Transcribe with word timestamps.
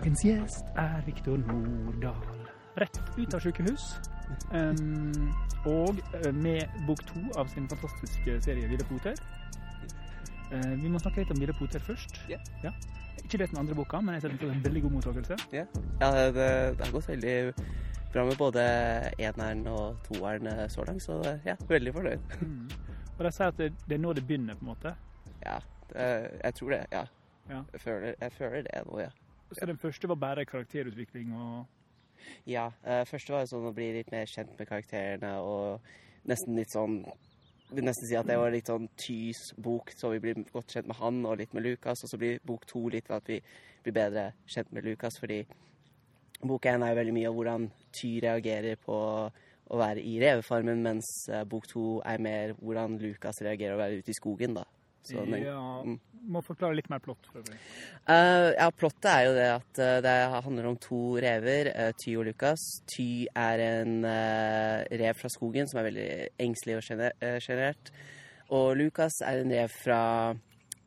Dagens 0.00 0.22
gjest 0.24 0.68
er 0.80 1.02
Viktor 1.04 1.36
Nordahl. 1.44 2.28
Rett 2.80 2.94
ut 3.18 3.34
av 3.36 3.42
sykehus. 3.44 3.82
Um, 4.48 5.26
og 5.68 5.98
eh, 6.16 6.30
med 6.32 6.72
bok 6.86 7.02
to 7.04 7.20
av 7.36 7.50
sin 7.52 7.66
fantastiske 7.68 8.38
serie 8.46 8.70
Ville 8.70 8.86
Poter. 8.88 9.20
Uh, 10.48 10.72
vi 10.80 10.88
må 10.88 11.02
snakke 11.04 11.20
litt 11.20 11.34
om 11.36 11.44
Ville 11.44 11.52
Poter 11.58 11.84
først. 11.84 12.16
Yeah. 12.32 12.40
ja. 12.64 12.72
Ikke 13.26 13.42
lest 13.42 13.52
den 13.52 13.60
andre 13.60 13.76
boka, 13.76 14.00
men 14.00 14.16
jeg 14.16 14.24
ser 14.24 14.32
sett 14.32 14.40
den 14.40 14.48
får 14.48 14.56
en 14.56 14.64
veldig 14.70 14.86
god 14.86 14.96
mottakelse. 14.96 15.40
Ja, 15.52 15.68
ja 16.00 16.12
det, 16.16 16.34
det, 16.40 16.86
har 16.86 16.96
gått 16.96 17.12
veldig 17.12 17.38
bra 18.16 18.28
med 18.32 18.40
både 18.40 18.66
eneren 19.20 19.64
og 19.68 20.00
toeren 20.08 20.48
eh, 20.48 20.66
så 20.72 20.88
langt, 20.88 21.04
så 21.04 21.20
ja, 21.44 21.60
veldig 21.68 21.98
fornøyd. 22.00 22.38
Mm. 22.40 22.68
Og 23.18 23.26
de 23.26 23.36
sier 23.36 23.52
at 23.52 23.60
det, 23.60 23.74
det, 23.84 23.98
er 23.98 24.06
nå 24.08 24.16
det 24.16 24.24
begynner, 24.24 24.56
på 24.56 24.64
en 24.64 24.72
måte? 24.72 24.96
Ja, 25.44 25.60
det, 25.92 26.12
jeg 26.40 26.62
tror 26.62 26.78
det. 26.78 26.86
Ja. 26.88 27.08
ja. 27.52 27.66
Jeg, 27.74 27.84
føler, 27.84 28.14
jeg, 28.16 28.40
føler, 28.40 28.62
det 28.64 28.88
nå, 28.88 29.02
ja. 29.04 29.12
Så 29.52 29.66
den 29.66 29.80
første 29.80 30.08
var 30.08 30.20
bare 30.20 30.46
karakterutvikling 30.46 31.34
og 31.34 31.66
Ja. 32.46 32.68
Uh, 32.84 33.02
første 33.08 33.32
var 33.32 33.48
sånn 33.48 33.66
å 33.70 33.74
bli 33.74 33.90
litt 33.96 34.10
mer 34.12 34.28
kjent 34.28 34.52
med 34.58 34.68
karakterene 34.68 35.32
og 35.40 35.80
nesten 36.28 36.58
litt 36.58 36.72
sånn 36.72 37.00
vil 37.70 37.86
nesten 37.86 38.08
si 38.08 38.16
at 38.18 38.26
det 38.26 38.38
var 38.38 38.52
litt 38.52 38.68
sånn 38.70 38.88
Tys 38.98 39.52
bok, 39.62 39.92
så 39.94 40.10
vi 40.14 40.20
blir 40.22 40.40
godt 40.50 40.74
kjent 40.74 40.88
med 40.90 40.98
han 40.98 41.20
og 41.26 41.38
litt 41.40 41.52
med 41.54 41.64
Lukas. 41.66 42.02
Og 42.04 42.10
så 42.10 42.18
blir 42.18 42.40
bok 42.46 42.66
to 42.66 42.88
litt 42.92 43.08
ved 43.10 43.16
at 43.20 43.30
vi 43.30 43.38
blir 43.84 43.96
bedre 43.96 44.24
kjent 44.50 44.72
med 44.74 44.86
Lukas, 44.88 45.18
fordi 45.20 45.44
bok 46.40 46.66
én 46.66 46.82
er 46.82 46.92
jo 46.92 46.98
veldig 47.00 47.14
mye 47.14 47.30
av 47.30 47.38
hvordan 47.38 47.70
Ty 47.94 48.10
reagerer 48.24 48.80
på 48.80 48.96
å 49.70 49.78
være 49.78 50.02
i 50.02 50.16
revefarmen, 50.22 50.82
mens 50.82 51.08
uh, 51.30 51.44
bok 51.46 51.68
to 51.70 52.00
er 52.06 52.22
mer 52.22 52.56
hvordan 52.58 52.98
Lukas 52.98 53.42
reagerer 53.44 53.76
å 53.76 53.82
være 53.82 54.00
ute 54.00 54.10
i 54.10 54.18
skogen, 54.18 54.56
da. 54.58 54.66
Så, 55.02 55.22
ja, 55.40 55.60
mm. 55.84 55.96
Må 56.30 56.42
forklare 56.44 56.76
litt 56.76 56.90
mer 56.92 57.00
plott. 57.00 57.30
Uh, 57.32 58.52
ja, 58.52 58.66
plottet 58.76 59.08
er 59.08 59.22
jo 59.24 59.32
det 59.38 59.46
at 59.54 59.80
uh, 59.80 59.94
det 60.04 60.14
handler 60.44 60.68
om 60.68 60.76
to 60.82 61.00
rever, 61.22 61.70
uh, 61.72 61.88
Ty 61.96 62.16
og 62.20 62.28
Lukas. 62.28 62.66
Ty 62.92 63.08
er 63.32 63.64
en 63.64 64.04
rev 64.04 65.16
fra 65.16 65.32
skogen 65.32 65.70
som 65.70 65.80
er 65.80 65.88
veldig 65.88 66.10
engstelig 66.44 66.78
og 66.78 67.40
sjenert. 67.40 67.92
Og 68.52 68.74
Lukas 68.76 69.20
er 69.24 69.40
en 69.40 69.52
rev 69.54 69.72
fra 69.80 70.02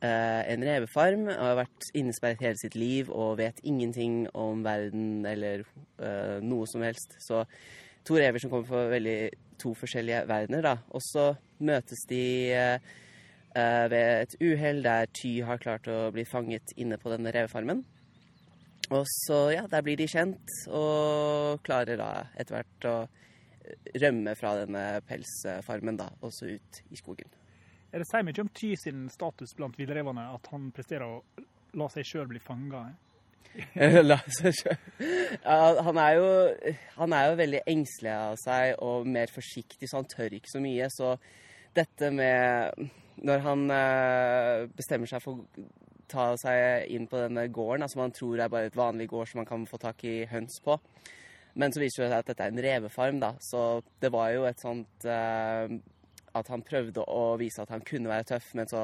en 0.04 0.60
revefarm 0.68 1.22
og 1.32 1.38
har 1.40 1.54
vært 1.62 1.86
innesperret 1.96 2.42
hele 2.44 2.58
sitt 2.60 2.74
liv 2.76 3.08
og 3.08 3.38
vet 3.38 3.62
ingenting 3.64 4.26
om 4.36 4.60
verden 4.66 5.24
eller 5.24 5.62
noe 6.44 6.66
som 6.68 6.84
helst. 6.84 7.14
Så 7.24 7.40
to 8.04 8.18
rever 8.20 8.42
som 8.42 8.52
kommer 8.52 8.68
fra 8.68 8.82
veldig 8.90 9.16
to 9.62 9.72
forskjellige 9.80 10.26
verdener, 10.28 10.60
da. 10.66 10.74
Og 10.92 11.00
så 11.06 11.30
møtes 11.64 12.04
de 12.10 12.20
ved 13.54 14.24
et 14.24 14.34
uhell 14.42 14.80
der 14.82 15.06
Ty 15.14 15.30
har 15.46 15.60
klart 15.62 15.86
å 15.86 16.08
bli 16.14 16.24
fanget 16.26 16.72
inne 16.80 16.98
på 16.98 17.12
denne 17.12 17.30
revefarmen. 17.34 17.84
Og 18.92 19.06
så, 19.08 19.38
ja, 19.54 19.64
der 19.70 19.84
blir 19.84 19.96
de 19.96 20.08
kjent, 20.10 20.56
og 20.68 21.62
klarer 21.64 21.96
da 22.00 22.10
etter 22.36 22.58
hvert 22.58 22.88
å 22.90 22.96
rømme 24.02 24.34
fra 24.36 24.52
denne 24.60 24.82
pelsfarmen, 25.08 25.96
da, 26.00 26.10
også 26.24 26.50
ut 26.52 26.82
i 26.92 26.98
skogen. 27.00 27.30
Er 27.94 28.02
det 28.02 28.08
sier 28.10 28.26
mye 28.26 28.42
om 28.42 28.50
Ty 28.52 28.74
sin 28.76 29.06
status 29.12 29.54
blant 29.56 29.78
villrevene 29.78 30.26
at 30.34 30.50
han 30.52 30.68
presterer 30.74 31.06
å 31.06 31.46
la 31.78 31.88
seg 31.92 32.06
sjøl 32.08 32.28
bli 32.30 32.42
fanga? 32.42 32.88
la 34.10 34.16
seg 34.34 34.50
sjøl 34.58 35.04
ja, 35.44 35.58
han, 35.86 35.98
er 36.02 36.16
jo, 36.18 36.30
han 36.96 37.14
er 37.14 37.28
jo 37.28 37.36
veldig 37.38 37.60
engstelig 37.70 38.10
av 38.10 38.38
seg 38.42 38.82
og 38.82 39.06
mer 39.06 39.30
forsiktig, 39.30 39.86
så 39.86 40.00
han 40.00 40.10
tør 40.10 40.34
ikke 40.34 40.50
så 40.50 40.62
mye. 40.64 40.90
Så 40.90 41.14
dette 41.78 42.10
med 42.14 42.90
når 43.22 43.42
han 43.44 43.66
eh, 43.70 44.64
bestemmer 44.74 45.10
seg 45.10 45.22
for 45.22 45.42
å 45.42 45.66
ta 46.10 46.30
seg 46.40 46.90
inn 46.92 47.06
på 47.10 47.20
denne 47.20 47.46
gården, 47.52 47.86
som 47.90 48.04
han 48.04 48.14
tror 48.14 48.40
er 48.40 48.52
bare 48.52 48.70
et 48.70 48.78
vanlig 48.78 49.08
gård 49.12 49.30
som 49.30 49.42
man 49.42 49.48
kan 49.48 49.66
få 49.68 49.80
tak 49.82 50.04
i 50.08 50.16
høns 50.30 50.58
på. 50.64 50.78
Men 51.54 51.72
så 51.72 51.82
viser 51.82 52.04
det 52.04 52.10
seg 52.10 52.18
at 52.18 52.30
dette 52.32 52.46
er 52.46 52.52
en 52.52 52.64
revefarm, 52.66 53.20
da. 53.22 53.34
Så 53.42 53.82
det 54.02 54.10
var 54.14 54.32
jo 54.34 54.46
et 54.48 54.62
sånt 54.62 55.06
uh, 55.06 55.70
At 56.34 56.50
han 56.50 56.64
prøvde 56.66 57.04
å 57.06 57.36
vise 57.38 57.62
at 57.62 57.70
han 57.70 57.84
kunne 57.86 58.10
være 58.10 58.26
tøff, 58.32 58.48
men 58.58 58.66
så 58.70 58.82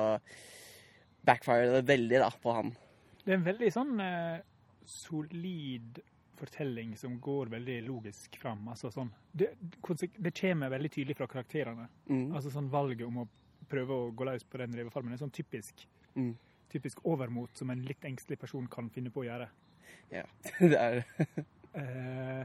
backfired 1.27 1.75
det 1.75 1.89
veldig 1.91 2.23
da 2.23 2.31
på 2.31 2.55
han. 2.55 2.71
Det 3.25 3.35
er 3.35 3.41
en 3.41 3.49
veldig 3.49 3.73
sånn 3.75 3.99
uh, 3.99 4.39
solid 4.87 5.99
fortelling 6.41 6.95
som 6.97 7.19
går 7.21 7.51
veldig 7.53 7.81
logisk 7.89 8.39
fram. 8.41 8.63
Altså 8.73 8.89
sånn 8.95 9.11
Det, 9.33 9.51
det 10.17 10.33
kommer 10.39 10.73
veldig 10.73 10.91
tydelig 10.95 11.19
fra 11.19 11.29
karakterene. 11.29 11.91
Mm. 12.09 12.31
Altså 12.33 12.55
sånn 12.55 12.71
valget 12.73 13.05
om 13.07 13.21
å 13.25 13.27
prøve 13.71 13.97
å 13.97 14.11
gå 14.15 14.27
løs 14.29 14.45
på 14.45 14.61
den 14.61 14.77
revefarmen. 14.77 15.15
En 15.15 15.23
sånn 15.23 15.35
typisk, 15.35 15.87
mm. 16.17 16.33
typisk 16.73 17.03
overmot 17.09 17.59
som 17.59 17.73
en 17.73 17.85
litt 17.87 18.05
engstelig 18.09 18.41
person 18.43 18.69
kan 18.71 18.91
finne 18.95 19.13
på 19.15 19.25
å 19.25 19.29
gjøre. 19.29 19.51
Ja, 20.13 20.25
det 20.73 20.79
er 20.79 21.01
det. 21.01 21.05
uh, 21.79 22.45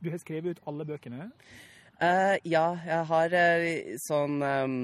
du 0.00 0.10
har 0.10 0.20
skrevet 0.22 0.56
ut 0.56 0.68
alle 0.68 0.86
bøkene? 0.88 1.30
Uh, 1.96 2.36
ja, 2.44 2.66
jeg 2.84 3.02
har 3.10 3.36
uh, 3.40 3.96
sånn 4.04 4.40
um, 4.42 4.78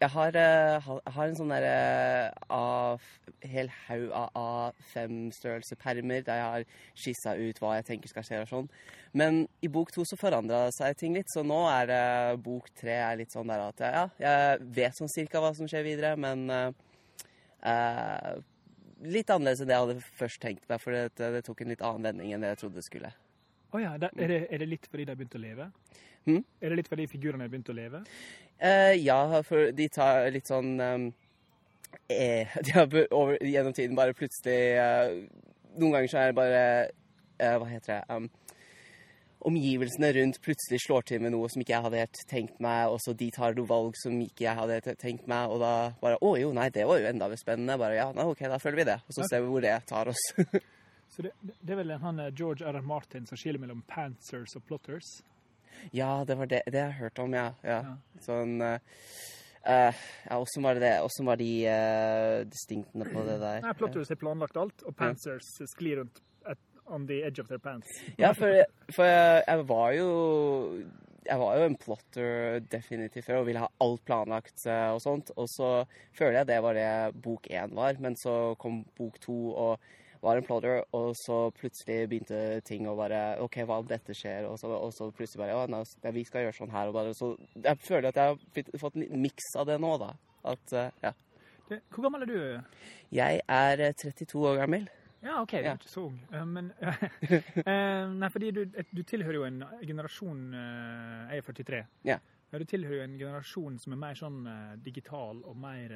jeg 0.00 0.08
har, 0.14 0.32
jeg 0.32 0.80
har, 1.12 1.26
en 1.26 1.36
sånn 1.36 1.50
derre 1.52 2.30
uh, 2.48 3.08
hel 3.44 3.68
haug 3.84 4.06
av 4.16 4.30
A5-størrelse 4.40 5.76
permer 5.80 6.24
der 6.24 6.40
jeg 6.40 6.54
har 6.54 6.64
skissa 6.96 7.34
ut 7.36 7.60
hva 7.60 7.74
jeg 7.76 7.86
tenker 7.90 8.12
skal 8.12 8.24
skje 8.24 8.40
og 8.40 8.48
sånn. 8.48 8.70
Men 9.12 9.42
i 9.60 9.68
bok 9.72 9.92
to 9.92 10.06
så 10.08 10.16
forandra 10.20 10.62
seg 10.72 10.96
ting 11.00 11.18
litt, 11.18 11.28
så 11.32 11.44
nå 11.44 11.60
er 11.68 11.90
det 11.90 12.04
bok 12.46 12.70
tre 12.80 12.96
er 13.02 13.20
litt 13.20 13.34
sånn 13.34 13.52
der 13.52 13.66
at 13.66 13.84
ja, 13.84 14.06
jeg 14.22 14.70
vet 14.80 14.96
sånn 14.96 15.12
cirka 15.12 15.42
hva 15.44 15.52
som 15.56 15.68
skjer 15.68 15.84
videre, 15.84 16.16
men 16.20 16.48
eh, 16.48 18.30
litt 19.04 19.32
annerledes 19.32 19.60
enn 19.60 19.68
det 19.68 19.76
jeg 19.76 19.86
hadde 19.86 20.12
først 20.22 20.40
tenkt 20.42 20.68
meg, 20.70 20.80
for 20.80 20.96
det, 20.96 21.10
det, 21.20 21.44
tok 21.44 21.60
en 21.60 21.74
litt 21.74 21.84
annen 21.84 22.08
vending 22.08 22.34
enn 22.34 22.46
det 22.46 22.54
jeg 22.54 22.64
trodde 22.64 22.80
det 22.80 22.88
skulle. 22.88 23.12
Å 23.70 23.76
oh 23.76 23.82
ja, 23.82 23.96
er, 24.00 24.32
det, 24.32 24.44
er 24.48 24.62
det 24.62 24.68
litt 24.68 24.88
fordi 24.88 25.04
de 25.04 25.12
har 25.12 25.20
begynt 25.20 25.36
å 25.36 25.42
leve? 25.42 25.72
Hmm? 26.26 26.44
Er 26.60 26.72
det 26.72 26.80
litt 26.80 26.88
fordi 26.90 27.06
figurene 27.10 27.46
har 27.46 27.52
begynt 27.52 27.70
å 27.72 27.76
leve? 27.76 28.02
Uh, 28.60 28.92
ja, 29.00 29.42
for 29.46 29.70
de 29.72 29.86
tar 29.88 30.26
litt 30.34 30.50
sånn 30.50 30.74
um, 30.76 31.04
eh, 32.12 32.50
De 32.66 32.74
har 32.76 32.90
over, 33.08 33.38
gjennom 33.40 33.72
tiden 33.72 33.96
bare 33.96 34.12
plutselig 34.12 34.76
uh, 34.76 35.14
Noen 35.80 35.94
ganger 35.94 36.10
så 36.12 36.18
er 36.20 36.28
det 36.28 36.36
bare 36.36 36.64
uh, 37.40 37.54
Hva 37.56 37.70
heter 37.70 37.94
det 37.94 38.18
um, 38.18 38.26
Omgivelsene 39.48 40.10
rundt 40.12 40.42
plutselig 40.44 40.82
slår 40.84 41.06
til 41.08 41.22
med 41.24 41.32
noe 41.32 41.48
som 41.48 41.62
ikke 41.62 41.72
jeg 41.72 41.84
hadde 41.86 42.02
helt 42.02 42.18
tenkt 42.28 42.58
meg, 42.60 42.90
og 42.92 42.98
så 43.00 43.14
de 43.16 43.30
tar 43.32 43.56
noe 43.56 43.70
valg 43.70 43.96
som 43.96 44.18
ikke 44.20 44.44
jeg 44.44 44.58
hadde 44.58 44.96
tenkt 45.00 45.24
meg, 45.32 45.48
og 45.48 45.62
da 45.62 45.70
bare 46.02 46.18
Å 46.20 46.34
jo, 46.36 46.50
nei, 46.52 46.66
det 46.74 46.84
var 46.84 47.00
jo 47.00 47.08
enda 47.08 47.30
mer 47.32 47.40
spennende. 47.40 47.78
Bare 47.80 47.96
ja, 47.96 48.10
nei, 48.12 48.26
OK, 48.28 48.42
da 48.52 48.58
følger 48.60 48.82
vi 48.82 48.86
det. 48.90 48.98
Og 49.08 49.16
så 49.16 49.24
ser 49.30 49.40
vi 49.40 49.48
hvor 49.48 49.64
det 49.64 49.72
tar 49.88 50.12
oss. 50.12 50.26
så 51.14 51.24
det, 51.24 51.32
det, 51.48 51.72
er 51.72 51.80
vel 51.80 51.94
han 52.04 52.20
George 52.36 52.68
R. 52.68 52.76
R. 52.76 52.84
Martin 52.84 53.24
som 53.24 53.40
skiller 53.40 53.64
mellom 53.64 53.80
pantsers 53.88 54.58
og 54.60 54.68
plotters? 54.68 55.22
Ja, 55.96 56.24
det 56.28 56.36
var 56.38 56.50
det, 56.50 56.62
det 56.70 56.80
jeg 56.82 56.96
hørte 57.00 57.26
om, 57.26 57.36
ja. 57.36 57.50
ja. 57.66 57.80
Sånn 58.24 58.58
uh, 58.62 58.78
Ja, 59.64 60.38
åssen 60.38 60.64
var 60.64 60.80
det? 60.80 60.94
Åssen 61.04 61.28
var 61.28 61.40
de 61.40 61.50
uh, 61.66 62.40
distinktene 62.48 63.08
på 63.10 63.24
det 63.26 63.38
der? 63.42 63.60
Nei, 63.66 63.76
Plotters 63.78 64.12
har 64.12 64.20
planlagt 64.20 64.58
alt, 64.60 64.84
og 64.86 64.96
Panzers 64.96 65.52
ja. 65.60 65.68
sklir 65.74 66.02
rundt 66.02 66.22
at, 66.48 66.60
on 66.86 67.06
the 67.10 67.22
edge 67.26 67.42
of 67.42 67.50
their 67.50 67.62
pants. 67.62 68.00
ja, 68.18 68.32
for, 68.36 68.64
for 68.94 69.08
jeg, 69.08 69.44
jeg, 69.46 69.68
var 69.68 69.94
jo 69.98 70.10
jeg 71.26 71.38
var 71.42 71.60
jo 71.60 71.68
en 71.68 71.78
plotter 71.78 72.60
definitivt 72.72 73.28
før 73.28 73.42
og 73.42 73.48
ville 73.50 73.62
ha 73.62 73.68
alt 73.84 74.02
planlagt 74.08 74.64
og 74.66 75.00
sånt. 75.04 75.32
Og 75.36 75.46
så 75.52 75.70
føler 76.16 76.40
jeg 76.40 76.50
det 76.50 76.60
var 76.64 76.78
det 76.78 76.90
bok 77.22 77.50
én 77.52 77.76
var, 77.76 78.00
men 78.02 78.16
så 78.18 78.56
kom 78.60 78.82
bok 78.98 79.20
to 79.22 79.38
og 79.52 79.90
var 80.20 80.36
en 80.36 80.44
plotter, 80.44 80.82
og 80.96 81.14
så 81.16 81.38
plutselig 81.56 82.04
begynte 82.10 82.60
ting 82.68 82.84
å 82.88 82.96
bare 82.98 83.38
OK, 83.40 83.62
hva 83.68 83.80
om 83.80 83.88
dette 83.88 84.14
skjer? 84.16 84.46
Og 84.50 84.58
så, 84.60 84.68
og 84.68 84.92
så 84.92 85.08
plutselig 85.16 85.44
bare 85.44 85.54
Ja, 85.54 85.64
nei, 85.70 86.12
vi 86.16 86.24
skal 86.28 86.46
gjøre 86.46 86.58
sånn 86.58 86.72
her. 86.74 86.90
Og 86.90 86.96
bare, 86.96 87.14
så 87.16 87.32
jeg 87.56 87.80
føler 87.80 88.10
at 88.10 88.20
jeg 88.20 88.36
har 88.36 88.80
fått 88.82 88.98
en 89.00 89.22
miks 89.22 89.52
av 89.60 89.68
det 89.70 89.78
nå, 89.80 89.94
da. 90.02 90.12
At, 90.50 90.64
uh, 90.76 90.88
ja. 91.04 91.14
Det, 91.70 91.80
hvor 91.94 92.04
gammel 92.06 92.26
er 92.26 92.32
du? 92.32 92.80
Jeg 93.14 93.44
er 93.46 93.84
32 94.02 94.26
eh, 94.26 94.48
år 94.50 94.60
gammel. 94.64 94.88
Ja, 95.20 95.38
OK, 95.42 95.52
du 95.52 95.68
er 95.68 95.78
ikke 95.78 95.92
så 95.92 96.06
ung. 96.08 96.20
Uh, 96.32 96.44
men 96.48 96.70
Nei, 98.20 98.30
fordi 98.32 98.52
du, 98.56 98.62
du, 98.92 99.02
tilhører 99.04 99.40
jo 99.40 99.48
en 99.48 99.64
generasjon 99.86 100.44
Jeg 100.52 101.40
er 101.40 101.48
43. 101.48 101.82
Ja. 102.08 102.20
Du 102.50 102.66
tilhører 102.66 102.98
jo 102.98 103.04
en 103.06 103.18
generasjon 103.20 103.76
som 103.78 103.94
er 103.94 104.00
mer 104.04 104.16
sånn 104.18 104.40
digital 104.82 105.44
og 105.46 105.54
mer 105.60 105.92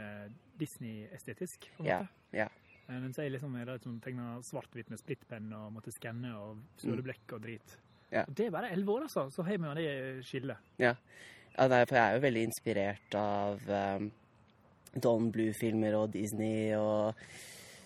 Disney-estetisk. 0.60 1.66
på 1.74 1.82
en 1.82 1.88
måte. 1.88 2.12
Ja, 2.36 2.44
ja. 2.44 2.52
Eh, 2.88 2.98
mens 3.00 3.18
jeg 3.18 3.32
liksom 3.32 3.54
er 3.56 3.70
de 3.70 3.78
som 3.82 3.96
tegner 4.04 4.42
svart-hvitt 4.44 4.90
med 4.92 5.00
splittpenn 5.00 5.52
og 5.56 5.72
måtte 5.76 5.94
skanne 5.94 6.34
og 6.36 6.60
søleblekk 6.82 7.36
og 7.36 7.46
drit. 7.46 7.78
Ja. 8.12 8.24
Det 8.28 8.46
er 8.46 8.52
bare 8.54 8.70
elleve 8.74 8.98
år, 8.98 9.06
altså, 9.08 9.28
så 9.30 9.42
har 9.42 9.58
vi 9.58 9.72
det 9.80 10.26
skillet. 10.26 10.68
Ja. 10.78 10.92
ja 11.56 11.66
nei, 11.70 11.80
for 11.88 11.98
jeg 11.98 12.04
er 12.04 12.18
jo 12.18 12.22
veldig 12.26 12.44
inspirert 12.50 13.16
av 13.18 13.72
um, 13.72 14.10
Don 14.94 15.32
Blue-filmer 15.34 15.96
og 15.98 16.12
Disney 16.12 16.74
og 16.78 17.18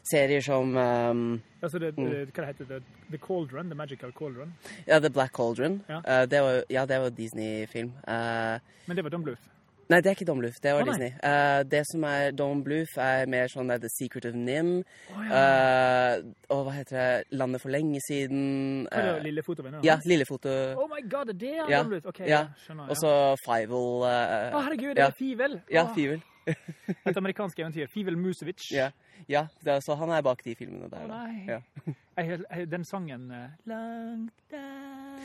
serier 0.08 0.42
som 0.44 0.74
um, 0.76 1.22
altså 1.60 1.80
det, 1.82 1.92
det, 1.96 2.28
Hva 2.32 2.42
det 2.42 2.48
heter 2.50 2.68
det? 2.68 2.82
The 3.10 3.20
Cauldron? 3.22 3.70
The 3.70 3.78
Magical 3.78 4.12
Cauldron? 4.12 4.52
Ja, 4.86 4.98
The 4.98 5.10
Black 5.10 5.36
Cauldron. 5.36 5.82
Ja, 5.88 6.02
uh, 6.02 6.24
det, 6.28 6.42
var, 6.42 6.62
ja 6.72 6.84
var 6.88 7.14
Disney-film. 7.14 7.94
Uh, 8.08 8.58
Men 8.86 8.96
det 8.96 9.04
var 9.04 9.14
Don 9.14 9.24
Bluth? 9.24 9.57
Nei, 9.88 10.02
det 10.04 10.10
er 10.10 10.16
ikke 10.18 10.26
Don 10.28 10.40
Bluth. 10.42 10.58
Det 10.60 10.72
var 10.76 10.84
Å. 10.84 10.86
Disney. 10.90 11.14
Uh, 11.24 11.62
det 11.64 11.80
som 11.88 12.02
er 12.04 12.34
Don 12.36 12.60
Bluth, 12.64 12.92
er 13.00 13.28
mer 13.32 13.48
sånn 13.48 13.72
The 13.80 13.88
Secret 13.88 14.26
of 14.28 14.34
Nim. 14.36 14.82
Oh, 15.14 15.22
ja. 15.24 15.38
uh, 15.40 16.26
og 16.52 16.66
hva 16.66 16.74
heter 16.76 16.98
det? 16.98 17.38
Landet 17.40 17.64
for 17.64 17.72
lenge 17.72 18.02
siden. 18.04 18.42
Uh, 18.90 18.98
det 18.98 19.14
eh, 19.14 19.22
lille 19.30 19.44
fotovenner? 19.46 19.80
ja, 19.86 19.96
Lillefoto. 20.04 20.52
Oh 20.76 20.90
my 20.92 21.00
god, 21.08 21.32
det 21.40 21.54
er 21.54 21.72
Ja, 21.72 21.80
Don 21.80 21.94
Bluth. 21.94 22.08
Ok, 22.10 22.20
ja. 22.26 22.28
ja. 22.34 22.42
skjønner. 22.66 22.92
Og 22.92 23.00
så 23.00 23.14
Fivel. 23.46 24.04
Å, 24.04 24.64
herregud, 24.66 24.92
det 24.98 25.06
er 25.06 25.16
Fivel. 25.16 25.56
ja, 25.72 25.86
Å, 25.86 25.94
Fivel. 25.96 26.20
Et 26.48 27.16
amerikansk 27.16 27.58
eventyr. 27.58 27.88
Fivel 27.92 28.20
Musevic. 28.20 28.68
Ja, 28.78 28.92
ja 29.26 29.48
så 29.82 29.96
han 29.98 30.12
er 30.14 30.22
bak 30.22 30.44
de 30.44 30.54
filmene 30.56 30.86
Å 30.86 30.92
der. 30.92 31.08
Da. 31.08 31.24
nei. 31.24 31.96
Ja. 32.18 32.22
Jeg, 32.24 32.40
jeg, 32.50 32.70
den 32.70 32.84
sangen 32.84 33.30
eh, 33.30 33.50
Langt 33.70 34.34
der 34.50 35.18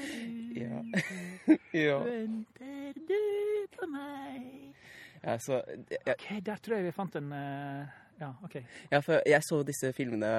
ute 0.54 1.58
ja. 1.86 1.98
venter 2.06 2.94
du 3.08 3.24
på 3.74 3.88
meg 3.90 4.76
ja, 5.24 5.38
så 5.40 5.62
ja, 5.90 6.14
OK, 6.14 6.28
der 6.46 6.60
tror 6.62 6.76
jeg 6.78 6.86
vi 6.86 6.94
fant 6.94 7.16
en 7.16 7.32
eh, 7.34 8.00
Ja, 8.20 8.30
OK. 8.44 8.60
ja, 8.92 9.00
for 9.00 9.24
jeg 9.26 9.42
så 9.48 9.62
disse 9.66 9.90
filmene 9.96 10.30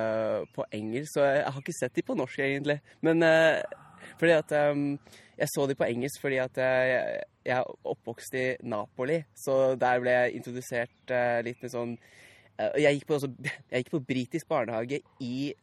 på 0.55 0.65
engelsk, 0.73 1.11
så 1.17 1.25
jeg 1.25 1.47
har 1.49 1.61
ikke 1.61 1.75
sett 1.79 1.97
de 1.97 2.05
på 2.07 2.15
norsk, 2.15 2.39
egentlig. 2.39 2.77
Men 3.03 3.23
eh, 3.27 3.65
fordi 4.21 4.33
at 4.37 4.53
um, 4.71 4.99
Jeg 5.37 5.49
så 5.51 5.67
de 5.67 5.75
på 5.75 5.89
engelsk 5.89 6.21
fordi 6.21 6.37
at 6.39 6.57
jeg, 6.57 7.23
jeg 7.45 7.57
er 7.57 7.89
oppvokst 7.91 8.35
i 8.39 8.45
Napoli, 8.63 9.25
så 9.35 9.75
der 9.75 10.01
ble 10.01 10.13
jeg 10.15 10.37
introdusert 10.39 11.11
uh, 11.11 11.41
litt 11.43 11.59
med 11.65 11.73
sånn 11.73 11.97
jeg, 12.55 13.01
gikk 13.01 13.09
på, 13.09 13.17
også, 13.19 13.33
jeg 13.73 13.83
gikk 13.83 13.91
på 13.97 14.05
britisk 14.07 14.49
barnehage 14.49 15.01
i 15.19 15.55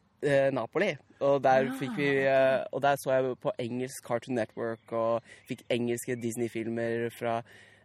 Napoli, 0.52 0.92
og 1.20 1.42
der 1.42 1.66
Ah, 1.66 1.74
fikk 1.80 1.96
vi 1.98 2.08
eh, 2.26 2.62
Og 2.72 2.82
der 2.82 2.96
så 2.96 3.10
jeg 3.16 3.36
på 3.42 3.50
engelsk 3.58 4.04
Cartoon 4.06 4.34
Network 4.38 4.92
og 4.92 5.22
fikk 5.48 5.62
engelske 5.70 6.14
Disney-filmer 6.22 7.08
fra 7.18 7.40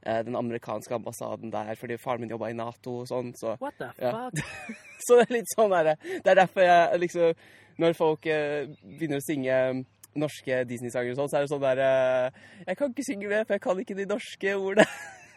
eh, 0.05 0.21
den 0.25 0.35
amerikanske 0.35 0.93
ambassaden 0.93 1.51
der, 1.51 1.73
fordi 1.75 1.97
faren 1.97 2.21
min 2.21 2.29
jobba 2.29 2.51
i 2.51 2.53
Nato 2.53 2.99
og 3.01 3.07
sånn, 3.09 3.33
så 3.35 3.55
What 3.61 3.73
the 3.79 3.89
Ja. 4.01 4.11
fuck? 4.29 4.43
så 5.07 5.17
det 5.19 5.27
er 5.29 5.33
litt 5.39 5.53
sånn 5.55 5.73
der, 5.73 5.95
Det 6.23 6.27
er 6.31 6.35
derfor 6.43 6.61
jeg 6.61 6.99
liksom 6.99 7.33
Når 7.77 7.93
folk 7.97 8.25
eh, 8.25 8.67
begynner 8.83 9.17
å 9.21 9.25
synge 9.25 9.85
norske 10.17 10.63
Disney-sanger 10.65 11.11
og 11.13 11.17
sånn, 11.19 11.29
så 11.29 11.37
er 11.37 11.41
det 11.45 11.51
sånn 11.51 11.61
der 11.65 11.81
eh, 11.85 12.31
Jeg 12.67 12.77
kan 12.77 12.89
ikke 12.93 13.03
synge 13.09 13.29
det, 13.29 13.43
for 13.47 13.53
jeg 13.57 13.61
kan 13.61 13.79
ikke 13.83 13.97
de 13.97 14.05
norske 14.09 14.55
ordene. 14.57 14.85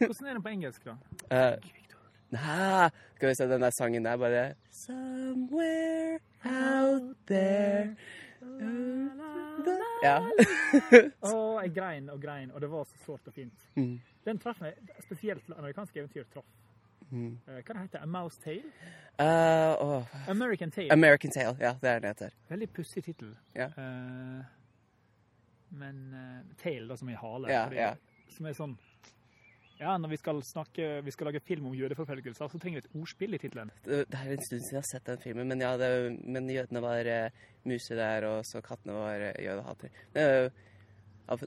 Hvordan 0.00 0.29
er 0.31 0.35
det 0.38 0.43
på 0.46 0.53
engelsk, 0.55 0.85
da? 0.88 0.94
Uh, 1.29 1.80
Nei, 2.31 2.91
skal 3.17 3.29
vi 3.29 3.35
se, 3.35 3.47
den 3.50 3.62
der 3.62 3.71
sangen 3.71 4.05
der 4.05 4.17
bare 4.17 4.55
Somewhere 4.71 6.21
out 6.44 7.17
there 7.27 7.97
Ja. 10.03 10.17
Å, 11.29 11.61
jeg 11.61 11.75
grein 11.77 12.09
og 12.09 12.23
grein, 12.23 12.53
og 12.55 12.62
det 12.62 12.71
var 12.73 12.87
så 12.88 12.97
sårt 13.05 13.27
og 13.29 13.35
fint. 13.37 13.67
Mm. 13.75 13.99
Den 14.25 14.38
traff 14.41 14.62
meg, 14.65 14.79
spesielt 15.05 15.50
amerikanske 15.56 16.00
eventyr 16.00 16.25
traff. 16.32 16.47
Mm. 17.11 17.35
Uh, 17.44 17.59
hva 17.59 17.75
det 17.75 17.82
heter 17.82 17.99
det? 17.99 18.03
A 18.06 18.09
Mouse 18.09 18.41
Tale? 18.41 18.71
Uh, 19.21 19.75
oh. 19.85 20.15
American 20.31 20.71
Tale. 20.71 20.88
American 20.94 21.35
Tale. 21.35 21.56
Ja, 21.61 21.75
det 21.82 21.91
er 21.91 22.00
det 22.00 22.06
det 22.06 22.15
heter. 22.15 22.38
Veldig 22.49 22.71
pussig 22.79 23.05
tittel. 23.05 23.35
Yeah. 23.56 23.77
Uh, 23.77 24.44
men 25.71 26.00
uh, 26.15 26.55
Tale, 26.62 26.88
da, 26.88 26.97
som 26.97 27.11
i 27.11 27.19
hale. 27.19 27.50
Yeah, 27.50 27.75
ja. 27.77 27.93
Som 28.32 28.49
er 28.49 28.56
sånn 28.56 28.79
Ja, 29.81 29.94
når 29.97 30.11
vi 30.12 30.17
skal 30.21 30.43
snakke 30.44 30.88
Vi 31.06 31.11
skal 31.15 31.31
lage 31.31 31.41
film 31.41 31.67
om 31.71 31.75
jødeforfølgelser, 31.75 32.49
så 32.53 32.59
trenger 32.61 32.81
vi 32.81 32.87
et 32.87 32.97
ordspill 33.00 33.35
i 33.35 33.38
tittelen. 33.41 33.71
Det 33.85 34.03
er 34.12 34.32
en 34.35 34.43
stund 34.44 34.61
siden 34.61 34.77
jeg 34.77 34.82
har 34.82 34.88
sett 34.91 35.06
den 35.09 35.23
filmen, 35.23 35.49
men 35.49 35.61
ja, 35.65 35.71
det, 35.81 35.88
men 36.29 36.50
jødene 36.53 36.82
var 36.85 37.09
uh, 37.09 37.47
muser 37.65 37.97
der, 37.97 38.27
og 38.29 38.44
så 38.44 38.61
kattene 38.65 38.93
var 38.99 39.25
uh, 39.31 39.38
jødehater. 39.41 39.94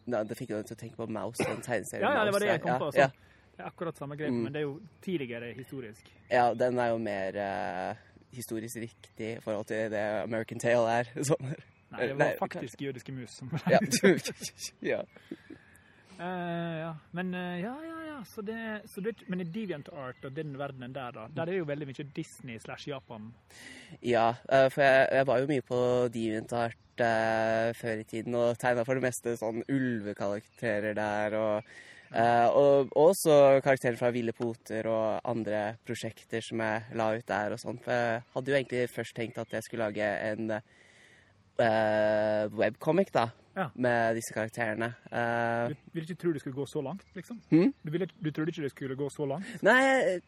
Nei, 0.08 0.24
det 0.30 0.38
fikk 0.40 0.50
den 0.54 0.64
til 0.66 0.78
å 0.78 0.80
tenke 0.80 0.96
på 0.96 1.06
Mouse, 1.12 1.44
den 1.44 1.62
tegneserien. 1.62 2.06
Ja, 2.08 2.14
ja, 2.18 2.24
det 2.26 2.34
var 2.34 2.40
det 2.46 2.50
jeg 2.54 2.62
kom 2.64 2.80
på. 2.80 2.90
Ja. 2.98 3.10
Det 3.54 3.62
er 3.62 3.68
akkurat 3.70 3.98
samme 4.00 4.16
grep, 4.18 4.32
Mm. 4.34 4.42
men 4.48 4.54
det 4.56 4.62
er 4.62 4.66
jo 4.66 4.80
tidligere 5.06 5.54
historisk. 5.54 6.10
ja. 6.32 6.54
den 6.58 6.80
er 6.80 6.88
jo 6.90 6.98
mer 6.98 7.36
uh, 7.38 7.96
historisk 8.34 8.78
riktig 8.82 9.28
i 9.38 9.40
forhold 9.44 9.66
til 9.70 9.92
det 9.94 10.02
American 10.24 10.60
Tale 10.60 10.90
er. 11.02 11.12
Sånn. 11.30 11.52
Nei, 11.94 12.08
det 12.08 12.16
Nei, 12.18 12.32
var 12.32 12.40
faktisk 12.40 12.82
jødiske 12.82 13.14
mus 13.14 13.36
som 13.38 13.52
Ja. 13.70 13.78
ja. 14.94 15.04
Eh, 16.18 16.74
ja. 16.80 16.96
Men 17.12 17.34
eh, 17.34 17.60
ja, 17.62 17.76
ja. 17.86 18.00
Så 18.26 18.42
det, 18.46 18.58
så 18.90 19.02
det, 19.02 19.16
men 19.28 19.42
i 19.44 19.48
DeviantArt 19.48 20.26
og 20.26 20.36
den 20.36 20.56
verdenen 20.60 20.94
der, 20.96 21.14
da, 21.16 21.28
der 21.32 21.46
er 21.46 21.54
det 21.54 21.62
jo 21.62 21.70
veldig 21.70 21.88
mye 21.90 22.06
Disney 22.16 22.60
slash 22.62 22.90
Japan. 22.90 23.32
Ja, 24.02 24.34
eh, 24.50 24.70
for 24.74 24.84
jeg, 24.86 25.08
jeg 25.20 25.28
var 25.30 25.42
jo 25.42 25.50
mye 25.52 25.66
på 25.68 25.80
DeviantArt 26.14 27.04
eh, 27.06 27.72
før 27.78 28.04
i 28.04 28.06
tiden 28.10 28.38
og 28.40 28.60
tegna 28.62 28.86
for 28.88 29.00
det 29.00 29.08
meste 29.08 29.36
sånn 29.40 29.64
ulvekarakterer 29.68 30.96
der. 30.98 31.38
Og, 31.40 31.74
eh, 32.14 32.48
og 32.48 32.94
også 33.00 33.40
karakterer 33.66 34.00
fra 34.00 34.14
Ville 34.16 34.36
Poter 34.38 34.88
og 34.92 35.20
andre 35.30 35.66
prosjekter 35.86 36.46
som 36.46 36.64
jeg 36.64 37.00
la 37.00 37.12
ut 37.18 37.28
der 37.30 37.58
og 37.58 37.62
sånn. 37.62 37.82
For 37.84 37.94
jeg 37.98 38.24
hadde 38.38 38.54
jo 38.54 38.60
egentlig 38.62 38.88
først 38.94 39.18
tenkt 39.20 39.42
at 39.44 39.58
jeg 39.58 39.68
skulle 39.68 39.92
lage 39.92 40.10
en 40.32 40.58
webcomic, 41.60 43.12
da. 43.14 43.30
Ja. 43.56 43.68
Med 43.78 44.16
disse 44.18 44.34
karakterene. 44.34 44.96
Eh, 45.14 45.70
Du 45.70 45.94
ville 45.94 46.08
ikke 46.10 46.22
tro 46.24 46.32
det 46.34 46.40
skulle 46.42 46.56
gå 46.58 46.66
så 46.66 46.82
langt, 46.82 47.04
liksom? 47.14 47.38
Hmm? 47.52 47.74
Du, 47.86 47.92
ville, 47.94 48.08
du 48.08 48.32
trodde 48.32 48.50
ikke 48.50 48.64
det 48.66 48.72
skulle 48.72 48.96
gå 48.98 49.10
så 49.14 49.28
langt? 49.30 49.46
Nei, 49.62 49.76
jeg 49.84 50.22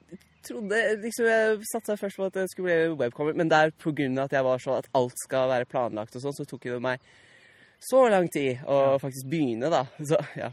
trodde 0.45 0.81
liksom 1.01 1.25
Jeg 1.25 1.63
satsa 1.71 1.95
først 1.97 2.17
på 2.21 2.25
at 2.29 2.33
det 2.37 2.49
skulle 2.51 2.69
bli 2.69 2.99
webcomic, 3.01 3.35
men 3.35 3.49
der 3.49 3.71
på 3.71 3.95
grunn 3.97 4.19
av 4.19 4.25
at 4.29 4.35
jeg 4.37 4.45
var 4.45 4.61
sånn 4.61 4.77
at 4.77 4.89
alt 4.93 5.17
skal 5.23 5.49
være 5.49 5.65
planlagt 5.65 6.15
og 6.15 6.21
sånn, 6.21 6.35
så 6.37 6.45
tok 6.45 6.67
det 6.69 6.77
meg 6.85 7.01
så 7.81 8.03
lang 8.13 8.29
tid 8.29 8.61
å 8.65 8.77
Ja. 8.93 8.97
faktisk 9.01 9.27
begynne, 9.29 9.69
da. 9.73 9.83
Så 10.05 10.21
ja. 10.37 10.51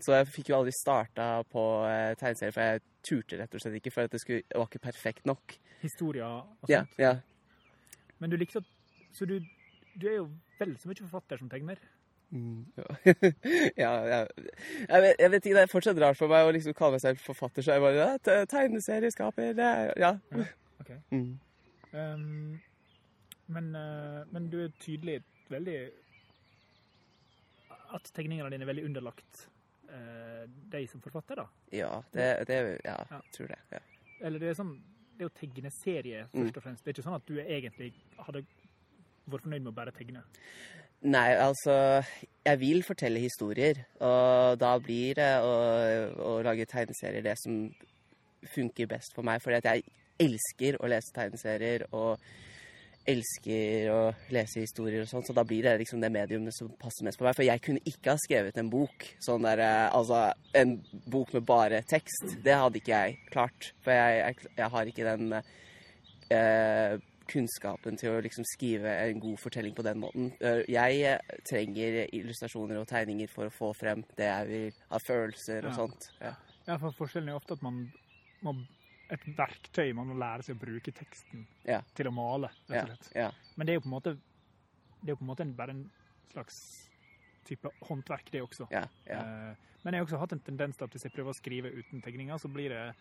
Så 0.00 0.12
jeg 0.16 0.26
fikk 0.32 0.48
jo 0.50 0.56
aldri 0.56 0.72
starta 0.74 1.42
på 1.52 1.62
eh, 1.88 2.14
tegneserie, 2.20 2.52
for 2.52 2.60
jeg 2.62 2.80
turte 3.04 3.36
rett 3.38 3.54
og 3.54 3.60
slett 3.62 3.76
ikke, 3.78 3.92
for 3.92 4.08
det, 4.08 4.20
skulle, 4.20 4.42
det 4.48 4.58
var 4.58 4.66
ikke 4.68 4.80
perfekt 4.82 5.24
nok. 5.28 5.54
Historier 5.84 6.24
og 6.24 6.68
Ja, 6.72 6.80
sånt. 6.82 6.98
ja. 6.98 7.12
Men 8.18 8.30
du 8.30 8.36
likte 8.40 8.58
at 8.64 8.64
Så 9.14 9.24
du, 9.28 9.38
du 10.00 10.06
er 10.10 10.16
jo 10.18 10.26
vel 10.58 10.76
så 10.78 10.88
mye 10.90 11.02
forfatter 11.04 11.38
som 11.38 11.48
tegner? 11.52 11.78
Mm, 12.34 12.64
ja. 12.80 12.96
ja, 13.78 13.92
ja. 14.10 14.20
Jeg, 14.26 15.02
vet, 15.04 15.20
jeg 15.20 15.30
vet 15.30 15.44
ikke, 15.46 15.54
det 15.54 15.62
er 15.62 15.70
fortsatt 15.70 16.00
rart 16.02 16.18
for 16.18 16.28
meg 16.32 16.48
å 16.48 16.52
liksom 16.56 16.74
kalle 16.74 16.96
meg 16.96 17.02
selv 17.04 17.20
forfatter, 17.22 17.62
så 17.62 17.76
jeg 17.76 17.84
bare 17.84 17.98
ja, 18.00 18.08
te- 18.18 18.46
Tegneserieskaper, 18.50 19.52
er 19.54 19.92
Ja. 20.00 20.14
Ja, 20.34 20.46
ok. 20.82 20.94
Mm. 21.14 21.38
Um, 21.94 22.60
men, 23.54 23.68
eh, 23.78 24.24
men 24.34 24.48
du 24.50 24.56
er 24.64 24.72
tydelig 24.82 25.20
veldig 25.52 25.76
At 27.94 28.08
tegningene 28.16 28.50
dine 28.50 28.64
er 28.66 28.70
veldig 28.72 28.86
underlagt 28.88 29.44
uh, 29.92 30.42
deg 30.72 30.88
som 30.90 31.02
forfatter, 31.04 31.38
da. 31.44 31.46
Ja, 31.76 31.92
det, 32.16 32.26
det 32.50 32.58
Ja, 32.82 32.96
Ja. 32.98 33.20
jeg 33.20 33.36
tror 33.36 33.52
det. 33.52 33.60
Ja. 33.76 33.82
Eller 34.26 34.42
det 34.42 34.50
er 34.50 34.58
sånn 34.58 34.74
Det 35.14 35.22
er 35.22 35.28
jo 35.28 35.34
tegneserie, 35.38 36.24
Mm. 36.32 36.40
først 36.48 36.56
og 36.58 36.62
fremst. 36.64 36.82
Det 36.84 36.90
er 36.90 36.96
ikke 36.96 37.06
sånn 37.06 37.14
at 37.20 37.26
du 37.30 37.36
egentlig 37.38 37.92
hadde 38.18 38.40
vært 39.26 39.46
fornøyd 39.46 39.64
med 39.64 39.72
å 39.72 39.76
bare 39.76 39.94
tegne. 39.94 40.24
Nei, 41.04 41.34
altså 41.36 41.74
Jeg 42.46 42.60
vil 42.60 42.80
fortelle 42.84 43.20
historier, 43.20 43.82
og 44.00 44.56
da 44.60 44.72
blir 44.80 45.18
det 45.18 45.32
å, 45.44 45.52
å 46.16 46.38
lage 46.44 46.68
tegneserier 46.68 47.24
det 47.24 47.36
som 47.40 47.68
funker 48.54 48.88
best 48.88 49.16
for 49.16 49.26
meg. 49.26 49.42
Fordi 49.44 49.60
at 49.60 49.68
jeg 49.68 49.84
elsker 50.24 50.78
å 50.80 50.88
lese 50.92 51.12
tegneserier 51.16 51.86
og 51.92 52.20
elsker 53.08 53.90
å 53.92 54.00
lese 54.32 54.62
historier 54.62 55.02
og 55.04 55.10
sånn, 55.10 55.24
så 55.26 55.34
da 55.36 55.44
blir 55.44 55.66
det 55.66 55.74
liksom 55.82 56.00
det 56.00 56.12
mediumet 56.12 56.56
som 56.56 56.70
passer 56.80 57.04
mest 57.04 57.20
for 57.20 57.28
meg. 57.28 57.36
For 57.36 57.44
jeg 57.44 57.62
kunne 57.64 57.84
ikke 57.88 58.14
ha 58.14 58.20
skrevet 58.20 58.60
en 58.60 58.70
bok, 58.72 59.08
sånn 59.24 59.44
der, 59.44 59.60
eh, 59.64 59.88
altså 59.92 60.22
en 60.56 60.78
bok 61.12 61.34
med 61.36 61.44
bare 61.48 61.82
tekst. 61.88 62.38
Det 62.44 62.56
hadde 62.60 62.80
ikke 62.80 63.00
jeg 63.00 63.18
klart. 63.32 63.72
For 63.84 63.92
jeg, 63.92 64.22
jeg, 64.22 64.54
jeg 64.56 64.70
har 64.76 64.92
ikke 64.92 65.08
den 65.10 65.36
eh, 65.36 66.96
kunnskapen 67.30 67.96
til 67.98 68.10
å 68.14 68.20
liksom 68.24 68.44
skrive 68.54 68.90
en 69.08 69.20
god 69.20 69.38
fortelling 69.38 69.74
på 69.74 69.82
den 69.86 70.00
måten. 70.02 70.32
Eh, 70.40 70.62
Jeg 70.68 71.00
eh, 71.02 71.18
trenger 71.48 72.06
illustrasjoner 72.12 72.78
og 72.80 72.86
tegninger 72.88 73.28
for 73.32 73.46
å 73.48 73.52
få 73.54 73.72
frem 73.76 74.04
det 74.16 74.26
jeg 74.28 74.48
vil 74.48 74.72
av 74.90 75.00
følelser 75.06 75.64
og 75.64 75.70
Ja. 75.72 75.76
sånt. 75.76 76.08
Ja. 76.20 76.34
Ja, 76.66 76.76
for 76.78 76.92
Forskjellen 76.92 77.28
er 77.28 77.36
ofte 77.36 77.52
at 77.52 77.62
man 77.62 77.92
må 78.42 78.54
et 79.10 79.20
verktøy 79.36 79.94
man 79.94 80.06
må 80.08 80.14
lære 80.18 80.42
seg 80.42 80.56
å 80.56 80.60
bruke 80.64 80.92
teksten 80.92 81.46
Ja. 81.64 81.82
til 81.94 82.06
å 82.06 82.12
male, 82.12 82.48
rett 82.68 82.88
og 82.90 82.96
slett. 82.96 83.12
ja. 83.14 83.30
Men 83.56 83.66
det 83.66 83.72
er 83.72 83.80
jo 83.80 83.80
på 83.80 83.86
en 83.92 84.00
måte 84.00 84.18
det 85.04 85.10
er 85.12 85.16
på 85.16 85.20
en 85.22 85.28
måte 85.28 85.56
bare 85.56 85.70
en 85.70 85.90
slags 86.32 86.88
type 87.44 87.68
håndverk, 87.82 88.30
det 88.32 88.40
også. 88.40 88.66
Eh, 88.72 89.54
men 89.84 89.92
jeg 89.92 90.00
har 90.00 90.06
også 90.06 90.18
hatt 90.18 90.32
en 90.32 90.40
tendens 90.40 90.76
til 90.78 90.84
at 90.84 90.90
hvis 90.92 91.02
jeg 91.04 91.12
prøver 91.12 91.30
å 91.30 91.34
skrive 91.36 91.70
uten 91.76 92.00
tegninger, 92.00 92.38
så 92.40 92.48
blir 92.50 92.70
det 92.70 92.94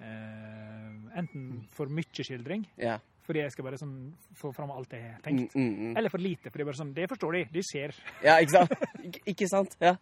eh, 0.00 1.18
enten 1.18 1.46
for 1.74 1.90
mye 1.92 2.24
skildring, 2.24 2.66
ja. 2.80 2.98
fordi 3.26 3.42
jeg 3.44 3.54
skal 3.54 3.68
bare 3.68 3.80
sånn 3.80 3.94
få 4.38 4.52
fram 4.56 4.72
alt 4.74 4.92
jeg 4.92 5.02
har 5.02 5.18
Mm, 5.18 5.24
tenkt, 5.24 5.54
mm, 5.56 5.70
mm. 5.78 5.96
eller 5.96 6.12
for 6.12 6.22
lite, 6.22 6.50
fordi 6.50 6.62
det 6.62 6.66
er 6.66 6.70
bare 6.70 6.82
sånn, 6.82 6.94
det 6.96 7.08
forstår 7.10 7.38
de, 7.38 7.44
de 7.52 7.64
ser. 7.66 7.96
Ja, 8.24 8.38
ikke 8.38 8.54
sant? 8.58 8.76
Ik 9.08 9.20
ikke 9.34 9.48
sant? 9.50 9.76
Ja. 9.80 9.96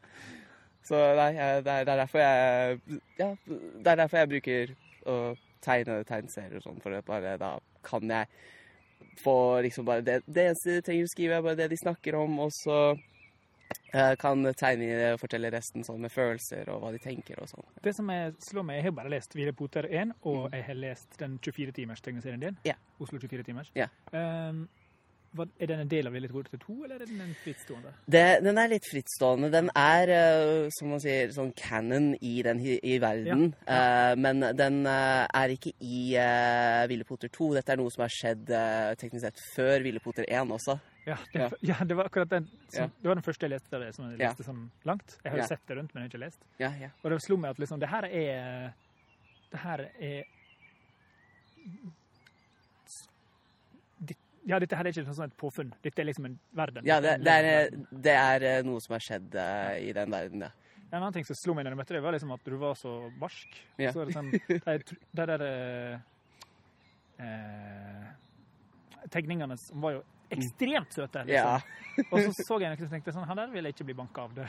Så 0.87 0.99
nei, 1.19 1.31
jeg, 1.35 1.65
det, 1.67 1.73
er, 1.73 1.89
er 1.89 1.99
derfor 1.99 2.23
jeg 2.23 2.79
Ja, 3.19 3.33
det 3.49 3.91
er 3.91 3.99
derfor 4.05 4.21
jeg 4.21 4.31
bruker 4.31 4.77
å 5.07 5.17
tegne 5.65 6.03
tegneserier 6.07 6.61
og 6.61 6.67
sånn, 6.67 6.81
for 6.83 7.03
bare 7.07 7.35
da 7.41 7.57
kan 7.87 8.11
jeg 8.11 8.31
få 9.21 9.61
liksom 9.65 9.87
bare 9.89 10.05
det, 10.05 10.21
det 10.27 10.51
eneste 10.51 10.77
de 10.77 10.85
trenger 10.87 11.09
å 11.09 11.11
skrive, 11.11 11.39
er 11.39 11.45
bare 11.45 11.59
det 11.59 11.71
de 11.73 11.79
snakker 11.81 12.19
om, 12.19 12.39
og 12.45 12.53
så 12.55 12.79
kan 14.21 14.43
tegne 14.59 15.13
og 15.13 15.21
fortelle 15.21 15.51
resten 15.55 15.85
sånn 15.87 16.03
med 16.05 16.13
følelser 16.13 16.69
og 16.73 16.83
hva 16.83 16.93
de 16.95 17.01
tenker 17.03 17.41
og 17.43 17.51
sånn. 17.51 17.69
Det 17.85 17.95
som 17.97 18.11
jeg 18.13 18.35
slår 18.49 18.67
meg, 18.67 18.81
Jeg 18.81 18.89
har 18.89 18.97
bare 18.99 19.13
lest 19.13 19.37
Ville 19.37 19.53
Poter 19.57 19.87
1, 19.89 20.17
og 20.29 20.51
jeg 20.53 20.65
har 20.67 20.81
lest 20.81 21.19
den 21.21 21.39
24-timers 21.39 22.03
tegneserien 22.05 22.43
din. 22.43 22.59
Yeah. 22.67 22.79
Oslo 23.01 23.19
24 23.19 23.47
timers. 23.47 23.73
Yeah. 23.77 23.89
Um, 24.13 24.67
er 25.37 25.69
den 25.69 25.81
en 25.83 25.91
del 25.91 26.07
av 26.09 26.15
Ville 26.17 26.29
Poter 26.29 26.59
2, 26.63 26.75
eller 26.85 27.03
er 27.03 27.09
den 27.09 27.21
en 27.21 27.35
frittstående? 27.43 27.93
Det, 28.09 28.25
den 28.45 28.59
er 28.61 28.71
litt 28.73 28.89
frittstående. 28.89 29.51
Den 29.53 29.69
er, 29.77 30.13
eh, 30.15 30.69
som 30.73 30.95
man 30.95 31.03
sier, 31.03 31.33
sånn 31.35 31.53
canon 31.59 32.15
i, 32.21 32.35
den, 32.47 32.63
i 32.65 32.97
verden. 33.03 33.51
Eh, 33.67 34.15
men 34.17 34.41
den 34.57 34.83
eh, 34.89 35.25
er 35.27 35.53
ikke 35.57 35.75
i 35.85 36.01
uh, 36.17 36.87
Ville 36.89 37.05
Poter 37.09 37.33
2. 37.33 37.53
Dette 37.59 37.75
er 37.75 37.81
noe 37.83 37.93
som 37.93 38.07
har 38.07 38.13
skjedd 38.17 38.53
eh, 38.55 38.93
teknisk 39.01 39.27
sett 39.27 39.43
før 39.55 39.85
Ville 39.85 40.03
Poter 40.05 40.29
1 40.29 40.57
også. 40.57 40.79
Ja, 41.07 41.17
det, 41.33 41.53
Ja. 41.63 41.77
det 41.85 41.95
var 41.95 42.09
akkurat 42.11 42.31
den 42.31 42.49
som. 42.69 42.91
Det 43.01 43.09
var 43.09 43.15
den 43.15 43.23
første 43.23 43.47
jeg 43.47 43.53
leste 43.55 43.77
av 43.77 43.83
det 43.85 43.93
som 43.95 44.09
jeg 44.11 44.19
leste 44.19 44.43
sånn 44.47 44.65
langt. 44.89 45.19
Jeg 45.23 45.33
har 45.33 45.39
jo 45.39 45.47
sett 45.53 45.63
det 45.69 45.77
rundt, 45.79 45.95
men 45.95 46.03
jeg 46.03 46.09
har 46.09 46.15
ikke 46.15 46.25
lest. 46.25 46.43
Ja, 46.59 46.73
ja. 46.81 46.89
Og 47.03 47.13
det 47.15 47.21
slo 47.23 47.37
meg 47.39 47.55
at 47.55 47.61
liksom, 47.63 47.79
det 47.81 47.89
her 47.93 48.09
er 48.11 48.75
Det 49.53 49.61
her 49.63 49.85
er 50.01 50.25
Ja, 54.47 54.61
dette 54.63 54.77
her 54.79 54.87
er 54.87 54.95
ikke 54.95 55.15
sånn 55.15 55.27
et 55.27 55.37
påfunn. 55.39 55.73
Dette 55.83 56.03
er 56.03 56.07
liksom 56.07 56.27
en 56.29 56.39
verden. 56.55 56.85
ja 56.87 57.01
det, 57.03 57.17
det, 57.27 57.33
er, 57.33 57.71
det 57.91 58.13
er 58.15 58.45
eh, 58.47 58.63
noe 58.63 58.79
som 58.83 58.95
har 58.95 59.03
skjedd 59.03 59.35
uh, 59.35 59.75
i 59.83 59.91
den 59.95 60.11
verden, 60.15 60.45
ja. 60.47 60.51
En 60.93 61.01
annen 61.01 61.17
ting 61.17 61.27
som 61.27 61.35
slo 61.35 61.55
meg 61.55 61.67
når 61.67 61.75
jeg 61.75 61.81
møtte 61.81 61.95
deg, 61.97 62.03
var 62.05 62.15
liksom 62.15 62.31
at 62.31 62.45
du 62.47 62.55
var 62.61 62.77
så 62.79 62.93
barsk. 63.19 63.57
Ja. 63.83 63.91
Så 63.91 64.05
det 64.07 64.15
sånn, 64.15 64.31
de, 64.31 64.59
de 65.19 65.27
der 65.33 65.43
uh, 67.19 68.13
tegningene 69.11 69.59
som 69.59 69.83
var 69.83 69.99
jo 69.99 70.05
ekstremt 70.35 70.93
søte. 70.97 71.23
Liksom. 71.29 71.35
Ja. 71.35 71.61
Og 72.11 72.19
så 72.21 72.33
så 72.47 72.59
jeg 72.61 72.73
noe 72.73 72.81
som 72.81 72.91
tenkte 72.93 73.13
sånn, 73.15 73.27
han 73.29 73.39
der 73.41 73.53
vil 73.55 73.65
jeg 73.69 73.77
ikke 73.77 73.87
bli 73.89 73.95
banka 73.97 74.27
av. 74.27 74.35
Det. 74.37 74.47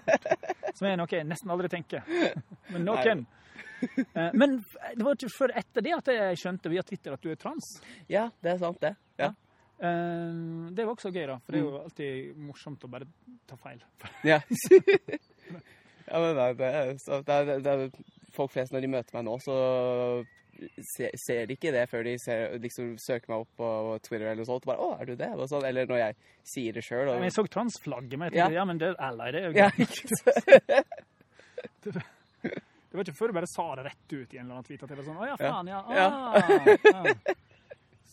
Som 0.78 0.88
er 0.90 0.96
noe 0.98 1.08
jeg 1.10 1.24
nesten 1.28 1.52
aldri 1.54 1.68
tenker. 1.72 2.02
Men 2.74 2.84
noen. 2.88 3.24
Eh, 3.84 4.30
Men 4.34 4.58
det 4.96 5.04
var 5.04 5.14
ikke 5.16 5.30
før 5.36 5.52
etter 5.60 5.84
det 5.84 5.92
at 5.96 6.10
jeg 6.12 6.38
skjønte 6.40 6.70
via 6.72 6.82
Twitter 6.86 7.14
at 7.16 7.22
du 7.24 7.30
er 7.32 7.38
trans. 7.40 7.70
ja, 8.10 8.26
det 8.42 8.54
er 8.54 8.58
sant, 8.62 8.80
det. 8.82 8.94
Ja. 9.20 9.30
Eh, 9.78 10.70
Det 10.74 10.84
var 10.86 10.92
også 10.96 11.12
gøy, 11.14 11.26
da. 11.30 11.38
For 11.44 11.52
det 11.54 11.60
er 11.60 11.64
jo 11.66 11.80
alltid 11.82 12.36
morsomt 12.48 12.84
å 12.84 12.90
bare 12.90 13.08
ta 13.46 13.56
feil. 13.60 13.80
Ja. 14.30 14.40
ja, 16.08 16.20
men 16.20 16.36
det 16.58 16.68
er, 16.68 16.94
så, 17.04 17.20
det, 17.24 17.34
er, 17.34 17.60
det 17.64 17.72
er 17.74 17.84
folk 18.34 18.52
flest 18.52 18.72
når 18.74 18.84
de 18.84 18.92
møter 18.96 19.16
meg 19.18 19.24
nå, 19.28 19.38
så 19.44 19.54
se, 20.94 21.10
ser 21.26 21.46
de 21.46 21.56
ikke 21.56 21.72
det 21.74 21.84
før 21.90 22.04
de 22.06 22.14
ser, 22.22 22.54
liksom, 22.62 22.94
søker 23.02 23.28
meg 23.32 23.44
opp 23.44 23.52
på 23.60 23.68
Twitter 24.06 24.26
eller 24.26 24.40
noe 24.42 24.48
sånt. 24.48 24.64
Bare, 24.68 24.78
å, 24.78 24.92
er 25.00 25.10
du 25.10 25.14
det? 25.16 25.30
Og 25.34 25.48
sånn. 25.50 25.64
Eller 25.68 25.86
når 25.90 25.98
jeg 26.02 26.16
sier 26.54 26.72
det 26.78 26.84
sjøl. 26.86 27.10
Men 27.14 27.28
jeg 27.28 27.36
så 27.36 27.44
transflagget, 27.50 28.18
men 28.18 28.30
jeg 28.30 28.38
Ja. 28.38 28.44
tenkte 28.48 28.60
ja, 28.60 28.64
men 28.70 28.78
det 28.82 28.88
er 28.92 29.00
ally, 29.08 29.30
det 29.32 29.40
er 29.42 29.46
jo 29.48 29.54
Ja, 29.58 29.70
greit. 29.70 29.90
ikke 29.90 30.08
sant? 30.20 30.94
Det 32.94 32.98
var 33.00 33.02
ikke 33.08 33.16
før 33.18 33.32
du 33.32 33.34
bare 33.34 33.48
sa 33.50 33.64
det 33.74 33.84
rett 33.88 34.12
ut 34.12 34.34
i 34.34 34.38
en 34.38 34.44
eller 34.44 34.54
annen 34.54 34.66
tweet 34.68 34.82
at 34.84 34.90
jeg 34.92 34.98
var 35.00 35.06
sånn 35.08 35.16
Å 35.18 35.26
ja, 35.26 35.34
Ja. 35.34 35.48
faen, 35.50 35.66
ja. 35.66 35.80
Ja. 35.90 36.06
Ah, 36.14 36.34
ja. 36.94 37.34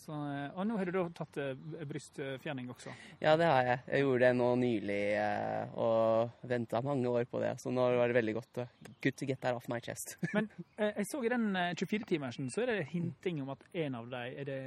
Så, 0.02 0.10
eh, 0.12 0.50
og 0.58 0.66
nå 0.66 0.76
har 0.80 0.88
du 0.88 0.92
da 0.96 1.02
tatt 1.14 1.36
eh, 1.38 1.52
brystfjerning 1.86 2.70
også. 2.72 2.90
Ja, 3.22 3.36
det 3.38 3.46
har 3.46 3.62
jeg. 3.68 3.78
Jeg 3.92 4.02
gjorde 4.02 4.24
det 4.24 4.30
nå 4.38 4.48
nylig 4.58 5.00
eh, 5.14 5.76
og 5.78 6.32
venta 6.50 6.80
mange 6.82 7.06
år 7.12 7.28
på 7.30 7.38
det. 7.42 7.52
Så 7.62 7.70
nå 7.70 7.84
var 7.98 8.10
det 8.10 8.16
veldig 8.18 8.34
godt. 8.40 8.62
Good 9.04 9.16
to 9.20 9.28
get 9.30 9.40
that 9.44 9.54
off 9.54 9.68
my 9.70 9.78
chest. 9.84 10.16
Men 10.34 10.48
jeg 10.78 11.06
så 11.06 11.20
i 11.22 11.30
den 11.30 11.52
eh, 11.54 11.70
24-timersen 11.78 12.50
så 12.50 12.64
er 12.64 12.72
det 12.72 12.88
hinting 12.90 13.44
om 13.44 13.52
at 13.54 13.62
en 13.84 13.94
av 14.00 14.10
dem 14.10 14.40
Er 14.42 14.44
det 14.50 14.58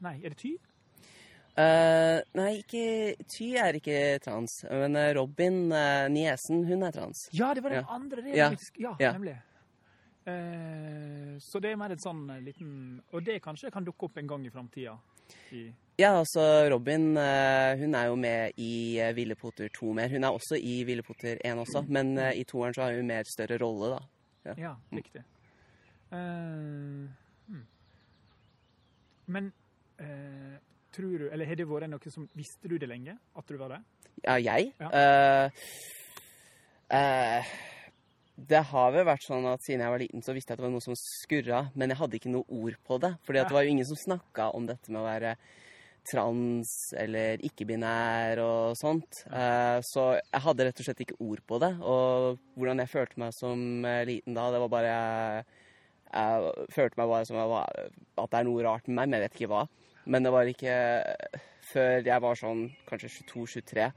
Nei, 0.00 0.14
er 0.24 0.32
det 0.32 0.38
Ty? 0.40 0.54
Uh, 1.56 2.18
nei, 2.36 2.50
ikke 2.60 2.82
Ty 3.32 3.46
er 3.62 3.76
ikke 3.78 4.00
trans. 4.20 4.58
Men 4.68 4.96
Robin, 5.16 5.62
niesen, 6.12 6.66
hun 6.68 6.84
er 6.84 6.92
trans. 6.92 7.22
Ja, 7.32 7.54
det 7.56 7.62
var 7.64 7.72
den 7.72 7.84
Ja. 7.84 7.94
andre. 7.96 8.20
Det 8.22 8.34
Ja. 8.36 8.50
faktisk, 8.52 8.76
ja, 8.80 8.92
Ja. 9.00 9.12
nemlig. 9.16 9.36
Eh, 10.26 11.36
så 11.38 11.60
det 11.62 11.70
er 11.70 11.78
mer 11.78 11.92
en 11.94 12.02
sånn 12.02 12.24
eh, 12.34 12.40
liten 12.42 12.70
Og 13.14 13.22
det 13.22 13.36
kanskje 13.44 13.70
kan 13.70 13.84
dukke 13.86 14.08
opp 14.08 14.16
en 14.18 14.26
gang 14.26 14.46
i 14.46 14.50
framtida. 14.50 14.96
Ja, 15.98 16.10
altså 16.18 16.42
Robin 16.70 17.12
eh, 17.18 17.78
hun 17.78 17.94
er 17.94 18.08
jo 18.10 18.16
med 18.18 18.58
i 18.62 18.98
uh, 19.02 19.12
Ville 19.14 19.34
Potter 19.38 19.70
2 19.74 19.92
mer. 19.96 20.10
Hun 20.10 20.26
er 20.26 20.34
også 20.34 20.58
i 20.58 20.80
Ville 20.86 21.02
Potter 21.06 21.38
1 21.44 21.62
også, 21.62 21.82
men 21.88 22.18
i 22.34 22.44
toeren 22.46 22.74
så 22.74 22.86
har 22.86 22.98
hun 22.98 23.08
mer 23.10 23.26
større 23.30 23.58
rolle, 23.62 23.96
da. 23.96 24.54
Ja, 24.58 24.74
riktig. 24.94 25.22
Eh, 26.12 27.06
hmm. 27.46 27.64
Men 29.26 29.52
uh, 30.00 30.58
tror 30.94 31.18
du 31.18 31.28
Eller 31.32 31.46
har 31.46 31.58
det 31.58 31.66
vært 31.66 31.90
noe 31.90 32.10
som 32.12 32.28
Visste 32.38 32.70
du 32.70 32.76
det 32.78 32.86
lenge? 32.86 33.16
At 33.34 33.48
du 33.48 33.56
var 33.58 33.74
det? 33.74 33.80
Ja, 34.22 34.36
jeg? 34.38 34.70
Ja. 34.78 35.48
Uh, 36.86 37.50
det 38.36 38.60
har 38.68 38.90
vel 38.92 39.06
vært 39.08 39.24
sånn 39.24 39.46
at 39.48 39.62
siden 39.64 39.82
jeg 39.84 39.92
var 39.92 40.02
liten, 40.02 40.22
så 40.24 40.34
visste 40.36 40.52
jeg 40.52 40.58
at 40.58 40.60
det 40.60 40.66
var 40.66 40.74
noe 40.74 40.84
som 40.84 40.96
skurra, 41.00 41.60
men 41.74 41.92
jeg 41.92 42.00
hadde 42.02 42.18
ikke 42.18 42.32
noe 42.34 42.44
ord 42.52 42.76
på 42.84 42.98
det. 43.00 43.14
Fordi 43.24 43.40
det 43.40 43.56
var 43.56 43.64
jo 43.64 43.72
ingen 43.72 43.88
som 43.88 44.00
snakka 44.02 44.50
om 44.58 44.66
dette 44.68 44.92
med 44.92 45.00
å 45.00 45.06
være 45.06 45.32
trans 46.06 46.72
eller 47.00 47.40
ikke-binær 47.48 48.40
og 48.44 48.76
sånt. 48.78 49.22
Eh, 49.26 49.78
så 49.88 50.04
jeg 50.20 50.44
hadde 50.44 50.68
rett 50.68 50.82
og 50.82 50.88
slett 50.88 51.02
ikke 51.06 51.18
ord 51.24 51.42
på 51.48 51.60
det. 51.64 51.72
Og 51.80 52.42
hvordan 52.58 52.84
jeg 52.84 52.92
følte 52.92 53.24
meg 53.24 53.34
som 53.36 53.88
eh, 53.88 54.04
liten 54.12 54.36
da, 54.36 54.50
det 54.52 54.62
var 54.62 54.72
bare 54.76 54.92
Jeg 56.06 56.68
følte 56.76 57.00
meg 57.00 57.10
bare 57.10 57.26
som 57.26 57.40
var, 57.40 57.66
at 57.66 58.30
det 58.30 58.38
er 58.38 58.46
noe 58.46 58.62
rart 58.68 58.86
med 58.86 59.00
meg, 59.00 59.08
men 59.08 59.18
jeg 59.18 59.26
vet 59.26 59.40
ikke 59.40 59.52
hva. 59.54 59.64
Men 60.06 60.22
det 60.22 60.32
var 60.36 60.52
ikke 60.52 60.76
før 61.66 62.06
jeg 62.06 62.22
var 62.22 62.38
sånn 62.38 62.62
kanskje 62.86 63.10
22-23 63.26 63.90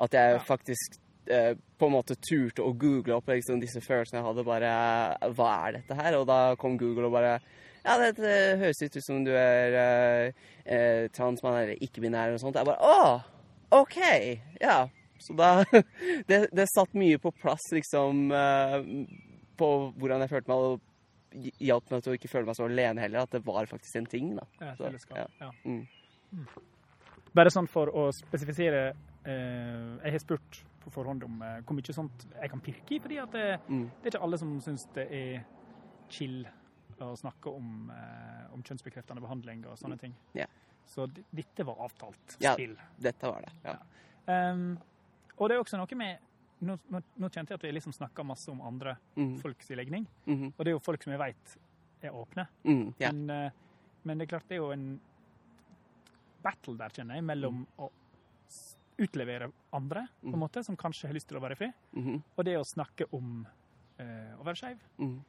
at 0.00 0.14
jeg 0.16 0.40
faktisk 0.48 0.96
eh, 1.26 1.54
på 1.78 1.88
en 1.88 1.94
måte 1.94 2.16
turte 2.20 2.62
å 2.64 2.72
google 2.72 3.16
opp 3.18 3.28
liksom, 3.32 3.60
disse 3.62 3.82
følelsene 3.84 4.20
jeg 4.20 4.28
hadde. 4.28 4.44
Bare 4.46 5.32
Hva 5.36 5.50
er 5.66 5.80
dette 5.80 5.98
her? 5.98 6.18
Og 6.20 6.28
da 6.30 6.40
kom 6.60 6.78
Google 6.80 7.08
og 7.10 7.16
bare 7.18 7.38
Ja, 7.84 7.96
det, 8.00 8.14
det 8.20 8.58
høres 8.60 8.82
ut 8.84 8.98
som 9.04 9.24
du 9.24 9.32
er 9.32 9.76
eh, 9.80 10.46
eh, 10.64 11.08
transmann 11.16 11.60
eller 11.62 11.80
ikke-binær 11.80 12.28
eller 12.28 12.38
noe 12.38 12.44
sånt. 12.44 12.60
Jeg 12.60 12.68
bare 12.68 12.80
Å! 12.84 13.20
OK! 13.80 13.98
Ja. 14.60 14.82
Så 15.20 15.36
da 15.36 15.64
det, 16.30 16.46
det 16.52 16.68
satt 16.72 16.96
mye 16.98 17.20
på 17.20 17.32
plass, 17.40 17.70
liksom, 17.76 18.28
eh, 18.32 18.78
på 19.60 19.72
hvordan 20.00 20.24
jeg 20.24 20.32
følte 20.32 20.52
meg. 20.52 20.68
og 20.70 20.86
hjalp 21.62 21.92
meg 21.92 22.02
til 22.02 22.10
å 22.10 22.16
ikke 22.18 22.28
føle 22.30 22.48
meg 22.48 22.56
så 22.58 22.66
alene 22.66 23.04
heller, 23.04 23.22
at 23.22 23.34
det 23.36 23.44
var 23.46 23.68
faktisk 23.70 24.00
en 24.00 24.08
ting. 24.10 24.32
da. 24.34 24.46
Ja, 24.60 24.72
Så, 24.74 24.90
ja. 25.14 25.26
Ja. 25.38 25.50
Mm. 25.62 25.84
Bare 27.36 27.52
sånn 27.54 27.68
for 27.70 27.92
å 27.94 28.08
spesifisere 28.14 28.80
eh, 28.90 28.98
Jeg 29.24 30.12
har 30.12 30.18
spurt 30.22 30.64
på 30.80 30.90
forhånd 30.90 31.22
om 31.24 31.42
eh, 31.42 31.58
hvor 31.66 31.76
mye 31.76 31.92
sånt 31.94 32.26
jeg 32.40 32.50
kan 32.50 32.60
pirke 32.64 32.94
i, 32.96 32.98
fordi 33.04 33.18
det, 33.32 33.60
Mm. 33.68 33.90
det 34.00 34.06
er 34.06 34.14
ikke 34.16 34.22
alle 34.24 34.38
som 34.38 34.60
syns 34.60 34.86
det 34.94 35.06
er 35.12 35.44
chill 36.08 36.46
å 37.00 37.16
snakke 37.16 37.48
om, 37.52 37.90
eh, 37.90 38.52
om 38.52 38.62
kjønnsbekreftende 38.62 39.20
behandling 39.24 39.62
og 39.66 39.78
sånne 39.78 39.98
ting. 39.98 40.14
Yeah. 40.36 40.48
Så 40.86 41.06
dette 41.32 41.64
var 41.64 41.76
avtalt 41.86 42.36
Ja. 42.40 42.52
spill. 42.54 42.76
Dette 42.98 43.22
var 43.26 43.40
det. 43.40 43.52
ja. 43.64 43.76
Um, 44.28 44.78
og 45.38 45.48
det 45.48 45.56
er 45.56 45.60
også 45.62 45.76
noe 45.78 45.96
med 45.96 46.18
Nå, 46.62 46.74
nå, 46.90 47.00
nå 47.16 47.28
kjente 47.32 47.48
jeg 47.54 47.56
at 47.56 47.62
vi 47.62 47.70
liksom 47.72 47.92
snakka 47.96 48.22
masse 48.22 48.50
om 48.52 48.60
andre 48.60 48.98
mm. 49.16 49.38
folks 49.40 49.70
legning, 49.70 50.06
-hmm. 50.26 50.52
og 50.58 50.64
det 50.64 50.66
er 50.68 50.72
jo 50.72 50.78
folk 50.78 51.02
som 51.02 51.10
jeg 51.12 51.18
veit 51.18 51.56
er 52.02 52.10
åpne. 52.10 52.46
Mm, 52.64 52.94
ja. 53.00 53.12
Men, 53.12 53.30
eh, 53.30 53.50
men 54.04 54.18
det 54.18 54.24
er 54.26 54.36
klart 54.38 54.48
det 54.48 54.54
er 54.56 54.60
jo 54.60 54.70
en 54.70 55.00
battle 56.42 56.76
der, 56.76 56.88
kjenner 56.90 57.14
jeg, 57.14 57.24
mellom 57.24 57.66
å 57.78 57.86
s- 57.88 57.90
utlevere 59.00 59.50
andre, 59.72 60.06
på 60.20 60.28
en 60.28 60.36
Mm. 60.36 60.40
måte, 60.44 60.62
som 60.64 60.76
kanskje 60.76 61.08
har 61.08 61.14
lyst 61.16 61.28
til 61.28 61.38
å 61.38 61.42
være 61.42 61.56
fri, 61.56 61.72
Mhm. 61.96 62.22
og 62.36 62.44
det 62.44 62.56
å 62.58 62.64
snakke 62.64 63.06
om 63.12 63.46
uh, 64.00 64.32
å 64.40 64.44
være 64.44 64.56
skeiv 64.56 64.78
mm. 64.98 65.20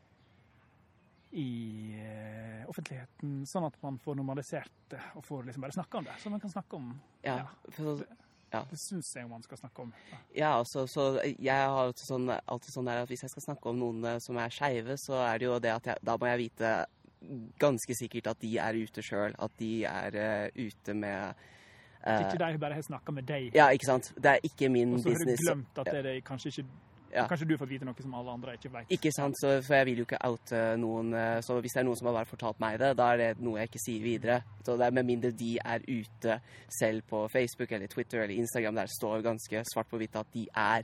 i 1.33 1.95
uh, 1.95 2.69
offentligheten, 2.69 3.45
sånn 3.47 3.65
at 3.67 3.77
man 3.83 3.97
får 4.03 4.17
normalisert 4.19 4.71
det 4.91 4.99
og 5.15 5.23
får 5.23 5.45
liksom 5.47 5.61
bare 5.63 5.75
snakke 5.77 5.97
om 6.01 6.03
det. 6.09 6.17
Så 6.19 6.29
man 6.33 6.39
kan 6.43 6.49
snakke 6.51 6.75
om 6.75 6.91
Ja, 7.23 7.37
Ja. 7.37 7.47
for 7.69 7.83
så, 7.97 8.05
Det 8.51 8.77
syns 8.77 9.13
jeg 9.15 9.29
man 9.29 9.41
skal 9.41 9.57
snakke 9.57 9.79
om. 9.81 9.93
Ja. 10.11 10.17
ja 10.35 10.59
altså, 10.59 10.83
så 10.85 11.21
jeg 11.23 11.55
har 11.55 11.69
alltid 11.87 12.03
sånn, 12.05 12.27
alltid 12.47 12.73
sånn 12.73 12.89
at 12.89 13.07
hvis 13.07 13.21
jeg 13.21 13.29
skal 13.29 13.43
snakke 13.55 13.69
om 13.69 13.79
noen 13.79 14.03
eh, 14.05 14.19
som 14.19 14.35
er 14.37 14.49
skeive, 14.49 14.97
så 14.99 15.13
er 15.23 15.37
det 15.39 15.45
jo 15.45 15.59
det 15.59 15.71
at 15.71 15.83
jeg, 15.85 15.97
da 16.03 16.17
må 16.17 16.27
jeg 16.27 16.51
vite 16.51 16.85
ganske 17.57 17.95
sikkert 17.95 18.27
at 18.27 18.39
de 18.41 18.57
er 18.57 18.73
ute 18.73 19.01
sjøl. 19.01 19.33
At 19.39 19.51
de 19.57 19.85
er 19.85 20.15
uh, 20.17 20.49
ute 20.57 20.93
med 20.93 21.35
eh, 22.05 22.19
Ikke 22.25 22.37
de 22.51 22.57
bare 22.57 22.73
har 22.73 22.81
snakka 22.81 23.11
med 23.13 23.25
deg, 23.27 23.51
Ja, 23.55 23.67
ikke 23.69 23.85
sant. 23.85 24.13
Det 24.15 24.25
er 24.25 24.39
ikke 24.43 24.69
min 24.69 24.93
business. 24.95 25.05
og 25.05 25.11
så 25.11 25.17
har 25.17 25.25
du 25.25 25.25
business. 25.25 25.49
glemt 25.49 25.77
at 25.77 25.85
det 25.93 26.05
er 26.17 26.21
kanskje 26.21 26.47
ikke 26.55 26.65
Ja. 27.13 27.25
Kanskje 27.27 27.45
du 27.45 27.53
har 27.57 27.57
fått 27.65 27.69
vite 27.73 27.83
noe 27.83 27.93
som 28.01 28.13
alle 28.15 28.31
andre 28.31 28.53
ikke 28.55 28.69
veit. 28.71 28.87
Ikke 28.89 29.11
sant, 29.11 29.35
så, 29.35 29.61
for 29.67 29.73
jeg 29.75 29.85
vil 29.85 29.97
jo 29.97 30.05
ikke 30.05 30.19
oute 30.23 30.77
noen. 30.79 31.13
eh, 31.13 31.41
Så 31.41 31.59
hvis 31.59 31.73
det 31.75 31.81
er 31.81 31.83
noen 31.83 31.97
som 31.97 32.07
har 32.07 32.13
bare 32.13 32.25
fortalt 32.25 32.59
meg 32.63 32.79
det, 32.79 32.95
da 32.95 33.09
er 33.13 33.17
det 33.17 33.41
noe 33.43 33.57
jeg 33.59 33.67
ikke 33.67 33.81
sier 33.85 34.01
videre. 34.01 34.41
Så 34.63 34.77
det 34.77 34.85
er 34.87 34.91
Med 34.91 35.03
mindre 35.05 35.31
de 35.31 35.57
er 35.59 35.79
ute 35.89 36.39
selv 36.79 37.01
på 37.09 37.27
Facebook 37.29 37.71
eller 37.71 37.87
Twitter 37.87 38.21
eller 38.23 38.35
Instagram, 38.35 38.75
der 38.75 38.85
det 38.87 38.95
står 39.01 39.21
ganske 39.23 39.63
svart 39.73 39.89
på 39.91 39.97
hvitt 39.97 40.15
at 40.15 40.27
de 40.33 40.47
er 40.55 40.83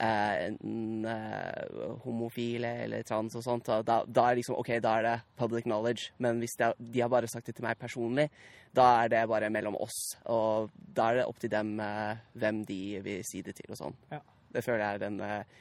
enten 0.00 1.04
eh, 1.04 1.94
homofile 2.04 2.70
eller 2.86 3.02
trans 3.04 3.36
og 3.36 3.44
sånt, 3.44 3.68
og 3.68 3.84
da, 3.84 4.00
da 4.08 4.26
er 4.30 4.38
liksom 4.38 4.56
OK, 4.56 4.72
da 4.80 4.94
er 4.98 5.06
det 5.06 5.14
public 5.36 5.66
knowledge. 5.66 6.14
Men 6.18 6.40
hvis 6.40 6.56
det, 6.60 6.72
de 6.78 7.02
har 7.04 7.12
bare 7.12 7.28
sagt 7.28 7.50
det 7.50 7.56
til 7.58 7.66
meg 7.66 7.78
personlig, 7.80 8.30
da 8.76 8.86
er 9.02 9.12
det 9.12 9.24
bare 9.28 9.50
mellom 9.52 9.76
oss. 9.80 9.98
Og 10.32 10.70
da 10.74 11.10
er 11.10 11.20
det 11.20 11.26
opp 11.28 11.40
til 11.42 11.52
dem 11.52 11.74
eh, 11.84 12.22
hvem 12.40 12.62
de 12.68 12.80
vil 13.04 13.24
si 13.28 13.42
det 13.44 13.56
til 13.60 13.74
og 13.74 13.80
sånn. 13.82 13.98
Ja. 14.12 14.22
Det 14.50 14.64
føler 14.66 14.84
jeg 14.84 14.98
er 14.98 15.04
den 15.04 15.20
eh, 15.26 15.58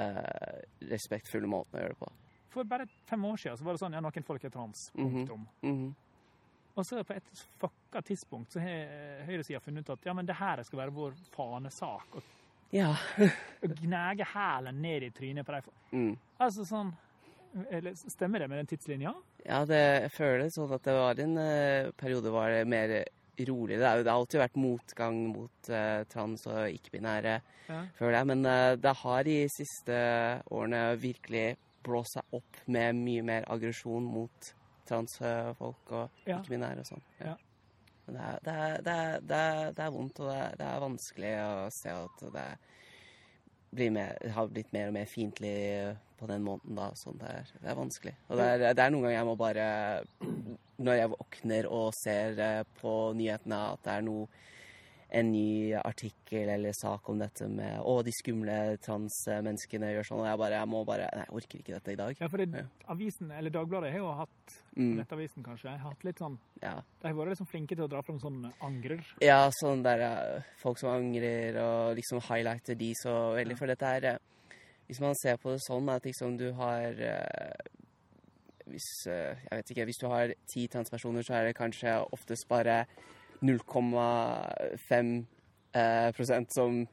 eh, 0.00 0.60
respektfulle 0.92 1.50
måten 1.50 1.78
å 1.78 1.82
gjøre 1.84 1.96
det 1.96 2.02
på. 2.04 2.12
For 2.50 2.66
bare 2.66 2.86
fem 3.06 3.24
år 3.26 3.42
siden 3.42 3.58
så 3.58 3.66
var 3.66 3.76
det 3.76 3.82
sånn 3.82 3.98
ja, 3.98 4.02
noen 4.02 4.26
folk 4.26 4.44
er 4.46 4.54
trans. 4.54 4.90
Mhm. 4.94 5.26
Mm 5.62 5.76
-hmm. 5.78 5.92
Og 6.74 6.86
så 6.86 7.02
på 7.04 7.12
et 7.12 7.30
fucka 7.58 8.00
tidspunkt 8.02 8.52
så 8.52 8.60
har 8.60 9.24
høyresida 9.26 9.60
funnet 9.60 9.88
ut 9.88 9.90
at 9.90 10.06
ja, 10.06 10.12
men 10.14 10.26
det 10.26 10.34
her 10.34 10.62
skal 10.62 10.78
være 10.78 10.94
vår 10.94 11.12
fanesak. 11.34 12.14
Og, 12.14 12.22
Ja. 12.72 12.92
og 13.62 13.72
gnage 13.82 14.24
hælen 14.32 14.76
ned 14.82 15.02
i 15.08 15.10
trynet 15.10 15.46
på 15.46 15.52
dem. 15.56 15.70
Mm. 15.92 16.12
Altså 16.40 16.64
sånn 16.68 16.92
eller, 17.70 17.96
Stemmer 17.98 18.38
det 18.38 18.46
med 18.48 18.60
den 18.60 18.68
tidslinja? 18.70 19.10
Ja, 19.42 19.64
det, 19.66 19.78
jeg 20.04 20.10
føler 20.14 20.52
sånn 20.54 20.70
at 20.76 20.84
det 20.86 20.92
var 20.94 21.18
en 21.24 21.32
uh, 21.40 21.88
periode 21.98 22.30
var 22.30 22.52
det 22.54 22.60
mer 22.70 22.92
rolig. 23.48 23.78
Det, 23.80 23.86
er 23.88 24.04
det 24.04 24.12
har 24.12 24.20
alltid 24.20 24.38
vært 24.44 24.58
motgang 24.60 25.18
mot 25.32 25.70
uh, 25.72 26.04
trans 26.12 26.46
og 26.46 26.68
ikke-binære, 26.76 27.40
Ja. 27.70 27.80
føler 27.98 28.18
jeg. 28.20 28.28
Men 28.30 28.46
uh, 28.46 28.76
det 28.78 28.92
har 29.02 29.26
de 29.26 29.36
siste 29.50 29.98
årene 30.52 30.84
virkelig 31.02 31.56
blåst 31.82 32.14
seg 32.18 32.36
opp 32.38 32.62
med 32.70 32.94
mye 33.00 33.22
mer 33.24 33.46
aggresjon 33.50 34.04
mot 34.06 34.52
transfolk 34.86 35.90
og 35.96 36.10
Ja. 36.28 36.38
ikke-binære 36.38 36.84
og 36.84 36.90
sånn. 36.92 37.02
Ja. 37.18 37.34
Men 38.10 38.18
det 38.18 38.26
er, 38.26 38.38
det, 38.42 38.52
er, 38.52 38.76
det, 38.82 38.92
er, 38.92 39.20
det, 39.22 39.38
er, 39.38 39.72
det 39.76 39.84
er 39.84 39.94
vondt, 39.94 40.20
og 40.20 40.30
det 40.58 40.66
er, 40.66 40.82
vanskelig 40.82 41.32
å 41.44 41.50
se 41.74 41.92
at 41.94 42.22
det 42.34 42.46
blir 43.70 43.92
mer, 43.94 44.16
har 44.34 44.48
blitt 44.50 44.72
mer 44.74 44.90
og 44.90 44.96
mer 44.96 45.06
fiendtlig 45.06 45.54
på 46.18 46.26
den 46.26 46.42
måneden, 46.42 46.74
da. 46.74 46.88
Sånn 46.98 47.20
det, 47.20 47.30
er, 47.30 47.52
det 47.62 47.70
er 47.70 47.78
vanskelig. 47.78 48.14
Og 48.28 48.40
det 48.40 48.48
er, 48.50 48.64
det 48.74 48.82
er 48.82 48.90
noen 48.90 49.06
ganger 49.06 49.16
jeg 49.16 49.28
må 49.28 49.36
bare 49.38 49.66
Når 50.80 50.98
jeg 50.98 51.12
våkner 51.12 51.68
og 51.70 51.86
ser 51.94 52.40
eh, 52.40 52.62
på 52.80 52.94
nyhetene 53.16 53.60
at 53.76 53.84
det 53.86 53.94
er 53.94 54.06
noe 54.08 54.26
en 55.12 55.30
ny 55.32 55.74
artikkel 55.74 56.48
eller 56.54 56.74
sak 56.76 57.08
om 57.10 57.18
dette 57.18 57.48
med 57.50 57.80
Å, 57.82 57.94
de 58.06 58.12
skumle 58.14 58.76
transmenneskene 58.84 59.90
gjør 59.94 60.06
sånn. 60.06 60.20
Og 60.22 60.28
jeg 60.28 60.38
bare 60.38 60.60
Jeg 60.60 60.70
må 60.70 60.84
bare 60.86 61.08
Nei, 61.16 61.24
jeg 61.26 61.36
orker 61.40 61.62
ikke 61.62 61.74
dette 61.74 61.94
i 61.94 61.98
dag. 61.98 62.20
Ja, 62.20 62.28
for 62.30 62.42
det, 62.42 62.64
avisen, 62.94 63.32
eller 63.34 63.54
Dagbladet 63.54 63.90
har 63.94 64.04
jo 64.04 64.12
hatt 64.22 64.58
Mm, 64.78 65.00
Nettavisen 65.00 65.42
kanskje, 65.42 65.66
har 65.72 65.80
hatt 65.82 66.04
litt 66.06 66.20
sånn 66.22 66.36
ja. 66.62 66.76
De 67.02 67.08
har 67.08 67.16
vært 67.18 67.32
liksom 67.32 67.48
flinke 67.50 67.74
til 67.74 67.88
å 67.88 67.90
dra 67.90 68.04
fram 68.06 68.20
sånne 68.22 68.52
angrer. 68.62 69.00
ja, 69.24 69.40
sånn 69.58 69.82
der 69.82 70.04
eh, 70.06 70.44
folk 70.62 70.78
som 70.78 70.92
angrer 70.92 71.58
og 71.58 71.96
liksom 71.98 72.22
highlighter 72.28 72.78
de 72.78 72.92
så 72.94 73.14
veldig. 73.34 73.56
Ja. 73.56 73.58
For 73.58 73.72
dette 73.72 73.90
er 73.98 74.06
eh, 74.12 74.20
Hvis 74.86 75.00
man 75.02 75.18
ser 75.18 75.40
på 75.42 75.50
det 75.56 75.64
sånn 75.66 75.90
at 75.90 76.06
liksom 76.06 76.36
du 76.38 76.52
har 76.58 77.02
eh, 77.02 77.66
hvis, 78.70 78.88
jeg 79.06 79.50
vet 79.50 79.72
ikke, 79.74 79.88
hvis 79.88 79.98
du 79.98 80.06
har 80.06 80.34
ti 80.46 80.68
transpersoner, 80.70 81.26
så 81.26 81.34
er 81.40 81.48
det 81.48 81.58
kanskje 81.58 81.96
oftest 82.14 82.46
bare 82.50 82.84
0,5 83.42 85.24
eh, 85.74 86.44
som 86.54 86.86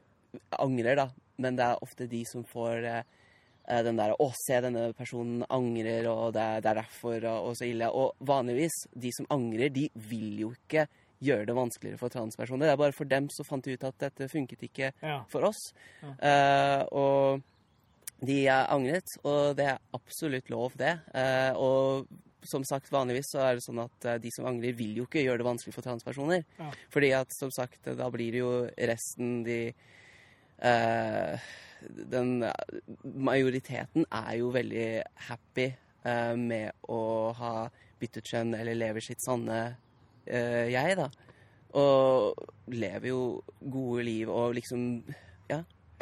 angrer, 0.58 0.96
da. 0.96 1.08
Men 1.38 1.56
det 1.58 1.64
er 1.64 1.82
ofte 1.84 2.08
de 2.10 2.24
som 2.26 2.44
får 2.44 2.84
eh, 2.84 3.82
den 3.84 3.96
der 3.96 4.14
'Å, 4.16 4.30
se, 4.46 4.60
denne 4.64 4.92
personen 4.96 5.44
angrer, 5.50 6.06
og 6.08 6.32
det 6.32 6.42
er, 6.42 6.60
det 6.60 6.70
er 6.70 6.80
derfor', 6.82 7.24
og, 7.28 7.48
og 7.50 7.56
så 7.56 7.66
ille. 7.68 7.90
Og 7.92 8.14
vanligvis, 8.20 8.72
de 8.96 9.10
som 9.12 9.26
angrer, 9.30 9.68
de 9.72 9.88
vil 9.94 10.38
jo 10.40 10.52
ikke 10.56 10.86
gjøre 11.20 11.46
det 11.46 11.54
vanskeligere 11.56 11.98
for 11.98 12.08
transpersoner. 12.08 12.66
Det 12.66 12.72
er 12.72 12.76
bare 12.80 12.92
for 12.96 13.04
dem 13.04 13.28
så 13.28 13.44
fant 13.44 13.64
de 13.64 13.74
ut 13.74 13.84
at 13.84 13.98
dette 13.98 14.28
funket 14.30 14.62
ikke 14.62 14.92
Ja. 15.02 15.24
for 15.28 15.42
oss. 15.44 15.72
Eh, 16.22 16.84
og 16.92 17.42
de 18.24 18.46
er 18.46 18.66
angret, 18.70 19.06
og 19.24 19.56
det 19.56 19.66
er 19.66 19.78
absolutt 19.94 20.48
lov, 20.50 20.72
det. 20.78 21.00
Eh, 21.14 21.52
og 21.54 22.06
som 22.48 22.64
sagt, 22.66 22.90
vanligvis 22.92 23.32
så 23.34 23.42
er 23.44 23.58
det 23.58 23.64
sånn 23.64 23.82
at 23.82 24.08
eh, 24.08 24.20
de 24.22 24.32
som 24.34 24.48
angrer, 24.48 24.76
vil 24.78 24.96
jo 25.00 25.06
ikke 25.08 25.24
gjøre 25.24 25.42
det 25.42 25.48
vanskelig 25.48 25.74
for 25.76 25.86
transpersoner. 25.86 26.44
Ja. 26.58 26.70
Fordi 26.94 27.12
at, 27.18 27.34
som 27.36 27.52
sagt, 27.54 27.80
da 27.98 28.08
blir 28.14 28.34
det 28.34 28.42
jo 28.42 28.52
resten 28.90 29.42
de 29.46 29.60
eh, 30.58 31.50
Den 32.10 32.42
majoriteten 33.28 34.08
er 34.10 34.32
jo 34.40 34.50
veldig 34.54 34.88
happy 35.28 35.68
eh, 35.68 36.34
med 36.34 36.88
å 36.90 37.30
ha 37.38 37.52
byttet 38.00 38.32
kjønn 38.32 38.56
eller 38.58 38.78
lever 38.78 39.04
sitt 39.04 39.22
sanne 39.22 39.60
eh, 40.26 40.66
jeg, 40.72 40.98
da. 40.98 41.06
Og 41.78 42.72
lever 42.72 43.10
jo 43.12 43.22
gode 43.60 44.06
liv 44.08 44.30
og 44.32 44.56
liksom. 44.58 44.90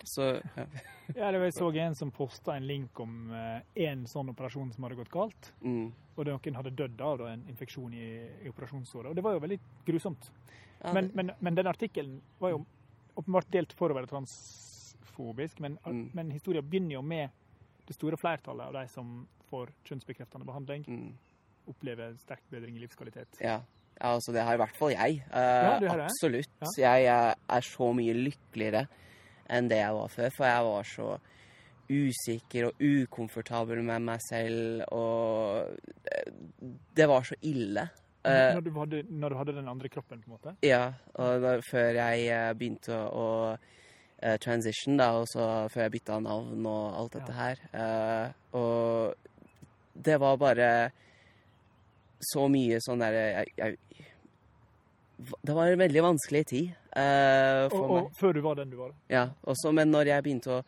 Så 0.04 0.22
ja. 0.56 0.66
Ja, 1.14 1.30
det 1.30 1.38
var, 1.38 1.44
jeg 1.46 1.54
så 1.54 1.68
en 1.78 1.94
som 1.94 2.11
posta 2.11 2.56
en 2.56 2.66
link 2.66 2.98
om 3.00 3.30
eh, 3.30 3.61
en 3.87 4.00
sånn 4.11 4.32
operasjon 4.32 4.72
som 4.74 4.82
hadde 4.85 4.96
gått 4.98 5.12
galt. 5.14 5.52
Mm. 5.62 5.92
Og 6.16 6.26
noen 6.26 6.56
hadde 6.59 6.72
dødd 6.74 7.00
av 7.06 7.18
da, 7.20 7.28
en 7.30 7.44
infeksjon 7.48 7.94
i, 7.94 8.09
i 8.42 8.50
operasjonsåret. 8.50 9.12
Og 9.12 9.14
det 9.14 9.22
var 9.22 9.37
jo 9.37 9.42
veldig 9.44 9.59
grusomt. 9.87 10.30
Ja, 10.82 10.92
Men, 10.92 11.06
det- 11.06 11.14
men, 11.14 11.30
men 11.40 11.54
den 11.54 11.66
artikkelen 11.70 12.16
var 12.42 12.50
jo 12.56 12.64
åpenbart 13.16 13.46
delt 13.54 13.72
for 13.78 13.94
å 13.94 13.94
være 14.00 14.11
transfobisk, 14.11 15.61
men, 15.61 15.78
Mm. 15.87 16.11
men 16.12 16.30
historien 16.35 16.66
begynner 16.68 16.98
jo 16.98 17.02
med 17.02 17.30
det 17.87 17.94
store 17.94 18.16
flertallet 18.18 18.66
av 18.66 18.72
de 18.72 18.88
som 18.88 19.28
får 19.50 19.70
kjønnsbekreftende 19.87 20.44
behandling, 20.44 20.85
mm. 20.88 21.12
opplever 21.70 22.16
sterk 22.18 22.42
bedring 22.50 22.76
i 22.76 22.82
livskvalitet. 22.82 23.38
Ja. 23.40 23.61
ja, 24.00 24.11
altså 24.11 24.32
det 24.35 24.42
har 24.42 24.54
i 24.59 24.61
hvert 24.64 24.76
fall 24.76 24.90
jeg. 24.90 25.22
Eh, 25.30 25.82
Ja, 25.87 25.96
absolutt. 26.02 26.50
Ja. 26.61 26.74
Jeg 26.82 27.06
eh, 27.14 27.35
er 27.48 27.61
så 27.61 27.92
mye 27.94 28.12
lykkeligere 28.26 28.88
enn 29.50 29.68
det 29.70 29.78
jeg 29.82 29.94
var 29.94 30.09
før, 30.09 30.30
for 30.37 30.44
jeg 30.48 30.64
var 30.64 30.82
så 30.90 31.09
usikker 31.87 32.66
og 32.66 32.80
ukomfortabel 32.82 33.78
med 33.87 34.02
meg 34.02 34.20
selv, 34.26 34.82
og 34.90 35.76
det 36.96 37.06
var 37.09 37.22
så 37.28 37.37
ille. 37.46 37.85
Eh, 38.26 38.54
Når 38.56 38.61
du, 38.66 38.70
hadde, 38.74 39.02
når 39.09 39.28
du 39.30 39.37
hadde 39.38 39.54
den 39.54 39.68
andre 39.70 39.88
kroppen, 39.88 40.18
på 40.22 40.26
en 40.26 40.35
måte. 40.35 40.56
ja, 40.66 40.92
og 41.14 41.40
da, 41.44 41.52
før 41.70 41.92
jeg 42.00 42.24
eh, 42.26 42.52
begynte 42.59 42.90
å, 43.06 43.06
å 43.22 43.28
eh, 44.18 44.35
transition, 44.42 44.96
da, 44.98 45.12
og 45.20 45.28
så 45.30 45.46
før 45.70 45.87
jeg 45.87 45.94
bytta 46.00 46.18
navn 46.24 46.66
og 46.66 46.96
alt 46.98 47.12
dette 47.20 47.32
Ja. 47.37 47.38
her. 47.44 48.35
og 48.52 49.14
det 49.94 50.18
var 50.20 50.37
bare 50.37 50.90
så 52.20 52.48
mye 52.50 52.80
sånn 52.82 52.98
derre 53.00 53.44
Det 55.44 55.54
var 55.54 55.70
en 55.70 55.78
veldig 55.80 56.02
vanskelig 56.04 56.42
tid 56.50 56.74
for 56.96 57.82
Og, 57.85 57.96
og 58.06 58.12
før 58.16 58.32
du 58.37 58.40
var 58.44 58.54
den 58.61 58.70
du 58.72 58.76
var. 58.80 58.92
Ja, 59.12 59.26
også, 59.44 59.72
men 59.76 59.90
når 59.92 60.06
jeg 60.12 60.24
begynte 60.26 60.54
å 60.59 60.62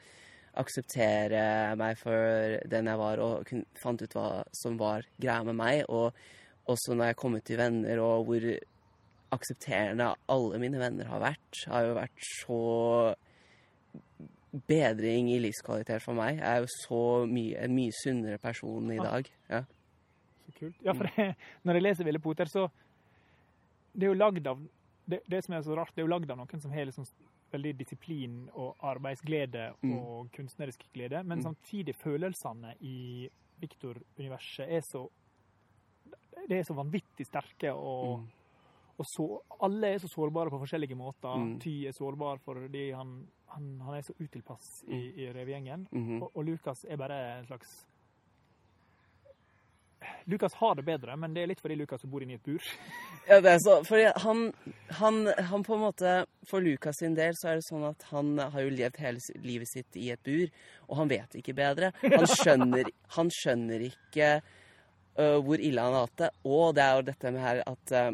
akseptere 0.58 1.42
meg 1.78 1.96
for 2.00 2.58
den 2.68 2.88
jeg 2.90 2.98
var, 2.98 3.20
og 3.22 3.52
fant 3.80 4.02
ut 4.02 4.16
hva 4.16 4.42
som 4.56 4.76
var 4.80 5.06
greia 5.20 5.44
med 5.46 5.54
meg, 5.60 5.84
og 5.88 6.12
også 6.68 6.96
når 6.98 7.12
jeg 7.12 7.16
kom 7.20 7.36
ut 7.38 7.44
til 7.48 7.60
venner, 7.60 8.00
og 8.02 8.26
hvor 8.28 8.48
aksepterende 9.38 10.10
alle 10.32 10.58
mine 10.60 10.80
venner 10.80 11.08
har 11.12 11.20
vært, 11.22 11.62
har 11.70 11.84
jo 11.86 11.96
vært 11.98 12.28
så 12.40 12.60
bedring 14.68 15.28
i 15.32 15.38
livskvalitet 15.44 16.02
for 16.02 16.16
meg. 16.16 16.38
Jeg 16.40 16.48
er 16.48 16.62
jo 16.64 16.70
så 16.72 17.00
mye, 17.28 17.58
en 17.64 17.74
mye 17.76 17.92
sunnere 18.02 18.38
person 18.40 18.90
i 18.92 18.98
Ah. 18.98 19.04
dag. 19.12 19.30
Ja. 19.52 19.62
Så 20.46 20.52
kult. 20.58 20.76
Ja, 20.84 20.92
for 20.96 21.04
det, 21.16 21.34
når 21.64 21.74
jeg 21.78 21.82
leser 21.82 22.04
Ville 22.08 22.18
Poter, 22.24 22.46
så 22.48 22.68
Det 23.98 24.04
er 24.06 24.12
jo 24.12 24.18
lagd 24.20 24.46
av 24.46 24.58
det, 25.08 25.20
det 25.28 25.44
som 25.44 25.54
er 25.54 25.62
så 25.64 25.74
rart, 25.76 25.94
det 25.94 26.02
er 26.02 26.06
jo 26.06 26.12
lagd 26.14 26.30
av 26.30 26.36
noen 26.38 26.60
som 26.60 26.70
har 26.70 26.84
liksom 26.88 27.04
veldig 27.52 27.76
disiplin 27.78 28.50
og 28.54 28.76
arbeidsglede 28.84 29.74
Mm. 29.82 29.94
og 29.98 30.30
kunstnerisk 30.32 30.84
glede, 30.94 31.22
men 31.24 31.38
Mm. 31.38 31.44
samtidig 31.54 31.94
følelsene 31.96 32.74
i 32.80 33.28
Victor-universet 33.60 34.68
er 34.68 34.80
så 34.92 35.08
Det 36.48 36.58
er 36.60 36.62
så 36.62 36.74
vanvittig 36.74 37.26
sterke, 37.26 37.72
og, 37.74 38.20
Mm. 38.20 38.28
og 38.98 39.04
så, 39.06 39.40
alle 39.60 39.88
er 39.94 39.98
så 39.98 40.08
sårbare 40.08 40.50
på 40.50 40.60
forskjellige 40.60 40.94
måter. 40.96 41.34
Mm. 41.36 41.58
Ty 41.60 41.84
er 41.86 41.92
sårbar 41.92 42.38
fordi 42.38 42.90
han, 42.94 43.26
han, 43.48 43.80
han 43.80 43.94
er 43.94 44.02
så 44.02 44.14
utilpass 44.20 44.84
i, 44.88 45.24
i 45.24 45.32
revegjengen. 45.32 45.88
-hmm. 45.92 46.22
Og, 46.22 46.30
og 46.36 46.44
Lukas 46.44 46.84
er 46.88 46.96
bare 46.96 47.38
en 47.38 47.44
slags 47.46 47.86
Lukas 50.24 50.54
har 50.54 50.74
det 50.74 50.84
bedre, 50.86 51.16
men 51.16 51.34
det 51.34 51.42
er 51.42 51.50
litt 51.50 51.62
fordi 51.62 51.76
Lukas 51.78 52.04
bor 52.06 52.22
inne 52.22 52.36
i 52.36 52.38
et 52.38 52.44
bur. 52.44 52.64
Ja, 53.28 53.40
det 53.44 53.54
er 53.54 53.62
så, 53.64 53.78
fordi 53.86 54.10
han, 54.24 54.44
han, 55.00 55.20
han 55.50 55.64
på 55.66 55.74
en 55.76 55.82
måte, 55.86 56.12
For 56.48 56.64
Lukas 56.64 57.00
sin 57.00 57.16
del 57.16 57.36
så 57.38 57.50
er 57.50 57.58
det 57.58 57.66
sånn 57.66 57.86
at 57.88 58.06
han 58.12 58.36
har 58.38 58.64
jo 58.64 58.74
levd 58.74 59.00
hele 59.02 59.42
livet 59.44 59.70
sitt 59.70 59.98
i 59.98 60.10
et 60.14 60.22
bur, 60.24 60.46
og 60.88 61.02
han 61.02 61.10
vet 61.10 61.38
ikke 61.40 61.56
bedre. 61.58 61.92
Han 62.04 62.30
skjønner, 62.38 62.92
han 63.16 63.32
skjønner 63.34 63.84
ikke 63.88 64.30
uh, 64.38 65.38
hvor 65.44 65.58
ille 65.58 65.84
han 65.84 65.98
har 65.98 66.06
hatt 66.06 66.24
det. 66.24 66.32
Og 66.46 66.72
det 66.76 66.86
er 66.86 66.94
jo 66.94 67.08
dette 67.10 67.34
med 67.34 67.44
her 67.44 67.64
at 67.66 67.94
uh, 67.96 68.10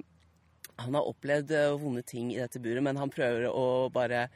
han 0.85 0.99
har 0.99 1.13
opplevd 1.13 1.55
vonde 1.83 2.03
ting 2.07 2.33
i 2.35 2.41
dette 2.41 2.63
buret, 2.63 2.83
men 2.83 2.99
han 2.99 3.13
prøver 3.13 3.47
å 3.51 3.91
bare 3.95 4.27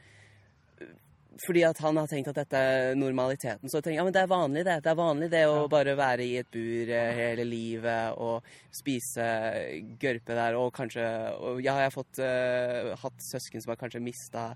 fordi 1.38 1.62
at 1.68 1.78
han 1.84 1.98
har 2.00 2.08
tenkt 2.10 2.30
at 2.32 2.38
dette 2.40 2.58
er 2.58 2.96
normaliteten. 2.98 3.70
Så 3.70 3.78
jeg 3.78 3.84
tenker 3.86 4.00
ja, 4.00 4.06
men 4.06 4.14
det 4.16 4.22
er 4.24 4.30
vanlig 4.32 4.64
det. 4.66 4.78
Det 4.82 4.90
er 4.90 4.98
vanlig 4.98 5.28
det 5.30 5.44
å 5.46 5.68
bare 5.70 5.94
være 5.98 6.24
i 6.26 6.32
et 6.40 6.48
bur 6.50 6.90
eh, 6.90 7.12
hele 7.14 7.44
livet 7.46 8.18
og 8.18 8.48
spise 8.74 9.28
gørpe 10.02 10.34
der. 10.34 10.58
Og 10.58 10.72
kanskje 10.74 11.06
og, 11.36 11.62
Ja, 11.62 11.76
jeg 11.78 11.90
har 11.90 11.94
fått, 11.94 12.18
eh, 12.24 12.90
hatt 12.98 13.24
søsken 13.28 13.62
som 13.62 13.74
har 13.74 13.80
kanskje 13.80 14.02
mista 14.02 14.48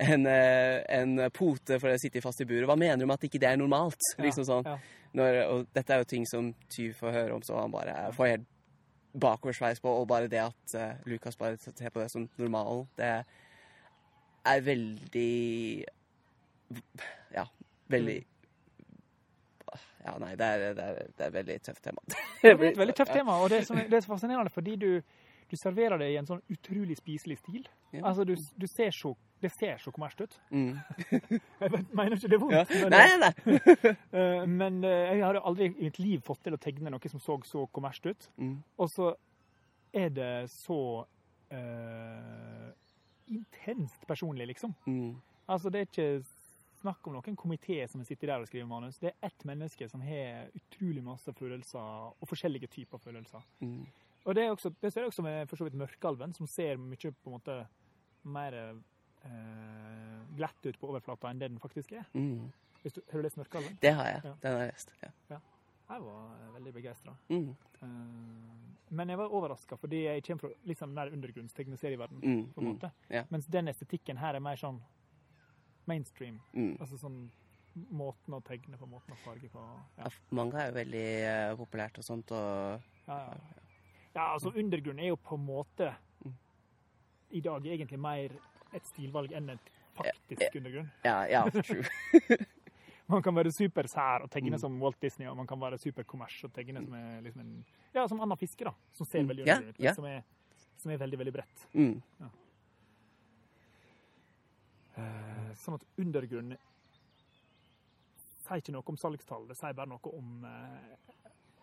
en, 0.00 0.24
eh, 0.26 0.80
en 0.88 1.18
pote 1.36 1.76
for 1.82 1.92
å 1.92 2.00
sitte 2.00 2.22
fast 2.24 2.40
i 2.40 2.48
buret. 2.48 2.64
Hva 2.70 2.78
mener 2.80 3.02
du 3.02 3.06
med 3.06 3.18
at 3.18 3.28
ikke 3.28 3.42
det 3.42 3.50
er 3.52 3.60
normalt? 3.60 4.00
Ja, 4.16 4.24
Liksom 4.24 4.48
sånn. 4.48 4.64
ja. 4.64 4.78
Når, 5.12 5.40
og 5.44 5.66
dette 5.76 5.92
er 5.92 6.00
jo 6.00 6.08
ting 6.08 6.24
som 6.24 6.54
Tyv 6.72 6.94
får 6.96 7.12
høre 7.12 7.34
om, 7.36 7.42
så 7.44 7.60
han 7.60 7.74
bare 7.74 8.08
får 8.16 8.30
helt 8.30 8.46
bakoversveis 9.12 9.82
på. 9.84 9.92
Og 10.00 10.06
bare 10.08 10.30
det 10.32 10.40
at 10.40 10.76
uh, 10.78 10.94
Lukas 11.04 11.36
bare 11.36 11.58
ser 11.60 11.92
på 11.92 12.00
det 12.00 12.08
som 12.10 12.24
normalen, 12.40 12.86
det 12.96 13.10
er 14.48 14.64
veldig 14.64 15.84
Ja, 17.34 17.46
veldig 17.92 18.20
Ja, 20.04 20.16
nei, 20.18 20.32
det 20.36 20.46
er, 20.46 20.62
det 20.74 20.84
er, 20.84 20.96
det 21.16 21.22
er 21.22 21.28
et 21.28 21.34
veldig 21.34 21.58
tøft 21.62 21.84
tema. 21.84 22.02
Det 22.08 22.50
er 22.50 22.56
et 22.56 22.78
veldig 22.82 22.94
tøft 22.98 23.12
tema, 23.14 23.36
og 23.38 23.52
det 23.52 23.62
er, 23.62 23.84
det 23.88 23.98
er 23.98 24.02
så 24.04 24.10
fascinerende 24.10 24.50
fordi 24.50 24.74
du, 24.76 24.88
du 25.50 25.56
serverer 25.60 26.00
det 26.00 26.08
i 26.10 26.16
en 26.18 26.26
sånn 26.26 26.42
utrolig 26.50 26.96
spiselig 26.98 27.38
stil. 27.38 27.68
Ja. 27.92 28.02
Altså, 28.10 28.26
du, 28.26 28.34
du 28.34 28.66
ser 28.66 28.90
så, 28.96 29.12
det 29.42 29.52
ser 29.54 29.78
så 29.78 29.92
kommersielt 29.94 30.32
ut. 30.32 30.38
Mm. 30.50 30.74
Jeg 31.62 31.84
mener 31.92 32.16
ikke 32.16 32.32
det 32.32 32.38
er 32.38 32.42
vondt, 32.42 32.74
Ja. 32.74 32.90
Nei, 32.90 33.02
nei, 33.06 33.18
nei. 33.22 33.66
eh, 34.18 34.44
men 34.50 34.82
eh, 34.84 35.12
jeg 35.12 35.24
hadde 35.26 35.44
aldri 35.46 35.70
i 35.70 35.86
mitt 35.86 36.02
liv 36.02 36.22
fått 36.26 36.42
til 36.46 36.56
å 36.56 36.60
tegne 36.62 36.90
noe 36.90 37.12
som 37.12 37.22
så 37.22 37.38
så 37.46 37.66
kommersielt 37.70 38.16
ut. 38.16 38.30
Mm. 38.42 38.56
Og 38.82 38.90
så 38.90 39.12
er 39.92 40.08
det 40.08 40.32
så 40.50 40.80
uh, 41.52 42.68
intenst 43.28 44.06
personlig, 44.08 44.46
liksom. 44.46 44.74
Mm. 44.86 45.20
Altså, 45.46 45.70
det 45.70 45.80
er 45.80 45.90
ikke 45.90 46.24
snakk 46.82 47.06
om 47.08 47.14
noen 47.16 47.36
komité 47.38 47.80
som 47.88 48.02
sitter 48.04 48.32
der 48.32 48.42
og 48.44 48.48
skriver 48.50 48.68
manus. 48.70 48.98
Det 49.02 49.12
er 49.14 49.26
ett 49.30 49.44
menneske 49.48 49.88
som 49.90 50.02
har 50.04 50.50
utrolig 50.58 51.02
masse 51.06 51.32
følelser, 51.38 52.12
og 52.20 52.28
forskjellige 52.28 52.68
typer 52.74 52.98
følelser. 53.02 53.42
Mm. 53.62 53.86
Og 54.24 54.34
det, 54.38 54.44
er 54.44 54.50
også, 54.54 54.70
det 54.82 54.92
ser 54.92 55.02
jeg 55.06 55.10
også 55.14 55.22
med 55.26 55.48
for 55.50 55.58
så 55.58 55.64
vidt 55.66 55.74
Mørkalven, 55.80 56.34
som 56.36 56.46
ser 56.46 56.76
mye 56.78 57.10
på 57.10 57.30
en 57.30 57.38
måte 57.38 57.56
mer 58.22 58.54
eh, 59.26 60.18
glatt 60.36 60.66
ut 60.66 60.78
på 60.78 60.90
overflata 60.92 61.30
enn 61.32 61.40
det 61.42 61.48
den 61.52 61.58
faktisk 61.62 61.92
er. 61.98 62.04
Mm. 62.14 62.50
Du, 62.82 62.88
har 63.10 63.18
du 63.18 63.26
lest 63.26 63.36
Mørkalven? 63.40 63.76
Det 63.82 63.92
har 63.94 64.08
jeg. 64.12 64.22
Ja. 64.26 64.34
Den 64.42 64.52
har 64.56 64.64
jeg 64.66 64.72
lest. 64.76 64.94
Ja. 65.02 65.10
Jeg 65.92 66.04
var 66.06 66.22
eh, 66.38 66.48
veldig 66.56 66.72
begeistra. 66.78 67.16
Mm. 67.28 67.52
men 68.92 69.08
jeg 69.08 69.18
var 69.18 69.32
overraska, 69.32 69.76
fordi 69.80 70.02
jeg 70.04 70.22
kommer 70.26 70.40
fra 70.44 70.68
litt 70.68 70.78
sånn 70.78 70.92
mer 70.94 71.10
undergrunnstegneserieverden. 71.16 72.18
Mm. 72.22 72.42
på 72.54 72.60
en 72.60 72.66
Mm. 72.66 72.72
måte. 72.74 72.90
Ja. 73.10 73.22
Mens 73.30 73.46
den 73.46 73.68
estetikken 73.68 74.18
her 74.20 74.34
er 74.34 74.40
mer 74.40 74.56
sånn 74.56 74.80
mainstream. 75.86 76.40
Mm. 76.54 76.76
Altså 76.80 76.98
sånn 77.00 77.30
måten 77.90 78.34
å 78.36 78.42
tegne 78.44 78.76
på, 78.76 78.86
måten 78.86 79.14
å 79.14 79.20
farge 79.24 79.48
på. 79.48 79.58
Ja, 79.98 80.04
Ja, 80.04 80.10
manga 80.30 80.58
er 80.60 80.70
jo 80.70 80.76
veldig 80.76 81.04
uh, 81.24 81.56
populært 81.56 81.98
og 81.98 82.04
sånt, 82.04 82.30
og 82.30 82.82
ja, 83.08 83.18
ja. 83.18 83.36
ja 84.14 84.26
altså 84.34 84.52
undergrunn 84.54 84.98
er 85.00 85.08
jo 85.12 85.16
på 85.16 85.34
en 85.38 85.46
måte 85.46 85.94
Mm. 86.24 86.34
i 87.30 87.40
dag 87.40 87.64
egentlig 87.66 87.98
mer 87.98 88.30
et 88.74 88.84
stilvalg 88.86 89.32
enn 89.32 89.48
et 89.50 89.70
faktisk 89.96 90.54
undergrunn. 90.60 90.90
Ja, 91.04 91.24
ja 91.26 91.42
true. 91.50 91.84
Man 93.12 93.22
kan 93.22 93.34
være 93.34 93.50
supersær 93.52 94.22
og 94.22 94.30
tegne 94.30 94.52
Mm. 94.54 94.58
som 94.60 94.76
Walt 94.80 95.00
Disney, 95.02 95.26
og 95.28 95.36
man 95.36 95.46
kan 95.46 95.58
være 95.60 95.76
superkommers 95.78 96.44
og 96.44 96.52
tegne 96.54 96.84
som 96.84 96.94
er 96.94 97.20
liksom 97.22 97.40
en 97.40 97.64
Ja, 97.94 98.06
som 98.08 98.20
Anna 98.20 98.36
Fiske, 98.36 98.64
da. 98.64 98.72
Som 98.94 99.06
ser 99.06 99.22
Mm. 99.22 99.28
veldig 99.28 99.42
underlig 99.48 99.68
ut, 99.74 99.80
ja. 99.80 99.92
som, 99.94 100.06
som 100.78 100.90
er 100.92 100.96
veldig, 100.98 101.18
veldig 101.18 101.32
bredt. 101.32 101.66
Mm. 101.74 102.02
Eh, 104.96 105.31
sånn 105.58 105.74
at 105.78 105.84
undergrunn 105.98 106.54
sier 108.42 108.58
ikke 108.60 108.72
noe 108.74 108.82
om 108.92 108.98
salgstall, 109.00 109.46
det 109.48 109.56
sier 109.56 109.74
bare 109.76 109.88
noe 109.92 110.12
om 110.18 110.44
eh, 110.44 110.96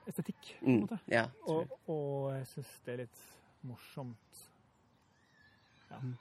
estetikk. 0.10 0.54
på 0.62 0.68
en 0.70 0.88
Mm. 0.88 1.00
Ja. 1.12 1.26
Og, 1.48 1.70
og 1.88 2.32
jeg 2.38 2.48
syns 2.54 2.72
det 2.86 2.94
er 2.94 3.02
litt 3.04 3.20
morsomt. 3.68 4.40
Ja. 5.90 6.00
Mm. 6.00 6.16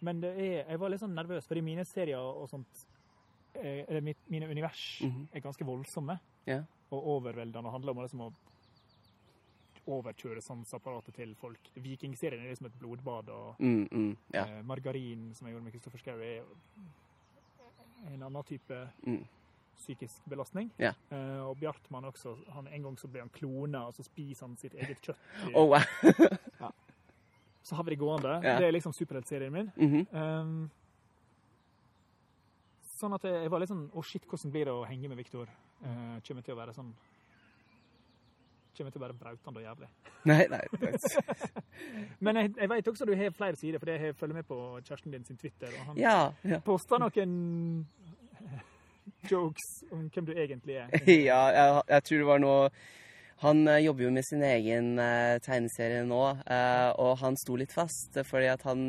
Men 0.00 0.20
det 0.20 0.32
er, 0.36 0.64
jeg 0.68 0.78
var 0.80 0.90
litt 0.92 1.00
sånn 1.00 1.14
nervøs, 1.16 1.46
fordi 1.48 1.62
mine 1.64 1.84
serier 1.88 2.20
og 2.20 2.48
sånt 2.50 2.82
eh, 3.56 3.84
Eller 3.88 4.02
mine 4.28 4.48
univers 4.50 5.00
Mhm. 5.02 5.28
er 5.32 5.40
ganske 5.40 5.64
voldsomme 5.64 6.18
yeah. 6.46 6.64
og 6.90 7.06
overveldende. 7.16 7.64
og 7.66 7.72
handler 7.72 7.90
om 7.92 8.02
liksom 8.02 8.20
å 8.20 8.32
overkjøre 9.86 10.42
sanseapparatet 10.42 11.14
til 11.14 11.34
folk. 11.38 11.70
Vikingserien 11.74 12.42
er 12.44 12.48
liksom 12.52 12.66
et 12.66 12.78
blodbad. 12.80 13.28
og 13.28 13.56
Mm, 13.60 13.88
mm, 13.92 14.16
ja. 14.34 14.44
Eh, 14.44 14.62
margarin, 14.64 15.34
som 15.34 15.46
jeg 15.46 15.54
gjorde 15.54 15.64
med 15.64 15.72
Kristoffer 15.72 15.98
Schou, 15.98 16.18
er 16.20 16.42
en 18.12 18.22
annen 18.22 18.44
type 18.44 18.88
Mm. 19.06 19.24
psykisk 19.76 20.24
belastning. 20.28 20.70
Ja. 20.78 20.92
Eh, 21.10 21.40
og 21.48 21.56
Bjartmann 21.58 22.04
også. 22.04 22.36
Han, 22.52 22.66
en 22.68 22.82
gang 22.82 22.96
så 22.98 23.08
ble 23.08 23.20
han 23.20 23.28
klona, 23.28 23.86
og 23.86 23.94
så 23.94 24.02
spiser 24.04 24.46
han 24.46 24.56
sitt 24.56 24.74
eget 24.74 25.00
kjøtt. 25.02 25.18
Oh, 25.54 25.68
wow. 25.68 25.80
Så 27.66 27.74
har 27.74 27.82
vi 27.82 27.90
det 27.90 27.98
gående. 27.98 28.28
Ja. 28.44 28.58
Det 28.60 28.66
er 28.68 28.72
liksom 28.72 28.92
superheltserien 28.92 29.52
min. 29.52 29.72
-hmm. 29.76 30.14
Um, 30.40 30.70
sånn 32.96 33.12
at 33.14 33.24
jeg, 33.24 33.42
jeg 33.42 33.50
var 33.50 33.58
litt 33.58 33.68
sånn 33.68 33.90
Å, 33.92 34.02
shit, 34.04 34.24
hvordan 34.26 34.50
blir 34.52 34.64
det 34.64 34.72
å 34.72 34.84
henge 34.86 35.08
med 35.08 35.16
Viktor? 35.16 35.48
Uh, 35.84 36.20
kommer 36.28 36.42
til 36.42 36.54
å 36.54 36.56
være 36.56 36.72
sånn 36.72 36.94
Kommer 38.76 38.92
til 38.92 39.00
å 39.00 39.04
være 39.06 39.14
brautende 39.16 39.60
og 39.62 39.64
jævlig. 39.64 39.88
Nei, 40.30 40.42
nei. 40.52 40.60
Men 42.24 42.36
jeg, 42.42 42.50
jeg 42.60 42.68
vet 42.72 42.88
også 42.90 43.04
at 43.06 43.10
du 43.10 43.16
har 43.16 43.30
flere 43.36 43.56
sider, 43.56 43.78
for 43.80 43.90
jeg 43.92 44.14
følger 44.18 44.34
med 44.40 44.46
på 44.48 44.58
kjæresten 44.84 45.12
din 45.14 45.24
sin 45.24 45.36
Twitter. 45.40 45.68
og 45.72 45.86
han 45.90 45.98
Ja. 46.00 46.16
ja. 46.44 46.58
poster 46.66 46.98
noen 47.00 47.86
jokes 49.30 49.68
om 49.92 50.08
hvem 50.12 50.26
du 50.28 50.32
egentlig 50.36 50.76
er. 50.82 50.92
ja, 51.06 51.40
jeg, 51.56 51.82
jeg 51.88 52.04
tror 52.08 52.18
det 52.22 52.26
var 52.26 52.42
noe 52.42 52.70
Han 53.42 53.68
eh, 53.68 53.82
jobber 53.84 54.06
jo 54.06 54.10
med 54.16 54.24
sin 54.24 54.42
egen 54.42 54.98
eh, 54.98 55.36
tegneserie 55.44 56.04
nå, 56.08 56.22
eh, 56.48 56.90
og 56.96 57.18
han 57.20 57.36
sto 57.36 57.56
litt 57.60 57.72
fast 57.74 58.16
fordi 58.24 58.46
at 58.48 58.62
han 58.64 58.86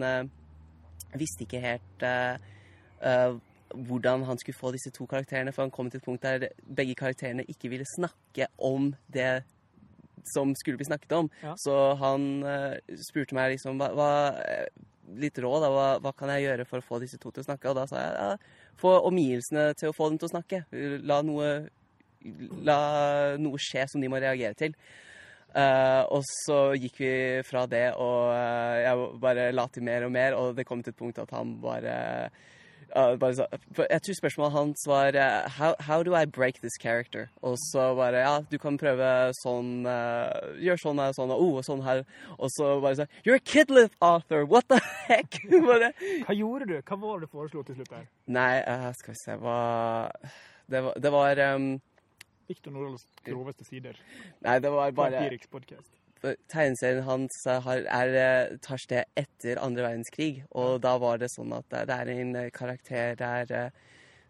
visste 1.20 1.44
ikke 1.44 1.60
helt 1.64 2.06
hvordan 3.76 4.24
han 4.24 4.40
skulle 4.40 4.56
få 4.58 4.72
disse 4.72 4.90
to 4.96 5.06
karakterene, 5.06 5.52
for 5.52 5.66
han 5.68 5.72
kom 5.76 5.90
til 5.92 6.00
et 6.00 6.06
punkt 6.06 6.24
der 6.24 6.48
begge 6.76 6.96
karakterene 6.96 7.44
ikke 7.52 7.70
ville 7.74 7.86
snakke 7.98 8.48
om 8.64 8.94
det 9.12 9.44
som 10.26 10.54
skulle 10.56 10.80
bli 10.80 10.88
snakket 10.90 11.18
om. 11.18 11.30
Ja. 11.44 11.56
Så 11.60 11.76
han 12.02 12.28
eh, 12.48 12.96
spurte 13.10 13.38
meg 13.38 13.56
liksom 13.56 13.82
hva, 13.82 13.92
hva 13.98 14.12
eh, 14.44 14.68
Litt 15.08 15.38
råd, 15.40 15.62
da. 15.64 15.68
Hva, 15.72 15.84
hva 16.04 16.12
kan 16.12 16.28
jeg 16.34 16.44
gjøre 16.44 16.66
for 16.68 16.84
å 16.84 16.84
få 16.84 16.98
disse 17.00 17.16
to 17.16 17.30
til 17.32 17.40
å 17.40 17.46
snakke? 17.46 17.70
Og 17.72 17.78
da 17.78 17.86
sa 17.88 18.02
jeg 18.02 18.16
ja, 18.20 18.56
få 18.76 18.92
omgivelsene 19.08 19.70
til 19.80 19.88
å 19.88 19.96
få 19.96 20.10
dem 20.12 20.18
til 20.20 20.28
å 20.28 20.32
snakke. 20.34 20.60
La 21.08 21.22
noe, 21.24 21.52
la 22.68 22.80
noe 23.40 23.62
skje 23.62 23.86
som 23.88 24.04
de 24.04 24.10
må 24.12 24.20
reagere 24.20 24.58
til. 24.60 24.76
Uh, 25.56 26.04
og 26.12 26.26
så 26.28 26.58
gikk 26.76 27.00
vi 27.00 27.12
fra 27.48 27.64
det, 27.72 27.88
og 27.96 28.34
uh, 28.36 28.76
jeg 28.84 29.06
bare 29.24 29.48
la 29.56 29.64
til 29.72 29.86
mer 29.88 30.04
og 30.06 30.12
mer, 30.14 30.36
og 30.38 30.58
det 30.58 30.68
kom 30.68 30.84
til 30.84 30.94
et 30.94 31.00
punkt 31.00 31.22
at 31.24 31.32
han 31.34 31.56
bare, 31.64 31.96
eh, 32.96 33.16
bare 33.20 33.36
så, 33.36 33.46
Jeg 33.90 34.02
tror 34.02 34.18
spørsmålet 34.20 34.54
hans 34.54 34.84
var 34.88 35.18
uh, 35.18 35.50
how, 35.58 35.74
how 35.80 36.04
do 36.04 36.16
I 36.16 36.26
break 36.26 36.62
this 36.62 36.78
character? 36.82 37.28
Og 37.42 37.58
så 37.60 37.96
bare 37.96 38.24
Ja, 38.24 38.36
du 38.52 38.58
kan 38.58 38.78
prøve 38.78 39.32
sånn 39.42 39.86
uh, 39.88 40.56
Gjør 40.62 40.82
sånn 40.84 41.02
og 41.04 41.18
sånn, 41.18 41.34
og 41.34 41.44
oh, 41.44 41.58
og 41.60 41.68
sånn 41.68 41.84
her. 41.86 42.04
Og 42.38 42.52
så 42.56 42.78
bare 42.84 43.02
sånn 43.02 43.12
You're 43.26 43.40
a 43.40 43.44
kidlet 43.44 43.94
author! 44.02 44.46
What 44.46 44.70
the 44.70 44.80
heck? 45.08 45.42
bare, 45.72 45.92
Hva 46.28 46.38
gjorde 46.38 46.70
du? 46.72 46.78
Hva 46.82 47.00
var 47.02 47.20
det 47.20 47.28
du 47.28 47.36
foreslo 47.36 47.66
til 47.68 47.80
slutt 47.80 47.94
her? 47.98 48.08
Nei, 48.40 48.54
eh, 48.62 48.90
skal 49.00 49.16
vi 49.16 49.22
se 49.24 49.38
Hva 49.42 49.60
Det 50.68 50.84
var, 50.84 51.00
det 51.00 51.14
var 51.14 51.46
um, 51.56 51.70
Victor 52.48 52.72
Nordahls 52.72 53.04
groveste 53.28 53.68
sider. 53.68 54.00
Nei, 54.44 54.60
det 54.64 54.72
var 54.72 54.92
bare 54.96 55.28
podcast. 55.52 55.88
for 55.88 56.07
Tegneserien 56.24 57.04
hans 57.06 57.44
har, 57.46 57.84
er, 57.86 58.14
eh, 58.18 58.58
tar 58.62 58.82
sted 58.82 59.06
etter 59.16 59.60
andre 59.62 59.86
verdenskrig, 59.86 60.44
og 60.50 60.82
da 60.82 60.96
var 60.98 61.20
det 61.22 61.30
sånn 61.30 61.54
at 61.54 61.70
det 61.70 61.94
er 61.94 62.12
en 62.14 62.36
eh, 62.36 62.50
karakter 62.54 63.18
der 63.20 63.54
eh, 63.54 63.70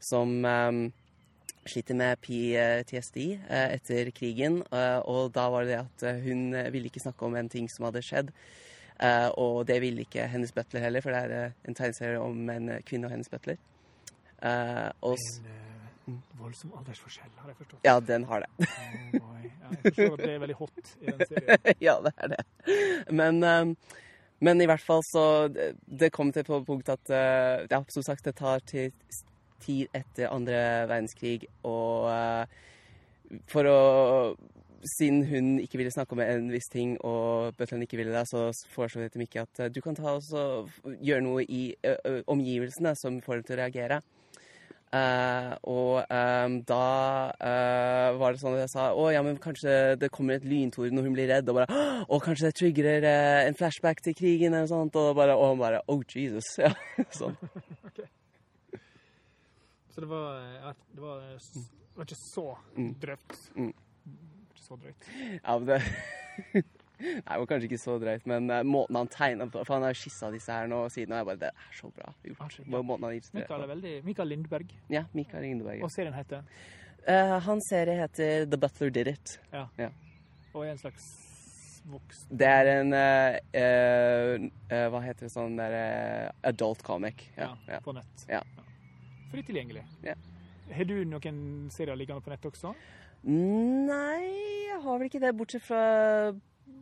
som 0.04 0.44
um, 0.46 0.82
sliter 1.68 1.98
med 1.98 2.20
PTSD 2.22 3.18
etter 3.50 4.12
krigen, 4.16 4.60
og 4.70 5.32
da 5.36 5.48
var 5.52 5.66
det 5.68 5.80
at 5.82 6.06
hun 6.24 6.54
ville 6.72 6.88
ikke 6.88 7.02
snakke 7.02 7.26
om 7.26 7.36
en 7.36 7.50
ting 7.50 7.66
som 7.68 7.88
hadde 7.88 8.04
skjedd. 8.06 8.30
Og 9.42 9.66
det 9.68 9.82
ville 9.82 10.06
ikke 10.06 10.30
hennes 10.32 10.54
butler 10.56 10.86
heller, 10.86 11.04
for 11.04 11.12
det 11.12 11.40
er 11.42 11.58
en 11.68 11.76
tegneserie 11.76 12.22
om 12.22 12.46
en 12.54 12.70
kvinne 12.88 13.10
og 13.10 13.16
hennes 13.18 13.34
butler. 13.34 13.58
Og 15.02 15.18
En 15.18 15.67
eh, 16.08 16.18
voldsom 16.40 16.74
aldersforskjell, 16.80 17.32
har 17.42 17.52
jeg 17.52 17.60
forstått. 17.62 17.80
ja, 17.88 18.00
den 18.00 18.26
har 18.30 18.46
det. 18.46 18.68
Oh 19.22 19.38
ja, 19.44 19.70
jeg 19.70 19.80
forstår 19.86 20.18
at 20.18 20.24
det 20.24 20.34
er 20.34 20.44
veldig 20.44 20.58
hot 20.60 20.92
i 21.02 21.12
den 21.12 21.24
serien. 21.32 21.72
ja, 21.88 21.96
det 22.06 22.14
er 22.18 22.36
det. 22.36 22.44
Men, 23.12 23.42
eh, 23.44 23.96
men 24.40 24.62
i 24.62 24.68
hvert 24.70 24.84
fall 24.86 25.02
så 25.08 25.24
Det, 25.50 26.12
kommer 26.12 26.12
kom 26.18 26.32
til 26.36 26.46
på 26.46 26.60
punkt 26.68 26.90
at 26.94 27.10
eh, 27.10 27.66
Ja, 27.72 27.82
som 27.90 28.04
sagt, 28.06 28.26
det 28.26 28.36
tar 28.38 28.60
til 28.70 28.92
tid 29.64 29.88
etter 29.98 30.30
andre 30.30 30.86
verdenskrig, 30.88 31.48
og 31.66 32.12
eh, 32.14 32.46
for 33.50 33.68
å 33.68 33.80
siden 34.98 35.24
hun 35.28 35.48
ikke 35.60 35.80
ville 35.82 35.92
snakke 35.92 36.16
om 36.16 36.22
en 36.24 36.52
viss 36.54 36.70
ting, 36.72 36.96
og 37.06 37.56
butleren 37.58 37.84
ikke 37.86 38.00
ville 38.00 38.14
det, 38.14 38.26
så 38.30 38.50
foreslo 38.74 39.04
jeg 39.04 39.14
til 39.14 39.24
Mikke 39.24 39.44
at 39.44 39.64
eh, 39.64 39.72
du 39.74 39.82
kan 39.84 39.98
ta 39.98 40.16
og 40.18 40.94
gjøre 41.02 41.24
noe 41.26 41.44
i 41.44 41.64
ø, 41.76 41.96
ø, 41.96 42.14
omgivelsene 42.34 42.94
som 43.00 43.20
får 43.26 43.40
dem 43.40 43.48
til 43.48 43.58
å 43.58 43.60
reagere. 43.64 44.00
Eh, 44.96 45.50
og 45.68 45.98
eh, 46.08 46.48
da 46.70 46.84
eh, 47.44 48.10
var 48.22 48.32
det 48.32 48.40
sånn 48.40 48.56
at 48.56 48.62
jeg 48.64 48.72
sa 48.72 48.86
å 48.96 49.10
ja, 49.12 49.20
men 49.26 49.36
kanskje 49.44 49.98
det 50.00 50.08
kommer 50.16 50.38
et 50.40 50.46
lyntorden 50.48 50.96
når 50.96 51.10
hun 51.10 51.16
blir 51.18 51.28
redd. 51.32 51.50
Og 51.52 51.58
bare 51.60 51.82
å, 52.08 52.20
kanskje 52.24 52.48
det 52.48 52.56
triggerer 52.62 53.08
eh, 53.10 53.48
en 53.50 53.58
flashback 53.60 54.00
til 54.06 54.16
krigen 54.16 54.54
eller 54.56 54.64
noe 54.68 54.72
sånt. 54.72 54.96
Og, 54.96 55.12
bare, 55.18 55.36
og 55.36 55.52
han 55.52 55.60
bare 55.66 55.84
oh 55.92 56.02
Jesus. 56.08 56.54
Ja, 56.64 56.72
sånn. 57.16 57.36
Så 59.92 60.02
det 60.04 60.08
var, 60.12 60.76
det 60.94 61.02
var, 61.02 61.22
det 61.26 61.98
var 61.98 62.06
ikke 62.06 62.20
så 62.22 62.44
Mm. 62.78 62.92
drøyt. 63.02 63.38
Mm. 63.58 63.72
Ikke 64.54 64.62
så 64.62 64.76
drøyt. 64.78 65.08
Ja, 65.42 65.56
men 65.58 65.66
det 65.72 65.80
Nei, 66.98 67.38
var 67.38 67.46
kanskje 67.50 67.70
ikke 67.70 67.82
så 67.82 67.98
drøyt, 68.02 68.26
men 68.30 68.50
eh, 68.54 68.64
måten 68.66 68.98
han 68.98 69.12
tegna 69.14 69.46
på 69.52 69.62
For 69.62 69.78
han 69.78 69.86
har 69.86 69.98
skissa 69.98 70.32
disse 70.34 70.54
her 70.54 70.70
nå 70.72 70.80
siden, 70.94 71.14
og 71.14 71.22
jeg 71.22 71.30
bare 71.30 71.42
Det 71.44 71.52
er 71.52 71.78
så 71.78 71.92
bra 71.94 72.10
gjort. 72.26 72.58
Ja. 72.58 72.82
Mikael 73.38 73.64
er 73.64 73.72
veldig 73.74 73.94
Mikael 74.08 74.34
Lindberg. 74.34 74.74
Ja, 74.94 75.06
Mikael 75.14 75.46
Ingeberg. 75.46 75.86
Og 75.86 75.94
serien 75.94 76.16
heter 76.18 76.44
Uh, 77.08 77.38
hans 77.40 77.70
serie 77.70 77.94
heter 78.02 78.46
The 78.52 78.58
Butler 78.60 78.90
Did 78.92 79.08
It. 79.08 79.38
Ja. 79.54 79.70
Og 80.52 80.66
er 80.66 80.74
en 80.74 80.80
slags 80.82 81.06
voksen 81.88 82.34
Det 82.36 82.48
er 82.52 82.68
en 82.74 82.92
uh, 82.92 83.38
eh, 83.56 84.88
Hva 84.92 85.00
heter 85.06 85.30
det 85.30 85.32
sånn 85.32 85.56
derre 85.56 86.34
Adult 86.44 86.84
comic. 86.84 87.30
Ja. 87.38 87.54
ja. 87.70 87.80
på 87.86 87.96
nett. 87.96 88.26
Ja. 88.28 88.42
Fritt 89.32 89.48
tilgjengelig. 89.48 89.86
Ja. 90.04 90.18
Har 90.76 90.90
du 90.90 90.98
noen 91.08 91.40
serier 91.72 91.96
liggende 91.96 92.26
på 92.26 92.34
nett 92.34 92.48
også? 92.50 92.74
Nei, 93.28 94.28
jeg 94.68 94.82
har 94.84 95.00
vel 95.00 95.08
ikke 95.08 95.24
det, 95.24 95.32
bortsett 95.36 95.64
fra 95.64 95.82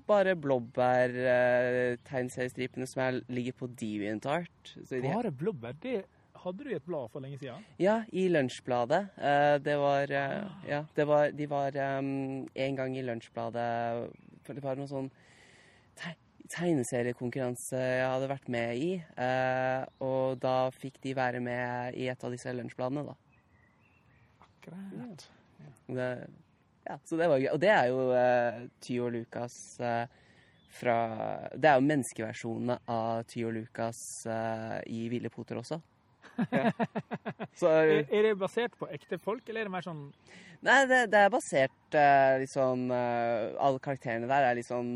bare 0.07 0.35
blåbærtegnseriestripene 0.35 2.87
som 2.87 3.01
er, 3.05 3.21
ligger 3.29 3.53
på 3.59 3.67
DeviantArt. 3.67 4.75
Bare 4.91 5.31
blåbær. 5.31 5.71
Det 5.81 6.05
hadde 6.45 6.63
du 6.63 6.69
i 6.69 6.75
et 6.77 6.85
blad 6.85 7.09
for 7.13 7.19
lenge 7.23 7.37
siden. 7.41 7.65
Ja, 7.81 8.03
i 8.13 8.27
Lunsjbladet. 8.29 9.07
Eh, 9.17 9.57
det 9.65 9.77
var 9.81 10.01
eh, 10.11 10.43
Ja, 10.69 10.83
det 10.95 11.07
var 11.07 11.31
De 11.31 11.47
var 11.49 11.71
um, 11.97 12.47
en 12.53 12.75
gang 12.75 12.97
i 12.97 13.01
Lunsjbladet 13.01 14.09
det 14.45 14.63
var 14.63 14.75
noen 14.77 14.87
sånn 14.89 15.09
tegneseriekonkurranse 16.53 17.79
jeg 17.79 18.05
hadde 18.05 18.27
vært 18.29 18.49
med 18.53 18.77
i. 18.77 18.89
eh, 19.17 19.85
og 20.05 20.37
da 20.43 20.69
fikk 20.75 20.99
de 21.01 21.15
være 21.17 21.39
med 21.41 21.93
i 21.97 22.05
et 22.11 22.23
av 22.23 22.31
disse 22.33 22.53
lunsjbladene, 22.53 23.03
da. 23.07 23.15
Akkurat. 24.45 25.25
Det, 25.87 26.09
ja, 26.85 26.99
så 27.05 27.17
det 27.17 27.27
var 27.31 27.41
gøy. 27.41 27.49
Og 27.53 27.59
det 27.61 27.71
er 27.73 27.89
jo 27.89 28.05
uh, 28.13 28.61
Ty 28.85 28.99
og 29.05 29.11
Lukas 29.15 29.55
uh, 29.81 30.05
fra 30.75 30.95
Det 31.55 31.69
er 31.69 31.79
jo 31.79 31.85
menneskeversjonene 31.87 32.79
av 32.91 33.23
Ty 33.31 33.45
og 33.47 33.53
Lukas 33.57 33.99
uh, 34.29 34.79
i 34.85 35.05
Ville 35.11 35.31
Poter 35.33 35.61
også. 35.61 35.81
Ja. 36.51 36.67
Så 37.59 37.69
Er, 37.71 38.01
er 38.11 38.25
det 38.25 38.33
basert 38.41 38.73
på 38.75 38.89
ekte 38.91 39.15
folk, 39.23 39.45
eller 39.47 39.61
er 39.63 39.69
det 39.69 39.71
mer 39.71 39.85
sånn 39.85 40.01
Nei, 40.65 40.81
det, 40.89 40.97
det 41.13 41.19
er 41.21 41.29
basert 41.31 41.95
liksom 42.41 42.89
Alle 42.91 43.79
karakterene 43.79 44.27
der 44.27 44.47
er 44.49 44.57
liksom 44.57 44.89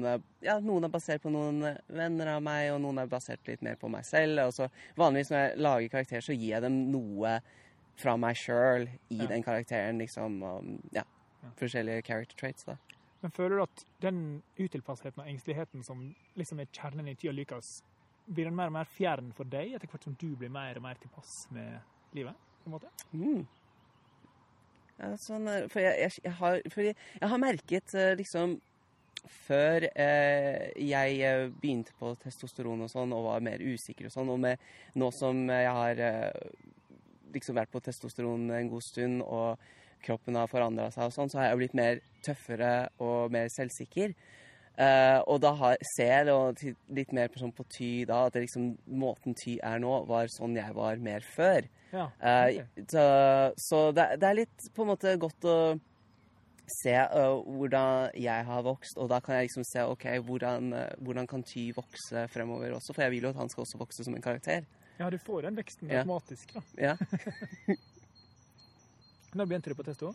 Ja, 0.43 0.57
noen 0.59 0.87
er 0.87 0.91
basert 0.91 1.23
på 1.23 1.31
noen 1.31 1.61
venner 1.95 2.33
av 2.33 2.43
meg, 2.43 2.73
og 2.73 2.81
noen 2.83 2.99
er 3.05 3.11
basert 3.11 3.47
litt 3.47 3.63
mer 3.63 3.77
på 3.79 3.87
meg 3.93 4.03
selv. 4.09 4.41
Og 4.49 4.55
så 4.57 4.67
Vanligvis 4.99 5.31
når 5.31 5.39
jeg 5.45 5.63
lager 5.63 5.93
karakterer, 5.93 6.25
så 6.27 6.35
gir 6.35 6.57
jeg 6.57 6.65
dem 6.65 6.79
noe 6.91 7.37
fra 7.99 8.17
meg 8.19 8.35
sjøl 8.39 8.89
i 9.11 9.21
Ja. 9.21 9.29
den 9.31 9.43
karakteren, 9.45 9.99
liksom. 10.03 10.41
Og, 10.43 10.67
ja. 10.95 11.05
Ja. 11.43 11.51
Forskjellige 11.59 12.05
character 12.07 12.39
traits, 12.39 12.67
da. 12.67 12.75
Men 13.19 13.31
føler 13.35 13.59
du 13.59 13.63
at 13.65 13.85
den 14.03 14.19
utilpassheten 14.59 15.21
og 15.23 15.27
engsteligheten 15.27 15.83
som 15.83 16.03
liksom 16.39 16.61
er 16.63 16.69
kjernen 16.71 17.09
i 17.11 17.15
tida 17.19 17.33
Lykas, 17.35 17.79
blir 18.29 18.47
den 18.47 18.55
mer 18.55 18.69
og 18.71 18.77
mer 18.77 18.87
fjern 18.87 19.33
for 19.35 19.49
deg 19.49 19.73
etter 19.75 19.89
hvert 19.91 20.05
som 20.05 20.15
du 20.19 20.29
blir 20.37 20.51
mer 20.53 20.77
og 20.77 20.85
mer 20.85 20.99
tilpass 21.01 21.41
med 21.55 21.79
livet? 22.15 22.37
på 22.63 22.69
en 22.69 22.75
måte? 22.75 22.89
Mm. 23.13 23.45
Ja, 24.99 25.13
sånn, 25.19 25.47
for 25.71 25.81
jeg, 25.83 25.95
jeg, 26.03 26.23
jeg, 26.25 26.33
har, 26.41 26.59
for 26.73 26.83
jeg, 26.83 26.97
jeg 27.21 27.31
har 27.31 27.39
merket 27.41 27.93
eh, 27.95 28.15
liksom 28.19 28.57
Før 29.29 29.85
eh, 29.89 30.69
jeg 30.79 31.19
eh, 31.27 31.45
begynte 31.61 31.95
på 31.99 32.13
testosteron 32.21 32.85
og 32.85 32.91
sånn, 32.91 33.13
og 33.15 33.25
var 33.27 33.43
mer 33.43 33.63
usikker 33.63 34.07
og 34.07 34.13
sånn, 34.13 34.31
og 34.31 34.39
med, 34.39 34.61
nå 34.95 35.09
som 35.11 35.41
jeg 35.51 35.73
har 35.75 35.99
eh, 36.05 36.53
liksom 37.35 37.59
vært 37.59 37.71
på 37.73 37.81
testosteron 37.83 38.47
en 38.55 38.71
god 38.71 38.85
stund, 38.85 39.23
og 39.27 39.59
kroppen 40.05 40.37
har 40.39 40.49
forandra 40.51 40.89
seg 40.93 41.09
og 41.09 41.15
sånn, 41.15 41.31
så 41.31 41.41
har 41.41 41.49
jeg 41.49 41.59
blitt 41.61 41.77
mer 41.77 41.99
tøffere 42.25 42.73
og 43.03 43.31
mer 43.33 43.49
selvsikker. 43.53 44.13
Uh, 44.79 45.19
og 45.27 45.41
da 45.43 45.49
har, 45.59 45.75
ser 45.97 46.29
jeg 46.29 46.75
litt 46.95 47.11
mer 47.11 47.27
på, 47.27 47.41
sånn 47.41 47.51
på 47.51 47.65
Ty 47.67 47.89
da, 48.07 48.21
at 48.29 48.37
det 48.37 48.45
liksom, 48.45 48.69
måten 49.01 49.35
Ty 49.35 49.57
er 49.67 49.81
nå, 49.83 49.91
var 50.07 50.31
sånn 50.31 50.55
jeg 50.55 50.71
var 50.77 51.01
mer 51.03 51.25
før. 51.35 51.67
Ja. 51.91 52.05
okay. 52.21 52.63
uh, 52.63 52.83
så 52.87 53.03
så 53.59 53.79
det, 53.97 54.05
det 54.21 54.29
er 54.29 54.37
litt 54.43 54.67
på 54.75 54.85
en 54.85 54.91
måte 54.93 55.17
godt 55.19 55.47
å 55.49 55.57
se 56.69 56.93
uh, 56.95 57.41
hvordan 57.43 58.15
jeg 58.15 58.45
har 58.45 58.63
vokst, 58.63 58.95
og 59.01 59.09
da 59.11 59.19
kan 59.25 59.35
jeg 59.39 59.49
liksom 59.49 59.65
se 59.67 59.83
ok, 59.89 60.05
hvordan, 60.27 60.71
eh, 60.77 60.91
hvordan 61.03 61.27
kan 61.27 61.43
Ty 61.43 61.65
vokse 61.75 62.27
fremover 62.31 62.75
også, 62.77 62.93
for 62.93 63.03
jeg 63.03 63.15
vil 63.17 63.25
jo 63.27 63.33
at 63.33 63.39
han 63.41 63.49
skal 63.51 63.65
også 63.65 63.81
vokse 63.81 64.05
som 64.05 64.15
en 64.15 64.23
karakter. 64.23 64.67
ja, 64.99 65.09
du 65.09 65.17
får 65.17 65.47
den 65.47 65.57
veksten 65.59 65.89
Ja. 65.89 66.03
automatisk. 66.05 66.53
da. 66.53 66.61
Ja. 66.77 66.95
Når 69.33 69.45
begynte 69.45 69.69
du 69.69 69.75
på 69.77 69.83
testo? 69.85 70.13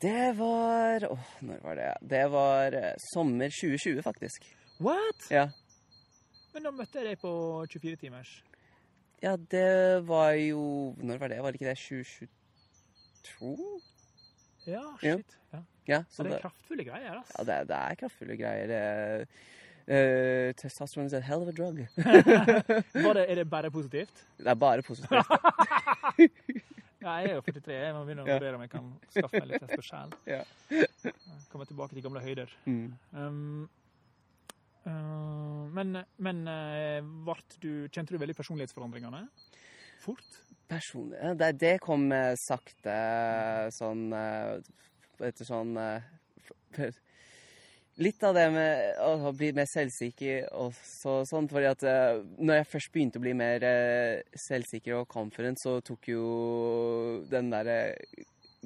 Det 0.00 0.32
var 0.38 1.04
Åh, 1.10 1.18
når 1.44 1.58
var 1.64 1.74
det? 1.76 1.94
Det 2.10 2.22
var 2.32 2.72
eh, 2.78 2.92
sommer 3.12 3.48
2020, 3.52 4.02
faktisk. 4.02 4.56
What?! 4.80 5.26
Ja. 5.30 5.48
Men 6.54 6.62
da 6.66 6.70
møtte 6.74 6.98
jeg 7.00 7.06
deg 7.10 7.18
på 7.20 7.30
24 7.70 7.96
timers. 8.00 8.30
ja, 9.22 9.36
det 9.36 10.06
var 10.08 10.30
jo 10.32 10.94
Når 10.98 11.18
var 11.18 11.28
det? 11.28 11.42
Var 11.42 11.50
det 11.52 11.60
ikke 11.60 11.68
det 11.68 11.78
2022? 11.78 13.80
Ja, 14.66 14.82
shit. 15.02 15.38
Ja. 15.52 15.58
Ja, 15.88 16.02
så 16.10 16.22
det 16.22 16.32
er 16.36 16.40
kraftfulle 16.44 16.84
greier, 16.86 17.14
altså. 17.18 17.32
ja, 17.38 17.44
det, 17.48 17.68
det 17.68 17.76
er 17.76 17.94
kraftfulle 17.98 18.36
greier. 18.38 18.66
Det, 18.70 18.82
uh, 19.90 20.52
testosteron 20.60 21.06
is 21.06 21.12
a 21.12 21.20
hell 21.20 21.42
of 21.42 21.48
a 21.48 21.52
drug. 21.56 21.76
Det, 22.94 23.30
er 23.30 23.34
det 23.34 23.50
bare 23.50 23.70
positivt? 23.70 24.26
Det 24.38 24.46
er 24.46 24.54
bare 24.54 24.82
positivt. 24.82 25.26
Ja, 27.00 27.14
jeg 27.22 27.30
er 27.30 27.36
jo 27.38 27.42
43. 27.46 27.74
Jeg 27.80 27.94
må 27.96 28.02
begynne 28.04 28.24
å 28.26 28.28
vurdere 28.28 28.58
om 28.58 28.64
jeg 28.66 28.72
kan 28.74 28.88
skaffe 29.14 29.40
meg 29.40 29.52
litt 29.54 29.84
sjøl. 29.86 30.10
Ja. 30.28 30.42
Komme 31.52 31.64
tilbake 31.68 31.96
til 31.96 32.04
gamle 32.04 32.20
høyder. 32.24 32.52
Mm. 32.68 32.90
Um, 33.16 33.68
uh, 34.84 35.64
men 35.76 36.02
men 36.20 36.42
uh, 36.48 37.00
vart 37.26 37.56
du, 37.62 37.88
kjente 37.92 38.12
du 38.14 38.20
veldig 38.20 38.36
personlighetsforandringene 38.38 39.24
fort? 40.00 40.28
Personlig 40.70 41.18
det, 41.40 41.50
det 41.60 41.74
kom 41.82 42.06
eh, 42.14 42.32
sakte 42.38 42.92
sånn 43.74 44.04
eh, 44.14 44.60
Etter 45.26 45.44
sånn 45.44 45.74
eh, 45.76 46.06
f- 46.76 47.00
Litt 48.00 48.22
av 48.24 48.32
det 48.32 48.46
med 48.54 49.00
å 49.04 49.30
bli 49.36 49.50
mer 49.52 49.68
selvsikker 49.68 50.46
og 50.56 50.72
så, 50.86 51.18
sånn. 51.28 51.48
fordi 51.50 51.68
at 51.68 51.82
eh, 51.84 52.22
når 52.40 52.62
jeg 52.62 52.68
først 52.70 52.92
begynte 52.94 53.20
å 53.20 53.24
bli 53.26 53.34
mer 53.36 53.64
eh, 53.66 54.22
selvsikker 54.40 55.02
og 55.02 55.08
confident, 55.10 55.60
så 55.60 55.78
tok 55.84 56.08
jo 56.08 56.24
den 57.28 57.52
derre 57.52 57.76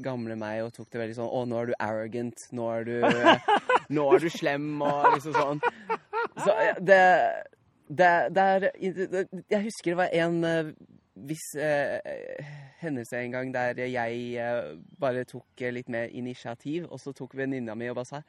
gamle 0.05 0.37
meg 0.38 0.62
og 0.62 0.73
tok 0.75 0.88
det 0.90 1.03
veldig 1.03 1.16
sånn 1.18 1.31
Å, 1.31 1.42
nå 1.51 1.59
er 1.59 1.70
du 1.70 1.75
arrogant. 1.83 2.47
Nå 2.55 2.70
er 2.77 2.87
du 2.87 2.94
Nå 3.94 4.07
er 4.14 4.23
du 4.23 4.31
slem, 4.33 4.70
og 4.83 5.11
liksom 5.16 5.35
sånn. 5.37 5.61
Så 6.38 6.55
det 6.83 7.03
det, 7.88 8.11
det 8.35 8.42
er 8.42 8.70
Jeg 9.51 9.62
husker 9.66 9.92
det 9.92 9.99
var 9.99 10.14
en 10.16 10.44
eh, 10.49 10.70
viss 11.14 11.55
eh, 11.61 11.99
hendelse 12.81 13.18
en 13.20 13.35
gang 13.35 13.53
der 13.55 13.79
jeg 13.87 14.23
eh, 14.40 14.73
bare 15.01 15.25
tok 15.29 15.62
eh, 15.62 15.73
litt 15.73 15.88
mer 15.88 16.11
initiativ, 16.11 16.88
og 16.90 17.01
så 17.01 17.12
tok 17.12 17.37
venninna 17.38 17.77
mi 17.79 17.90
og 17.90 18.01
bare 18.01 18.09
sa 18.09 18.23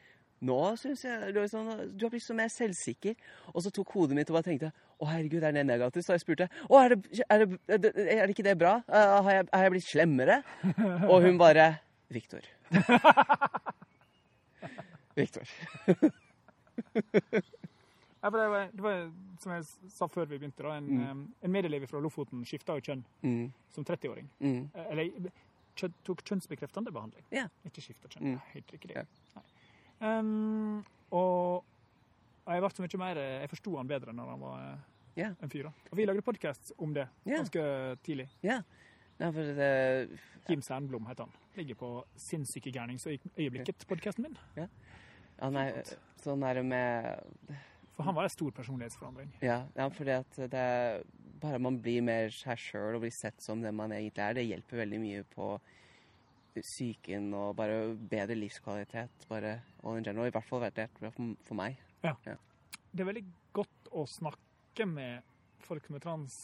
nå 0.45 0.58
syns 0.81 1.03
jeg 1.08 1.34
du, 1.36 1.39
sånn, 1.51 1.69
du 1.97 2.05
har 2.05 2.12
blitt 2.13 2.23
så 2.25 2.36
mer 2.38 2.49
selvsikker. 2.53 3.15
Og 3.53 3.63
så 3.65 3.71
tok 3.73 3.91
hodet 3.97 4.15
mitt 4.19 4.29
og 4.31 4.38
bare 4.39 4.47
tenkte 4.49 4.71
å 5.01 5.10
herregud, 5.10 5.43
er 5.43 5.51
det 5.58 5.65
negativt? 5.67 6.05
Så 6.08 6.13
jeg 6.15 6.23
spurte 6.23 6.47
å, 6.69 6.77
er 6.79 6.93
det, 6.95 7.23
er 7.29 7.43
det, 7.43 7.60
er 7.67 7.81
det, 7.84 7.91
er 8.15 8.21
det 8.27 8.36
ikke 8.36 8.45
det 8.47 8.58
bra? 8.62 8.77
Eh, 8.88 9.15
har, 9.25 9.31
jeg, 9.39 9.47
har 9.51 9.65
jeg 9.67 9.73
blitt 9.75 9.89
slemmere? 9.89 10.38
Og 11.10 11.25
hun 11.25 11.38
bare 11.41 11.71
Viktor. 12.13 12.45
Viktor. 15.15 15.47
Ja, 18.25 18.29
det, 18.34 18.47
var, 18.49 18.69
det 18.73 18.81
var, 18.81 19.12
som 19.38 19.51
jeg 19.53 19.65
sa 19.93 20.08
før 20.10 20.25
vi 20.25 20.39
begynte, 20.41 20.63
da, 20.65 20.71
en, 20.79 20.88
Mm. 20.89 21.19
en 21.45 21.51
medelever 21.53 21.86
fra 21.86 21.99
Lofoten 22.01 22.41
skifta 22.49 22.73
jo 22.73 22.81
kjønn 22.88 23.03
Mm, 23.21 23.51
som 23.75 23.86
30-åring. 23.86 24.25
mm, 24.41 24.63
Eh, 24.73 24.86
Eller 24.91 25.12
tok 26.03 26.23
kjønnsbekreftende 26.25 26.89
behandling. 26.91 27.21
Ja. 27.31 27.43
Ikke 27.69 27.81
skifta 27.86 28.10
kjønn. 28.10 28.31
Mm. 28.34 28.39
Helt 28.55 28.71
riktig. 28.73 28.95
Ja. 28.95 29.03
Nei. 29.36 29.43
Um, 30.01 30.84
og 31.15 31.63
og 32.45 32.53
jeg 32.53 32.62
ble 32.62 32.69
så 32.69 32.84
mye 32.84 33.01
mer 33.01 33.19
Jeg 33.23 33.49
forsto 33.49 33.71
han 33.79 33.89
bedre 33.89 34.13
når 34.13 34.34
han 34.34 34.41
var 34.43 34.65
yeah. 35.17 35.34
En 35.41 35.49
fyr. 35.49 35.65
da. 35.65 35.71
Og 35.91 35.97
vi 35.97 36.05
lagde 36.05 36.21
podkast 36.25 36.73
om 36.77 36.93
det 36.93 37.08
yeah. 37.25 37.39
ganske 37.39 37.63
tidlig. 38.05 38.27
ja. 38.43 38.62
ja, 39.17 39.29
for 39.31 39.55
det 39.58 39.69
Kim 40.45 40.62
Sernblom 40.62 41.08
heter 41.10 41.25
han. 41.25 41.31
Ligger 41.55 41.77
på 41.79 41.89
Sinnssyke 42.19 42.69
gærnings 42.69 43.08
øyeblikket-podkasten 43.08 44.27
min. 44.27 44.36
Ja, 44.60 44.67
er 45.39 45.79
sånn 46.21 46.43
er 46.45 46.60
det 46.60 46.65
med 46.67 47.55
For 47.95 48.05
han 48.05 48.17
var 48.17 48.27
en 48.27 48.34
stor 48.34 48.51
personlighetsforandring. 48.53 49.31
Ja, 49.41 49.63
ja 49.73 49.88
fordi 49.89 50.13
at 50.19 50.38
det 50.51 50.67
bare 51.41 51.62
man 51.63 51.79
blir 51.81 52.03
mer 52.05 52.29
seg 52.34 52.60
sjøl 52.62 52.99
og 52.99 53.05
blir 53.05 53.15
sett 53.15 53.41
som 53.41 53.63
den 53.63 53.75
man 53.77 53.95
egentlig 53.95 54.21
er, 54.21 54.38
det 54.38 54.45
hjelper 54.45 54.84
veldig 54.84 55.01
mye 55.01 55.25
på 55.34 55.49
psyken 56.62 57.34
og 57.34 57.56
bare 57.58 57.96
bedre 57.96 58.36
livskvalitet. 58.36 59.26
Bare 59.30 59.62
og 59.84 59.98
in 59.98 60.04
general. 60.04 60.28
I 60.28 60.32
hvert 60.32 60.46
fall 60.48 60.62
vært 60.62 60.76
det 60.76 60.89
for, 61.00 61.12
for 61.44 61.56
meg. 61.56 61.78
Ja. 62.04 62.13
Det 62.26 63.02
er 63.04 63.10
veldig 63.12 63.26
godt 63.54 63.89
å 63.91 64.06
snakke 64.08 64.86
med 64.88 65.22
folk 65.65 65.89
med 65.89 66.02
trans 66.02 66.36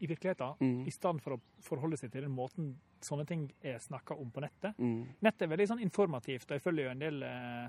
i 0.00 0.06
virkeligheten, 0.10 0.56
Mm. 0.60 0.86
i 0.86 0.90
stedet 0.90 1.22
for 1.22 1.36
å 1.36 1.40
forholde 1.62 1.96
seg 1.96 2.10
til 2.12 2.22
den 2.26 2.34
måten 2.34 2.74
sånne 3.00 3.26
ting 3.26 3.50
er 3.62 3.78
snakka 3.78 4.16
om 4.18 4.30
på 4.30 4.40
nettet. 4.42 4.74
Mm. 4.78 5.06
Nettet 5.22 5.42
er 5.42 5.52
veldig 5.56 5.68
sånn 5.68 5.80
informativt, 5.84 6.48
og 6.50 6.56
jeg 6.58 6.62
følger 6.64 6.84
jo 6.84 6.90
en 6.90 6.98
del 7.04 7.22
eh, 7.22 7.68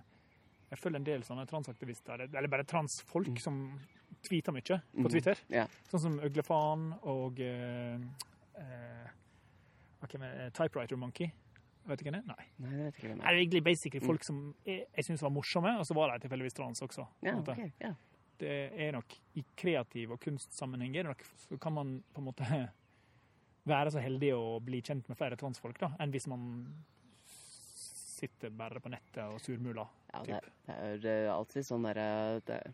jeg 0.71 0.79
følger 0.81 0.95
en 0.97 1.03
del 1.05 1.21
sånne 1.23 1.45
transaktivister, 1.47 2.23
eller 2.25 2.47
bare 2.49 2.63
transfolk, 2.65 3.37
som 3.39 3.79
tweeter 4.25 4.51
mye 4.51 4.61
på 4.81 5.03
Mhm. 5.05 5.09
Twitter. 5.11 5.37
Yeah. 5.49 5.67
Sånn 5.91 5.99
som 6.01 6.19
Øglefan 6.19 6.93
og 7.03 7.39
eh, 7.39 7.99
eh, 8.57 9.07
hva 10.13 10.19
men, 10.19 10.37
jeg- 10.39 10.53
Typewriter 10.53 10.95
Monkey. 10.97 11.31
Vet 11.85 11.99
du 11.99 12.03
hvem 12.07 12.13
det 12.13 12.21
er? 12.23 12.27
Nei. 12.27 12.45
Nei, 12.59 12.71
det 12.77 12.85
vet 12.85 12.95
ikke 12.99 13.07
hvem 13.11 13.19
Det 13.19 13.27
er 13.29 13.35
egentlig 13.39 13.63
basically 13.63 14.01
Mm. 14.01 14.07
folk 14.07 14.23
som 14.23 14.55
jeg, 14.65 14.87
jeg 14.95 15.05
syns 15.05 15.21
var 15.21 15.29
morsomme, 15.29 15.77
og 15.79 15.85
så 15.85 15.93
var 15.93 16.11
de 16.17 16.27
tilfeldigvis 16.27 16.53
trans 16.57 16.81
også. 16.81 17.07
Ja, 17.21 17.35
okay. 17.37 17.71
Ja. 17.81 17.93
Det 18.37 18.71
er 18.73 18.91
nok 18.91 19.13
i 19.35 19.43
kreativ- 19.55 20.11
og 20.11 20.19
kunstsammenhenger 20.19 21.03
nok, 21.03 21.21
så 21.37 21.57
kan 21.59 21.73
man 21.73 22.03
på 22.13 22.19
en 22.19 22.25
måte 22.25 22.43
være 23.65 23.91
så 23.91 24.01
heldig 24.01 24.33
å 24.33 24.59
bli 24.63 24.81
kjent 24.81 25.07
med 25.07 25.17
flere 25.17 25.37
transfolk 25.37 25.77
da, 25.79 25.91
enn 25.99 26.11
hvis 26.11 26.27
man 26.27 26.73
sitter 27.25 28.49
bare 28.49 28.79
på 28.79 28.89
nettet 28.89 29.23
og 29.27 29.39
surmuler. 29.43 29.87
Ja, 30.13 30.21
det, 30.23 31.01
det 31.03 31.11
er 31.25 31.29
alltid 31.33 31.65
sånn 31.67 31.83
derre 31.83 32.39
Det 32.47 32.55
er 32.55 32.73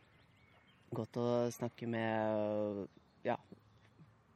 godt 0.94 1.17
å 1.17 1.28
snakke 1.52 1.88
med 1.89 2.88
ja, 3.26 3.36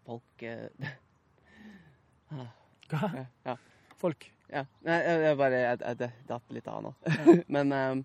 folk 0.05 0.43
eh, 0.43 0.69
ah, 2.31 2.47
Hva? 2.91 3.09
ja, 3.21 3.25
ja. 3.45 3.55
Folk. 3.97 4.27
ja. 4.51 4.65
Nei, 4.85 4.97
jeg, 5.01 5.21
jeg 5.25 5.37
bare 5.39 5.61
Jeg, 5.61 5.79
jeg, 5.81 5.97
jeg, 5.99 6.27
datt 6.27 6.51
litt 6.53 6.67
av 6.67 6.83
nå. 6.85 6.93
Men 7.55 7.71
um, 7.73 8.03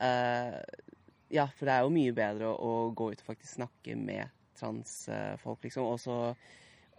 uh, 0.00 0.58
Ja, 1.32 1.48
for 1.58 1.68
det 1.68 1.74
er 1.74 1.82
jo 1.84 1.92
mye 1.92 2.14
bedre 2.16 2.48
å, 2.52 2.56
å 2.56 2.90
gå 2.96 3.10
ut 3.12 3.20
og 3.24 3.30
faktisk 3.32 3.58
snakke 3.58 3.96
med 3.98 4.30
transfolk, 4.58 5.60
liksom. 5.64 5.84
Og 5.84 6.00
så 6.02 6.16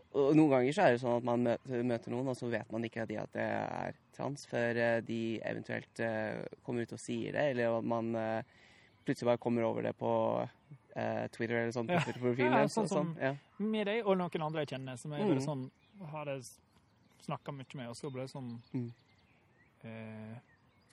og 0.09 0.31
noen 0.33 0.49
ganger 0.49 0.73
så 0.73 0.85
er 0.87 0.95
det 0.95 1.01
sånn 1.03 1.19
at 1.19 1.25
man 1.27 1.43
møter, 1.45 2.09
noen, 2.09 2.31
og 2.31 2.37
så 2.37 2.47
vet 2.49 2.71
man 2.73 2.85
ikke 2.87 3.03
at 3.03 3.11
de, 3.11 3.17
at 3.21 3.35
det 3.35 3.43
er 3.45 3.97
trans, 4.17 4.45
før 4.49 4.79
eh, 4.81 5.01
de 5.05 5.17
eventuelt 5.45 6.01
uh, 6.01 6.39
kommer 6.65 6.81
ut 6.87 6.95
og 6.97 7.01
sier 7.03 7.35
det, 7.35 7.43
eller 7.51 7.75
at 7.77 7.85
man 7.91 8.09
uh, 8.17 8.63
plutselig 9.05 9.29
bare 9.29 9.41
kommer 9.43 9.67
over 9.67 9.85
det 9.85 9.91
på 9.99 10.09
uh, 10.41 11.25
Twitter 11.35 11.59
eller 11.59 11.75
sånn. 11.75 11.91
Ja. 11.93 12.01
Twitter-profilen 12.07 12.57
Ja, 12.57 12.63
sånn 12.65 12.89
som 12.89 13.11
som- 13.11 13.13
ja. 13.21 13.35
Med 13.61 13.85
deg 13.91 14.01
og 14.09 14.17
noen 14.17 14.47
andre 14.47 14.65
jeg 14.65 14.73
kjenner, 14.73 14.97
som 14.97 15.13
bare 15.13 15.29
Mm. 15.29 15.45
sånn 15.45 15.63
har 16.09 16.25
jeg 16.33 16.41
snakka 17.25 17.51
mye 17.55 17.75
med, 17.75 17.89
og 17.91 17.97
så 17.99 18.11
ble 18.13 18.25
det 18.25 18.31
sånn 18.33 18.53
Mm. 18.73 18.91
eh, 19.83 20.37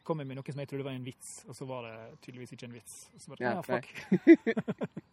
kom 0.06 0.20
jeg 0.22 0.28
med 0.30 0.36
noe 0.38 0.52
som 0.52 0.60
jeg 0.62 0.68
trodde 0.70 0.84
var 0.86 0.94
en 0.94 1.04
vits, 1.06 1.44
og 1.48 1.56
så 1.58 1.66
var 1.66 1.82
det 1.82 1.96
tydeligvis 2.22 2.52
ikke 2.54 2.68
en 2.68 2.76
vits. 2.78 3.10
Og 3.14 3.20
så 3.20 3.32
bare, 3.34 3.42
Ja, 3.42 3.62
fuck. 3.62 3.86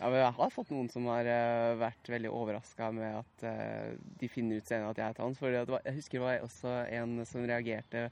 Ja, 0.00 0.08
men 0.08 0.16
jeg 0.22 0.32
har 0.32 0.52
fått 0.54 0.70
noen 0.72 0.86
som 0.88 1.04
har 1.12 1.26
uh, 1.28 1.76
vært 1.76 2.08
veldig 2.08 2.30
overraska 2.32 2.86
med 2.96 3.18
at 3.18 3.42
uh, 3.44 3.90
de 4.16 4.30
finner 4.32 4.56
ut 4.56 4.70
senere 4.70 4.94
at 4.94 5.00
jeg 5.02 5.12
er 5.12 5.16
trans. 5.18 5.36
For 5.36 5.52
det 5.52 5.66
var, 5.68 5.82
jeg 5.84 5.98
husker 5.98 6.16
det 6.16 6.24
var 6.24 6.46
også 6.46 6.72
en 6.96 7.18
som 7.28 7.44
reagerte 7.44 8.06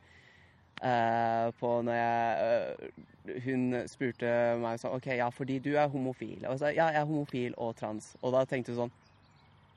uh, 0.83 1.49
på 1.57 1.71
når 1.89 1.97
jeg 1.97 3.41
Hun 3.47 3.65
spurte 3.89 4.35
meg 4.61 4.83
sånn 4.83 4.99
OK, 4.99 5.09
ja, 5.17 5.31
fordi 5.33 5.57
du 5.65 5.71
er 5.79 5.89
homofil. 5.89 6.45
Og 6.45 6.59
jeg 6.59 6.61
sa 6.61 6.75
ja, 6.77 6.91
jeg 6.93 7.01
er 7.01 7.09
homofil 7.09 7.57
og 7.57 7.73
trans. 7.81 8.13
Og 8.21 8.37
da 8.37 8.45
tenkte 8.45 8.77
hun 8.77 8.83
sånn 8.85 8.95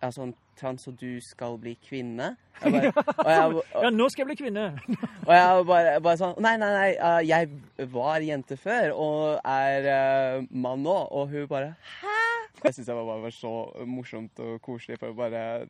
Ja, 0.02 0.10
sånn 0.10 0.32
trans, 0.58 0.88
og 0.90 0.96
du 0.98 1.20
skal 1.22 1.60
bli 1.62 1.76
kvinne? 1.78 2.32
Jeg 2.62 2.74
bare, 2.74 3.04
og 3.22 3.30
jeg, 3.30 3.44
og, 3.54 3.84
Ja, 3.86 3.90
nå 3.94 4.08
skal 4.10 4.24
jeg 4.24 4.30
bli 4.32 4.38
kvinne! 4.40 4.64
og 5.28 5.32
jeg 5.34 5.66
bare, 5.70 5.94
bare 6.06 6.18
sånn 6.20 6.36
Nei, 6.42 6.54
nei, 6.62 6.70
nei, 6.74 6.90
jeg 7.26 7.88
var 7.94 8.22
jente 8.26 8.58
før 8.62 8.94
og 8.94 9.48
er 9.50 9.88
eh, 9.90 10.44
mann 10.54 10.84
nå. 10.86 10.98
Og 11.10 11.32
hun 11.34 11.48
bare 11.50 11.72
Hæ? 12.00 12.18
Jeg 12.62 12.76
syns 12.76 12.90
det 12.92 12.94
var 12.94 13.08
bare 13.08 13.24
var 13.24 13.34
så 13.34 13.52
morsomt 13.90 14.42
og 14.46 14.60
koselig. 14.62 15.00
For 15.02 15.16
bare 15.18 15.66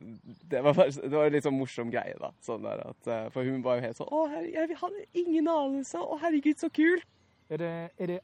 Det 0.50 0.60
var, 0.60 0.76
bare, 0.76 0.90
det 0.92 1.12
var 1.14 1.28
en 1.28 1.36
litt 1.36 1.46
sånn 1.46 1.56
morsom 1.56 1.92
greie, 1.92 2.16
da. 2.20 2.32
Sånn 2.44 2.64
der 2.66 2.82
at, 2.84 3.08
eh, 3.08 3.28
for 3.32 3.48
hun 3.48 3.64
var 3.64 3.78
jo 3.78 3.86
helt 3.86 4.00
sånn 4.00 4.12
Å, 4.12 4.24
herre, 4.34 4.50
jeg 4.52 4.80
hadde 4.82 5.06
ingen 5.24 5.48
anelse. 5.48 6.00
Å, 6.00 6.20
herregud, 6.24 6.60
så 6.60 6.68
kult. 6.72 7.08
Er 7.52 7.60
det, 7.60 7.74
er 8.00 8.16
det 8.16 8.20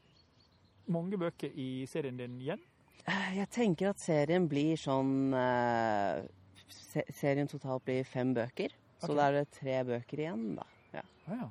mange 0.89 1.17
bøker 1.21 1.53
i 1.53 1.85
serien 1.89 2.17
din 2.17 2.37
igjen? 2.41 2.61
Eh, 3.07 3.37
Jeg 3.39 3.49
tenker 3.53 3.91
at 3.93 4.01
serien 4.01 4.47
blir 4.49 4.77
sånn 4.79 5.33
eh, 5.37 6.25
se 6.69 7.03
Serien 7.15 7.47
totalt 7.49 7.85
blir 7.85 8.03
fem 8.07 8.33
bøker. 8.35 8.73
Så 8.99 9.15
da 9.15 9.29
er 9.29 9.39
det 9.39 9.51
tre 9.55 9.77
bøker 9.87 10.19
igjen, 10.25 10.55
da. 10.57 10.65
Ja. 10.93 11.03
Ah, 11.29 11.35
ja. 11.45 11.49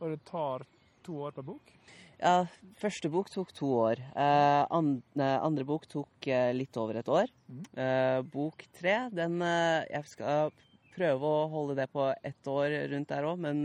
Og 0.00 0.12
det 0.12 0.20
tar 0.28 0.64
to 1.06 1.20
år 1.28 1.34
per 1.36 1.46
bok? 1.46 1.72
Ja, 2.16 2.46
første 2.80 3.10
bok 3.12 3.28
tok 3.30 3.52
to 3.54 3.68
år. 3.76 4.00
Eh, 4.16 4.62
an, 4.74 5.02
eh, 5.20 5.36
andre 5.44 5.66
bok 5.68 5.86
tok 5.92 6.26
eh, 6.32 6.50
litt 6.56 6.76
over 6.80 6.98
et 6.98 7.08
år. 7.12 7.30
Mm. 7.52 7.62
Eh, 7.84 8.20
bok 8.32 8.64
tre, 8.80 8.96
den 9.14 9.38
eh, 9.44 9.84
Jeg 9.92 10.10
skal 10.10 10.50
prøve 10.96 11.28
å 11.28 11.46
holde 11.52 11.76
det 11.78 11.90
på 11.92 12.08
ett 12.24 12.48
år 12.48 12.72
rundt 12.90 13.12
der 13.12 13.28
òg, 13.28 13.38
men 13.44 13.62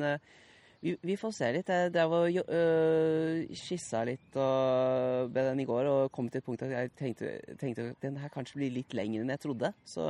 vi, 0.82 0.96
vi 1.06 1.16
får 1.20 1.34
se 1.38 1.50
litt. 1.54 1.70
Jeg 1.70 1.92
drev 1.94 2.14
og 2.18 2.38
øh, 2.42 3.56
skissa 3.58 4.04
litt 4.08 4.36
og 4.42 5.32
med 5.32 5.50
den 5.52 5.62
i 5.64 5.68
går 5.70 5.90
og 5.92 6.12
kom 6.12 6.30
til 6.30 6.42
et 6.42 6.46
punkt 6.48 6.64
at 6.66 6.74
jeg 6.74 6.92
tenkte, 6.98 7.32
tenkte 7.62 7.90
at 7.92 8.02
den 8.02 8.18
her 8.18 8.34
kanskje 8.34 8.58
blir 8.60 8.74
litt 8.80 8.96
lengre 8.98 9.22
enn 9.22 9.34
jeg 9.36 9.44
trodde. 9.46 9.74
Så 9.86 10.06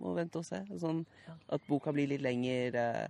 må 0.00 0.14
vente 0.16 0.40
og 0.40 0.46
se. 0.48 0.62
Sånn 0.80 1.04
at 1.52 1.64
boka 1.68 1.92
blir 1.92 2.10
litt 2.10 2.24
lenger 2.24 2.78
eh, 2.80 3.06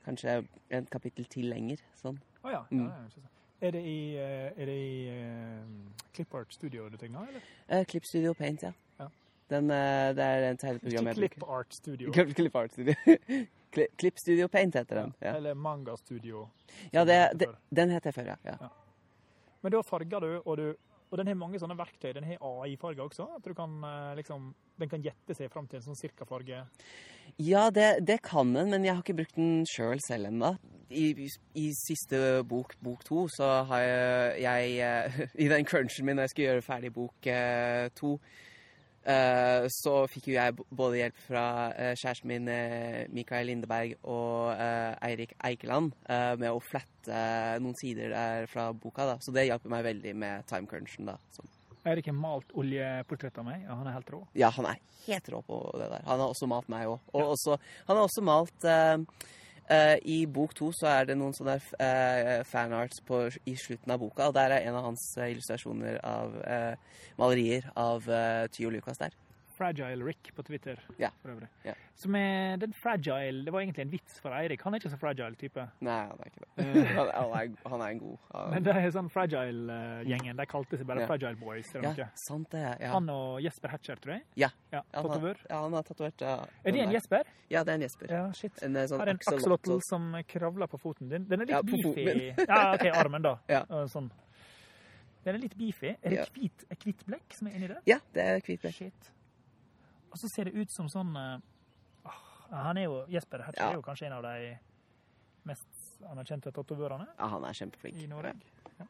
Kanskje 0.00 0.38
en 0.72 0.86
kapittel 0.88 1.26
til 1.28 1.50
lenger. 1.52 1.80
Sånn. 2.00 2.16
Å 2.40 2.54
ja. 2.54 2.62
Mm. 2.72 2.86
ja, 2.88 3.02
ja. 3.20 3.28
Er 3.60 3.74
det 3.76 3.82
i, 3.84 3.98
eh, 4.16 4.46
er 4.56 4.70
det 4.70 4.76
i 4.80 4.92
uh, 5.12 6.06
Clipart 6.16 6.54
Studio 6.56 6.86
du 6.88 6.96
tegner, 6.96 7.28
eller? 7.28 7.42
Uh, 7.68 7.84
Clip 7.84 8.06
Studio 8.08 8.32
Paint, 8.32 8.62
ja. 8.64 8.70
Ja. 8.98 9.10
Den, 9.52 9.68
uh, 9.68 10.08
det 10.16 10.24
er 10.24 10.46
en 10.48 10.56
tegneprogram 10.56 11.10
jeg 11.10 11.18
bruker. 11.18 11.34
Clipart 11.36 11.76
Studio. 11.76 12.12
Clip, 12.16 12.56
Art 12.56 12.72
Studio. 12.72 12.94
Cli- 12.96 13.04
Clip 13.04 13.26
Studio 13.36 13.59
Paint 14.50 14.74
heter 14.74 15.02
den. 15.02 15.14
Ja, 15.20 15.36
Eller 15.36 15.54
Manga 15.54 15.96
Studio. 15.96 16.48
ja 16.92 17.04
det, 17.04 17.18
det, 17.34 17.48
den 17.70 17.90
heter 17.90 18.10
jeg 18.10 18.14
før, 18.14 18.32
ja. 18.34 18.36
ja. 18.50 18.70
Men 19.60 19.74
da 19.74 19.82
farger 19.84 20.24
du, 20.24 20.30
og, 20.40 20.56
du, 20.56 20.74
og 21.10 21.18
den 21.20 21.30
har 21.30 21.38
mange 21.38 21.60
sånne 21.60 21.76
verktøy. 21.78 22.12
Den 22.16 22.26
har 22.28 22.40
AI-farger 22.40 23.04
også. 23.04 23.28
At 23.36 23.44
du 23.44 23.54
kan 23.54 23.80
eh, 23.84 24.16
liksom 24.20 24.52
Den 24.80 24.88
kan 24.88 25.02
gjette 25.04 25.34
seg 25.36 25.50
fram 25.52 25.66
til 25.68 25.76
en 25.76 25.84
sånn 25.90 25.98
cirka 25.98 26.24
farge. 26.24 26.62
Ja, 27.36 27.66
det, 27.70 28.06
det 28.08 28.22
kan 28.24 28.54
den, 28.54 28.70
men 28.72 28.84
jeg 28.86 28.94
har 28.94 29.02
ikke 29.04 29.18
brukt 29.18 29.36
den 29.36 29.66
sjøl 29.68 30.00
selv 30.06 30.30
ennå. 30.30 30.54
I, 30.90 31.28
I 31.60 31.66
siste 31.76 32.40
bok, 32.48 32.72
bok 32.82 33.04
to, 33.06 33.26
så 33.30 33.50
har 33.68 33.82
jeg, 33.84 34.40
jeg 34.46 34.78
eh, 34.86 35.20
I 35.44 35.50
den 35.52 35.68
crunchen 35.68 36.08
min 36.08 36.16
når 36.16 36.26
jeg 36.26 36.32
skulle 36.34 36.48
gjøre 36.48 36.64
ferdig 36.64 36.92
bok 36.96 37.28
eh, 37.30 37.90
to, 38.00 38.14
eh, 38.16 38.49
så 39.72 39.94
fikk 40.12 40.28
jo 40.28 40.34
jeg 40.36 40.56
både 40.68 40.98
hjelp 41.00 41.22
fra 41.24 41.44
eh, 41.72 41.94
kjæresten 41.96 42.28
min 42.28 42.48
eh, 42.52 43.06
Mikael 43.14 43.48
Lindeberg 43.48 43.94
og 44.04 44.50
eh, 44.52 44.92
Eirik 45.08 45.32
Eikeland 45.46 45.94
eh, 46.04 46.34
med 46.40 46.50
å 46.52 46.60
flette 46.60 47.22
noen 47.62 47.78
sider 47.80 48.12
der 48.12 48.50
fra 48.50 48.70
boka. 48.76 49.06
da. 49.08 49.16
Så 49.24 49.32
det 49.32 49.46
hjalp 49.48 49.64
meg 49.72 49.86
veldig 49.88 50.14
med 50.20 50.46
time 50.50 50.68
crunchen. 50.68 51.08
da. 51.08 51.16
Så, 51.32 51.46
Eirik 51.88 52.10
har 52.10 52.16
malt 52.16 52.50
oljeportrett 52.60 53.38
av 53.40 53.46
meg, 53.46 53.62
og 53.64 53.78
han 53.80 53.88
er 53.88 53.96
helt 53.96 54.10
rå. 54.12 54.20
ja, 54.36 54.50
han 54.52 54.66
er 54.68 54.80
helt 55.06 55.28
rå 55.32 55.40
på 55.46 55.60
det 55.80 55.88
der. 55.88 56.04
Han 56.04 56.20
har 56.20 56.34
også 56.34 56.48
malt 56.50 56.68
meg 56.68 56.90
òg. 56.90 56.98
Og 57.16 57.34
også, 57.34 57.56
han 57.88 57.96
har 57.96 58.04
også 58.04 58.24
malt 58.26 58.66
eh, 58.68 58.96
eh, 59.00 59.39
I 60.02 60.26
bok 60.26 60.54
to 60.54 60.72
så 60.74 60.88
er 60.90 61.10
det 61.10 61.16
noen 61.18 61.34
sånne 61.36 61.56
uh, 61.60 62.40
fanarts 62.48 63.02
på, 63.06 63.22
i 63.46 63.54
slutten 63.58 63.92
av 63.94 64.00
boka, 64.02 64.26
og 64.28 64.34
der 64.34 64.56
er 64.56 64.66
en 64.66 64.78
av 64.78 64.88
hans 64.88 65.04
eh, 65.18 65.30
illustrasjoner 65.30 66.00
av 66.06 66.34
eh, 66.42 66.74
malerier 67.20 67.70
av 67.78 68.08
Tyo 68.54 68.72
Lucas 68.74 68.98
der. 68.98 69.14
Fragile 69.60 70.04
Rick 70.08 70.30
på 70.36 70.42
Twitter, 70.48 70.78
Ja. 70.98 71.10
for 71.20 71.34
øvrig. 71.34 71.48
Ja. 71.68 71.74
Som 72.00 72.14
er 72.16 72.56
den 72.56 72.72
fragile 72.72 73.44
Det 73.44 73.52
var 73.52 73.60
egentlig 73.60 73.82
en 73.84 73.90
vits 73.92 74.20
for 74.24 74.32
Eirik. 74.32 74.62
Han 74.64 74.72
er 74.74 74.80
ikke 74.80 74.90
så 74.94 74.98
fragile 74.98 75.36
type. 75.36 75.66
Nei, 75.84 75.98
han 76.08 76.16
er 76.16 76.30
ikke 76.30 76.40
det. 76.40 76.64
Eh. 76.64 76.86
han, 76.96 77.10
han, 77.12 77.34
er, 77.36 77.68
han 77.74 77.80
er 77.84 77.88
en 77.92 77.98
god. 78.00 78.16
Han, 78.32 78.50
Men 78.54 78.64
det 78.64 78.74
er 78.80 78.88
sånn 78.94 79.10
Fragile-gjengen. 79.12 80.36
De 80.40 80.46
kalte 80.48 80.80
seg 80.80 80.88
bare 80.88 81.04
Ja. 81.04 81.10
Fragile 81.10 81.36
Boys. 81.36 81.74
eller 81.74 81.90
ja, 81.90 82.06
noe. 82.06 82.08
sant 82.14 82.50
det. 82.56 82.64
Ja. 82.80 82.92
Han 82.94 83.10
og 83.12 83.42
Jesper 83.44 83.68
Hatcher, 83.74 84.00
tror 84.00 84.14
jeg. 84.16 84.24
Ja. 84.40 84.48
ja 84.72 84.80
Tatovør. 84.96 85.36
Ja, 85.50 85.60
han 85.66 85.76
har 85.76 85.82
tatovert 85.90 86.24
ja, 86.24 86.38
Er 86.64 86.72
det 86.72 86.80
en. 86.86 86.96
Jesper? 86.96 87.28
Ja, 87.50 87.62
det 87.64 87.74
er 87.74 87.80
en 87.82 87.86
Jesper. 87.86 88.10
Ja, 88.16 88.24
shit. 88.32 88.62
En 88.64 88.76
eh, 88.80 88.88
sånn 88.90 89.04
en 89.04 89.20
axolotl. 89.20 89.76
som 89.84 90.08
kravler 90.26 90.66
på 90.72 90.80
foten 90.80 91.12
din. 91.12 91.28
Den 91.28 91.44
er 91.44 91.50
litt 91.50 91.56
Ja, 91.58 91.62
beefy. 91.62 92.32
Ja, 92.48 92.74
OK, 92.74 92.88
armen, 92.96 93.22
da. 93.28 93.36
Ja. 93.58 93.64
Sånn. 93.92 94.08
Den 95.24 95.34
er 95.36 95.42
litt 95.42 95.52
beefy. 95.58 95.90
Er 96.00 96.08
det 96.08 96.16
Ja. 96.16 96.24
hvit, 96.32 96.64
er 96.70 96.76
hvit 96.80 97.02
blekk 97.06 97.34
som 97.36 97.48
er 97.48 97.56
inni 97.58 97.68
det? 97.68 97.80
Ja, 97.86 97.98
det 98.14 98.22
er 98.24 98.40
kvitt 98.40 98.62
blekk. 98.62 98.72
Shit. 98.78 99.10
Og 100.10 100.18
så 100.18 100.28
ser 100.34 100.44
det 100.50 100.54
ut 100.58 100.70
som 100.74 100.88
sånn 100.90 101.14
eh, 101.16 101.38
ah, 102.04 102.20
Han 102.66 102.78
er 102.80 102.88
jo 102.88 103.04
Jesper 103.08 103.44
Hatcher 103.46 103.62
Ja. 103.62 103.70
er 103.70 103.78
jo 103.78 103.82
kanskje 103.86 104.06
en 104.10 104.16
av 104.18 104.22
de 104.26 104.56
mest 105.48 105.68
anerkjente 106.10 106.50
tatovørene 106.52 107.06
Ja, 107.18 107.28
han 107.28 107.44
er 107.44 107.52
kjempeflink. 107.56 107.96
i 108.02 108.06
Norge. 108.10 108.32
Ja. 108.80 108.86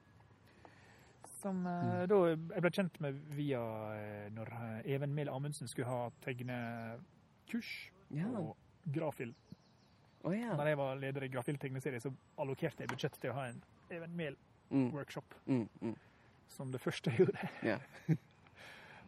Som 1.41 1.63
eh, 1.67 2.07
da 2.11 2.19
jeg 2.31 2.63
ble 2.65 2.71
kjent 2.71 2.99
med 3.01 3.21
via 3.37 3.61
eh, 3.97 4.27
når 4.35 4.51
Even 4.85 5.15
Mill 5.15 5.29
Amundsen 5.33 5.69
skulle 5.69 5.89
ha 5.89 6.11
tegnekurs 6.25 7.71
Ja. 8.11 8.27
og 8.41 8.57
Grafil. 8.91 9.35
Oh, 10.25 10.33
ja. 10.37 10.53
Når 10.57 10.67
jeg 10.69 10.77
var 10.77 10.97
leder 11.01 11.25
i 11.25 11.29
Grafil 11.33 11.57
tegneserie, 11.59 12.01
så 12.01 12.11
allokerte 12.39 12.83
jeg 12.85 12.91
budsjett 12.93 13.15
til 13.21 13.31
å 13.33 13.35
ha 13.39 13.47
en 13.53 13.63
Even 13.91 14.11
Mm, 14.11 14.17
Mehl-workshop. 14.91 15.35
mm, 15.47 15.69
mm. 15.83 15.95
Som 16.49 16.71
det 16.73 16.81
første 16.81 17.11
jeg 17.11 17.19
gjorde. 17.25 17.49
Yeah. 17.65 17.81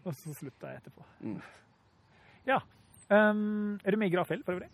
og 0.04 0.14
så 0.16 0.32
slutta 0.34 0.72
jeg 0.72 0.80
etterpå. 0.82 1.04
Ja. 2.46 2.60
Um, 3.12 3.78
er 3.84 3.90
du 3.90 3.96
med 4.00 4.08
i 4.10 4.14
Grafil 4.14 4.42
for 4.44 4.56
øvrig? 4.56 4.68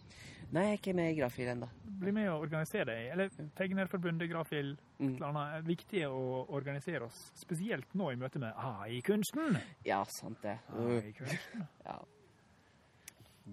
Nei, 0.52 0.62
jeg 0.64 0.70
er 0.72 0.78
ikke 0.78 0.94
med 0.96 1.10
i 1.12 1.16
Grafil 1.18 1.48
ennå. 1.52 1.66
Bli 2.00 2.12
med 2.14 2.28
og 2.32 2.44
organisere 2.46 2.86
deg. 2.88 3.08
Eller 3.12 3.28
Tegnerforbundet, 3.58 4.30
Grafil, 4.30 4.76
Mm. 4.98 5.08
et 5.10 5.14
eller 5.16 5.26
annet. 5.28 5.56
Er 5.58 5.66
viktig 5.66 6.04
å 6.08 6.46
organisere 6.48 7.02
oss. 7.04 7.32
Spesielt 7.36 7.94
nå 7.94 8.10
i 8.12 8.16
møte 8.16 8.38
med 8.40 8.52
AI-kunsten. 8.56 9.58
Ja, 9.84 10.04
sant 10.04 10.40
det. 10.42 10.56
Uh, 10.72 10.96
AI-kunsten. 10.96 11.66
ja. 11.86 11.98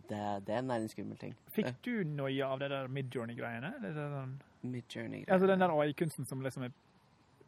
det. 0.09 0.45
det, 0.47 0.55
er 0.55 0.71
en 0.77 0.89
skummel 0.89 1.17
ting. 1.17 1.35
Fikk 1.55 1.75
du 1.83 2.03
noia 2.03 2.47
av 2.53 2.59
det 2.59 2.69
der 2.71 2.87
Midjourney-greiene? 2.87 3.73
Midjourney-greiene. 3.81 4.15
sånn- 4.15 4.71
Midjourney. 4.71 5.25
Altså 5.29 5.47
den 5.47 5.59
der 5.59 5.69
AI-kunsten 5.75 6.25
som 6.25 6.41
liksom 6.41 6.63
er 6.63 6.71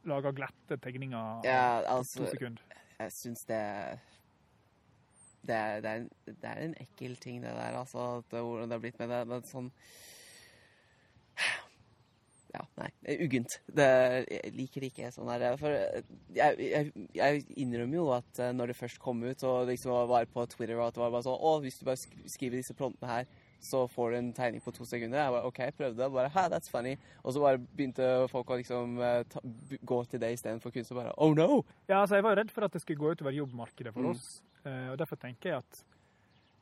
lager 0.08 0.32
glatte 0.32 0.78
tegninger 0.80 1.42
Ja, 1.46 1.82
altså 1.88 2.20
to 2.24 2.30
sekunder. 2.32 2.62
Jeg 3.00 3.12
syns 3.12 3.46
det 3.46 4.00
det 5.48 5.56
er, 5.56 5.82
det, 5.82 5.94
er 5.96 6.36
det 6.44 6.52
er 6.52 6.64
en 6.68 6.76
ekkel 6.84 7.16
ting, 7.24 7.42
det 7.44 7.54
der, 7.56 7.78
altså. 7.80 8.22
Det, 8.32 8.42
hvordan 8.44 8.70
det 8.70 8.78
har 8.78 8.84
blitt 8.86 9.00
med 9.00 9.10
det. 9.16 9.22
Men 9.32 9.48
sånn 9.48 9.72
Ja, 12.54 12.62
nei. 12.80 12.88
det 13.04 13.18
Uggent. 13.26 13.58
Det, 13.76 13.86
jeg 14.32 14.54
liker 14.56 14.86
ikke 14.88 15.10
sånn 15.14 15.28
her. 15.30 15.44
For 15.60 15.74
jeg, 16.34 16.56
jeg, 16.64 16.94
jeg 17.14 17.42
innrømmer 17.60 18.00
jo 18.00 18.06
at 18.16 18.40
eh, 18.42 18.54
når 18.56 18.72
det 18.72 18.78
først 18.80 19.02
kom 19.04 19.20
ut, 19.26 19.44
og 19.46 19.68
liksom 19.70 20.08
var 20.10 20.26
på 20.32 20.46
Twitter, 20.56 20.78
og 20.80 20.88
at 20.88 20.96
det 20.96 21.04
var 21.04 21.12
bare 21.14 21.26
sånn 21.28 21.44
Å, 21.44 21.52
hvis 21.66 21.78
du 21.82 21.84
bare 21.90 22.00
skriver 22.32 22.58
disse 22.62 22.74
promptene 22.78 23.12
her, 23.12 23.28
så 23.68 23.84
får 23.92 24.14
du 24.14 24.18
en 24.22 24.32
tegning 24.38 24.64
på 24.64 24.72
to 24.74 24.86
sekunder. 24.88 25.20
Jeg 25.20 25.34
bare 25.36 25.50
OK, 25.52 25.60
prøvde. 25.78 26.10
Bare 26.16 26.32
ha, 26.34 26.48
that's 26.54 26.72
funny. 26.72 26.96
Og 27.26 27.36
så 27.36 27.44
bare 27.44 27.60
begynte 27.62 28.10
folk 28.32 28.50
å 28.56 28.58
liksom 28.64 28.96
eh, 29.04 29.22
ta, 29.34 29.44
gå 29.92 30.00
til 30.14 30.24
det 30.24 30.32
istedenfor 30.38 30.74
kunst, 30.74 30.94
og 30.96 31.02
bare 31.04 31.14
Oh 31.20 31.36
no! 31.38 31.64
Ja, 31.92 32.00
altså 32.06 32.18
jeg 32.18 32.26
var 32.26 32.38
jo 32.38 32.42
redd 32.46 32.54
for 32.56 32.66
at 32.70 32.74
det 32.78 32.82
skulle 32.86 33.02
gå 33.04 33.12
utover 33.18 33.36
jobbmarkedet 33.38 33.94
for 33.94 34.08
Mm. 34.08 34.14
oss. 34.16 34.38
Eh, 34.68 34.90
og 34.92 34.98
derfor 35.00 35.16
tenker 35.22 35.50
jeg 35.54 35.58
at 35.64 35.84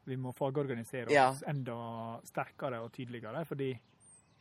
vi 0.05 0.15
må 0.21 0.31
fagorganisere 0.37 1.09
Ja. 1.11 1.29
oss 1.31 1.41
enda 1.49 2.19
sterkere 2.23 2.79
og 2.83 2.91
tydeligere. 2.93 3.45
fordi 3.45 3.71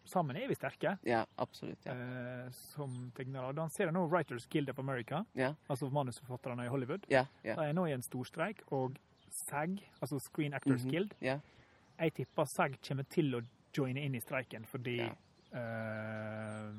sammen 0.04 0.36
er 0.36 0.46
vi 0.48 0.54
sterke. 0.54 0.98
Ja, 1.02 1.24
absolutt. 1.38 1.78
Ja. 1.86 1.92
eh, 1.94 2.50
som 2.50 3.10
tegnere. 3.16 3.54
Da 3.54 3.66
ser 3.68 3.86
jeg 3.86 3.94
nå 3.94 4.06
Writers 4.10 4.46
Guild 4.46 4.68
of 4.68 4.78
America, 4.78 5.24
Ja, 5.34 5.54
altså 5.70 5.88
manusforfatterne 5.90 6.66
i 6.66 6.68
Hollywood. 6.68 7.06
ja. 7.08 7.24
ja. 7.42 7.54
De 7.56 7.62
er 7.70 7.72
nå 7.72 7.86
i 7.88 7.92
en 7.92 8.02
storstreik, 8.02 8.60
og 8.70 8.98
SAG, 9.30 9.80
altså 10.02 10.20
Screen 10.20 10.52
Actors 10.54 10.84
Mhm. 10.84 10.90
Guild, 10.90 11.14
ja. 11.22 11.38
jeg 11.98 12.12
tipper 12.14 12.44
SAG 12.44 12.76
kommer 12.86 13.04
til 13.08 13.34
å 13.34 13.42
joine 13.76 14.04
inn 14.04 14.14
i 14.14 14.20
streiken, 14.20 14.66
fordi 14.66 14.98
Ja. 14.98 15.14
eh, 15.54 16.70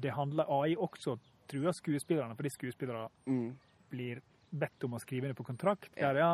det 0.00 0.12
handler 0.12 0.44
AI 0.48 0.74
også 0.76 1.18
truer 1.48 1.72
skuespillerne, 1.72 2.34
fordi 2.36 2.48
skuespillere 2.50 3.08
Mm. 3.26 3.56
blir 3.90 4.20
bedt 4.50 4.84
om 4.84 4.96
å 4.96 5.00
skrive 5.02 5.30
det 5.30 5.36
på 5.38 5.46
kontrakt. 5.46 5.92
Ja. 5.96 6.10
Der, 6.10 6.20
ja, 6.20 6.32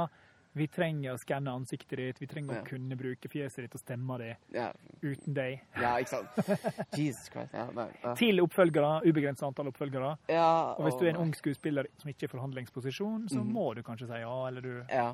vi 0.56 0.66
trenger 0.72 1.12
å 1.12 1.20
skanne 1.20 1.52
ansiktet 1.52 1.98
ditt, 2.00 2.20
vi 2.22 2.26
trenger 2.30 2.54
Ja. 2.54 2.60
å 2.62 2.66
kunne 2.66 2.96
bruke 2.96 3.28
fjeset 3.28 3.66
ditt 3.66 3.74
og 3.76 3.80
stemma 3.82 4.16
det 4.18 4.36
ja. 4.54 4.70
uten 5.02 5.34
deg. 5.36 5.60
Ja, 5.76 5.98
ikke 6.00 6.14
sant? 6.14 6.38
Jesus 6.96 7.28
Christ. 7.28 7.52
Ja, 7.52 7.66
nei, 7.76 7.90
ja. 8.02 8.14
Til 8.16 8.40
oppfølgere, 8.40 9.02
ubegrenset 9.04 9.44
antall 9.50 9.68
oppfølgere. 9.68 10.16
ja 10.32 10.74
Og 10.78 10.88
hvis 10.88 10.96
du 10.96 11.04
er 11.04 11.12
en 11.12 11.26
ung 11.26 11.34
skuespiller 11.36 11.90
som 11.98 12.08
ikke 12.08 12.24
er 12.24 12.32
i 12.32 12.34
forhandlingsposisjon, 12.38 13.28
så 13.28 13.42
mm. 13.42 13.52
må 13.52 13.74
du 13.76 13.82
kanskje 13.84 14.08
si 14.08 14.22
ja, 14.22 14.36
eller 14.48 14.64
du 14.64 14.72
Ja. 14.88 15.12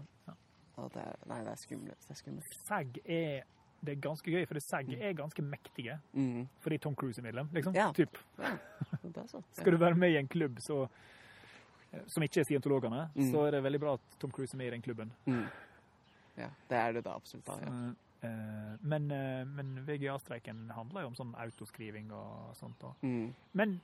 Det 0.83 1.03
er, 1.03 1.19
nei, 1.29 1.43
det 1.45 1.51
er 1.53 1.59
skummelt. 1.61 2.07
Det 2.07 2.15
er 2.15 2.19
skummelt. 2.19 2.55
SAG 2.67 2.97
er 3.05 3.43
det 3.83 3.97
er 3.97 3.99
ganske 4.03 4.31
gøy, 4.31 4.45
for 4.47 4.55
det 4.55 4.63
SAG 4.63 4.93
er 4.95 5.15
ganske 5.19 5.43
mektige. 5.43 5.97
Mm. 6.15 6.47
Fordi 6.63 6.79
Tom 6.79 6.95
Cruise 6.95 7.19
er 7.19 7.27
medlem. 7.27 7.49
liksom. 7.53 7.75
Ja. 7.75 7.91
Typ, 7.93 8.19
Det 9.03 9.29
sant. 9.31 9.47
skal 9.51 9.73
du 9.73 9.79
være 9.79 9.99
med 9.99 10.15
i 10.15 10.17
en 10.17 10.29
klubb 10.29 10.61
så, 10.63 10.87
som 12.07 12.23
ikke 12.23 12.41
er 12.41 12.45
scientologene, 12.45 13.11
Mm. 13.15 13.31
så 13.33 13.47
er 13.47 13.51
det 13.51 13.63
veldig 13.65 13.81
bra 13.81 13.93
at 13.95 14.01
Tom 14.19 14.31
Cruise 14.31 14.55
er 14.55 14.59
med 14.59 14.67
i 14.67 14.71
den 14.71 14.83
klubben. 14.83 15.11
Mm. 15.27 15.47
Ja, 16.39 16.49
det 16.69 16.79
er 16.79 16.93
det 16.93 17.05
da 17.05 17.15
absolutt. 17.15 17.45
Da, 17.47 17.59
ja. 17.61 17.67
Så, 17.69 17.95
eh, 18.23 18.77
men 18.83 19.11
eh, 19.11 19.45
men 19.45 19.85
VGA-streiken 19.87 20.71
handler 20.73 21.03
jo 21.03 21.07
om 21.09 21.15
sånn 21.15 21.35
autoskriving 21.35 22.11
og 22.13 22.55
sånt. 22.57 22.79
Da. 22.81 22.93
Mm. 23.03 23.35
Men 23.55 23.81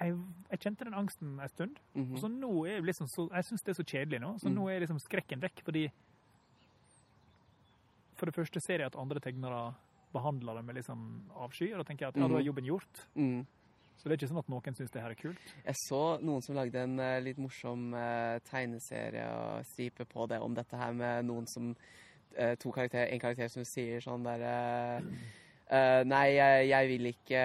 jeg, 0.00 0.16
jeg 0.50 0.60
kjente 0.60 0.84
den 0.84 0.94
angsten 0.94 1.40
en 1.40 1.48
stund. 1.48 1.76
-hmm. 1.96 2.12
Og 2.12 2.18
så 2.20 2.28
nå 2.28 2.66
er 2.66 2.70
jeg 2.74 2.84
liksom 2.84 3.06
så, 3.08 3.28
Jeg 3.34 3.44
syns 3.44 3.62
det 3.62 3.68
er 3.78 3.82
så 3.82 3.86
kjedelig 3.86 4.20
nå. 4.20 4.38
Så 4.38 4.48
Mm. 4.48 4.54
nå 4.54 4.68
er 4.70 4.80
liksom 4.80 4.98
skrekken 5.00 5.40
vekk, 5.40 5.62
fordi 5.64 5.90
For 8.16 8.26
det 8.26 8.34
første 8.34 8.60
ser 8.60 8.78
jeg 8.78 8.86
at 8.86 8.96
andre 8.96 9.20
tegnere 9.20 9.74
behandler 10.12 10.54
det 10.58 10.64
med 10.64 10.74
liksom 10.74 11.20
avsky, 11.36 11.72
og 11.72 11.78
da 11.78 11.84
tenker 11.84 12.06
jeg 12.06 12.08
at 12.08 12.16
ja, 12.16 12.22
da 12.22 12.28
Mhm. 12.28 12.36
er 12.40 12.44
jobben 12.52 12.64
gjort. 12.64 13.06
Mm. 13.14 13.46
Så 13.98 14.06
det 14.06 14.14
er 14.14 14.20
ikke 14.20 14.30
sånn 14.30 14.42
at 14.44 14.50
noen 14.52 14.76
syns 14.78 14.92
det 14.94 15.02
her 15.02 15.14
er 15.14 15.18
kult. 15.18 15.54
Jeg 15.64 15.78
så 15.80 16.02
noen 16.22 16.44
som 16.44 16.58
lagde 16.58 16.84
en 16.86 17.00
eh, 17.02 17.18
litt 17.24 17.40
morsom 17.42 17.90
uh, 17.96 18.38
stripe 19.66 20.06
på 20.06 20.28
det, 20.30 20.38
om 20.38 20.54
dette 20.54 20.78
her 20.78 20.94
med 20.94 21.26
noen 21.26 21.48
som 21.50 21.72
uh, 21.74 22.54
to 22.62 22.70
karakterer, 22.70 23.10
En 23.10 23.22
karakter 23.22 23.50
som 23.50 23.66
sier 23.66 24.04
sånn 24.04 24.22
der 24.26 24.46
uh, 24.46 25.02
Nei, 25.68 26.22
jeg, 26.32 26.68
jeg 26.70 26.88
vil 26.88 27.08
ikke 27.10 27.40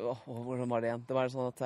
oh, 0.00 0.22
Hvordan 0.46 0.70
var 0.70 0.80
det 0.80 0.88
igjen? 0.88 1.02
Det 1.04 1.16
var 1.18 1.28
sånn 1.28 1.50
at 1.50 1.58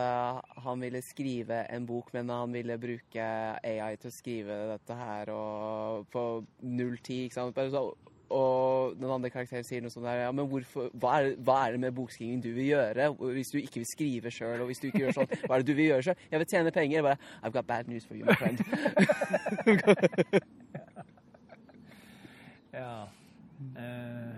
han 0.64 0.80
ville 0.82 1.02
skrive 1.06 1.60
en 1.70 1.84
bok, 1.86 2.08
men 2.16 2.32
han 2.34 2.56
ville 2.56 2.74
bruke 2.82 3.26
AI 3.62 3.92
til 4.00 4.10
å 4.10 4.16
skrive 4.16 4.56
dette 4.72 4.96
her 4.98 5.30
og 5.30 6.08
på 6.10 6.24
null 6.66 6.96
tid, 6.98 7.28
ikke 7.28 7.38
sant? 7.38 7.54
Bare 7.54 7.70
så, 7.70 7.84
og 8.30 8.94
den 9.00 9.10
andre 9.10 9.30
karakteren 9.32 9.64
sier 9.66 9.82
noe 9.82 9.90
sånt 9.90 10.06
der 10.06 10.20
Ja, 10.24 10.30
men 10.32 10.46
hvorfor 10.50 10.88
Hva 11.02 11.16
er, 11.20 11.32
hva 11.42 11.56
er 11.66 11.74
det 11.74 11.80
med 11.82 11.94
bokskriving 11.96 12.40
du 12.44 12.52
vil 12.54 12.68
gjøre 12.70 13.08
hvis 13.34 13.50
du 13.50 13.58
ikke 13.58 13.80
vil 13.82 13.88
skrive 13.90 14.30
sjøl, 14.34 14.60
og 14.62 14.70
hvis 14.70 14.78
du 14.82 14.86
ikke 14.88 15.02
gjør 15.04 15.16
sånn 15.18 15.32
Hva 15.44 15.56
er 15.56 15.64
det 15.64 15.68
du 15.70 15.74
vil 15.78 15.88
gjøre 15.90 16.06
sjøl? 16.08 16.18
Jeg 16.30 16.42
vil 16.44 16.50
tjene 16.52 16.70
penger. 16.74 16.96
Jeg 17.00 17.06
bare 17.08 17.18
I've 17.42 17.54
got 17.56 17.66
bad 17.66 17.88
news 17.90 18.06
for 18.06 18.14
you, 18.14 18.24
my 18.24 18.34
friend. 18.38 18.58
Ja. 22.72 23.02
Uh, 23.76 24.36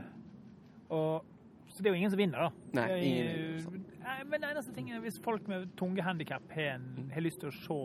og, 0.88 1.24
så 1.68 1.82
det 1.82 1.86
er 1.86 1.90
jo 1.93 1.99
ingen 2.01 2.11
som 2.11 2.18
vinner, 2.18 2.38
da. 2.49 2.51
Nei, 2.80 2.86
ingen- 3.05 3.84
Nei, 4.03 4.16
men 4.26 4.40
det 4.40 4.49
eneste 4.51 4.72
ting 4.74 4.90
er 4.90 5.01
hvis 5.05 5.20
folk 5.22 5.47
med 5.49 5.68
tunge 5.78 6.03
handikap 6.03 6.43
har 6.57 7.20
lyst 7.22 7.40
til 7.40 7.53
å 7.53 7.53
se 7.53 7.76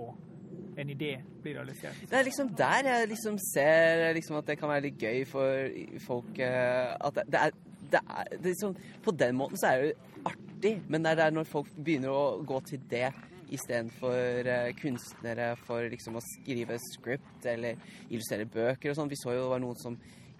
en 0.77 0.89
idé 0.93 1.13
blir 1.41 1.57
realisert. 1.57 2.01
Det 2.09 2.17
er 2.19 2.27
liksom 2.27 2.51
der 2.57 2.89
jeg 2.89 3.07
liksom 3.13 3.37
ser 3.53 4.13
liksom 4.17 4.37
at 4.37 4.49
det 4.49 4.57
kan 4.59 4.69
være 4.69 4.85
litt 4.87 5.01
gøy 5.01 5.23
for 5.29 5.79
folk 6.05 6.39
eh, 6.43 6.93
At 7.07 7.17
det, 7.17 7.41
er 7.41 7.55
det 7.91 8.01
er, 8.03 8.29
det 8.33 8.43
er 8.43 8.51
liksom, 8.51 8.75
På 9.03 9.11
den 9.11 9.39
måten 9.39 9.57
så 9.57 9.71
er 9.71 9.81
det 9.81 9.93
artig, 10.25 10.75
men 10.87 11.03
det 11.03 11.11
er 11.11 11.21
der 11.23 11.33
når 11.33 11.49
folk 11.49 11.73
begynner 11.75 12.13
å 12.13 12.43
gå 12.45 12.59
til 12.67 12.81
det 12.91 13.09
istedenfor 13.47 14.43
uh, 14.43 14.73
kunstnere 14.75 15.53
for 15.63 15.85
liksom 15.87 16.17
å 16.19 16.23
skrive 16.23 16.75
script 16.83 17.45
eller 17.47 17.77
illustrere 18.09 18.47
bøker 18.51 18.91
og 18.91 18.97
sånn. 18.97 19.11
Vi 19.11 19.19
så 19.21 19.31
jo 19.31 19.45
det 19.45 19.51
var 19.53 19.61
noen 19.63 19.79
som 19.79 19.95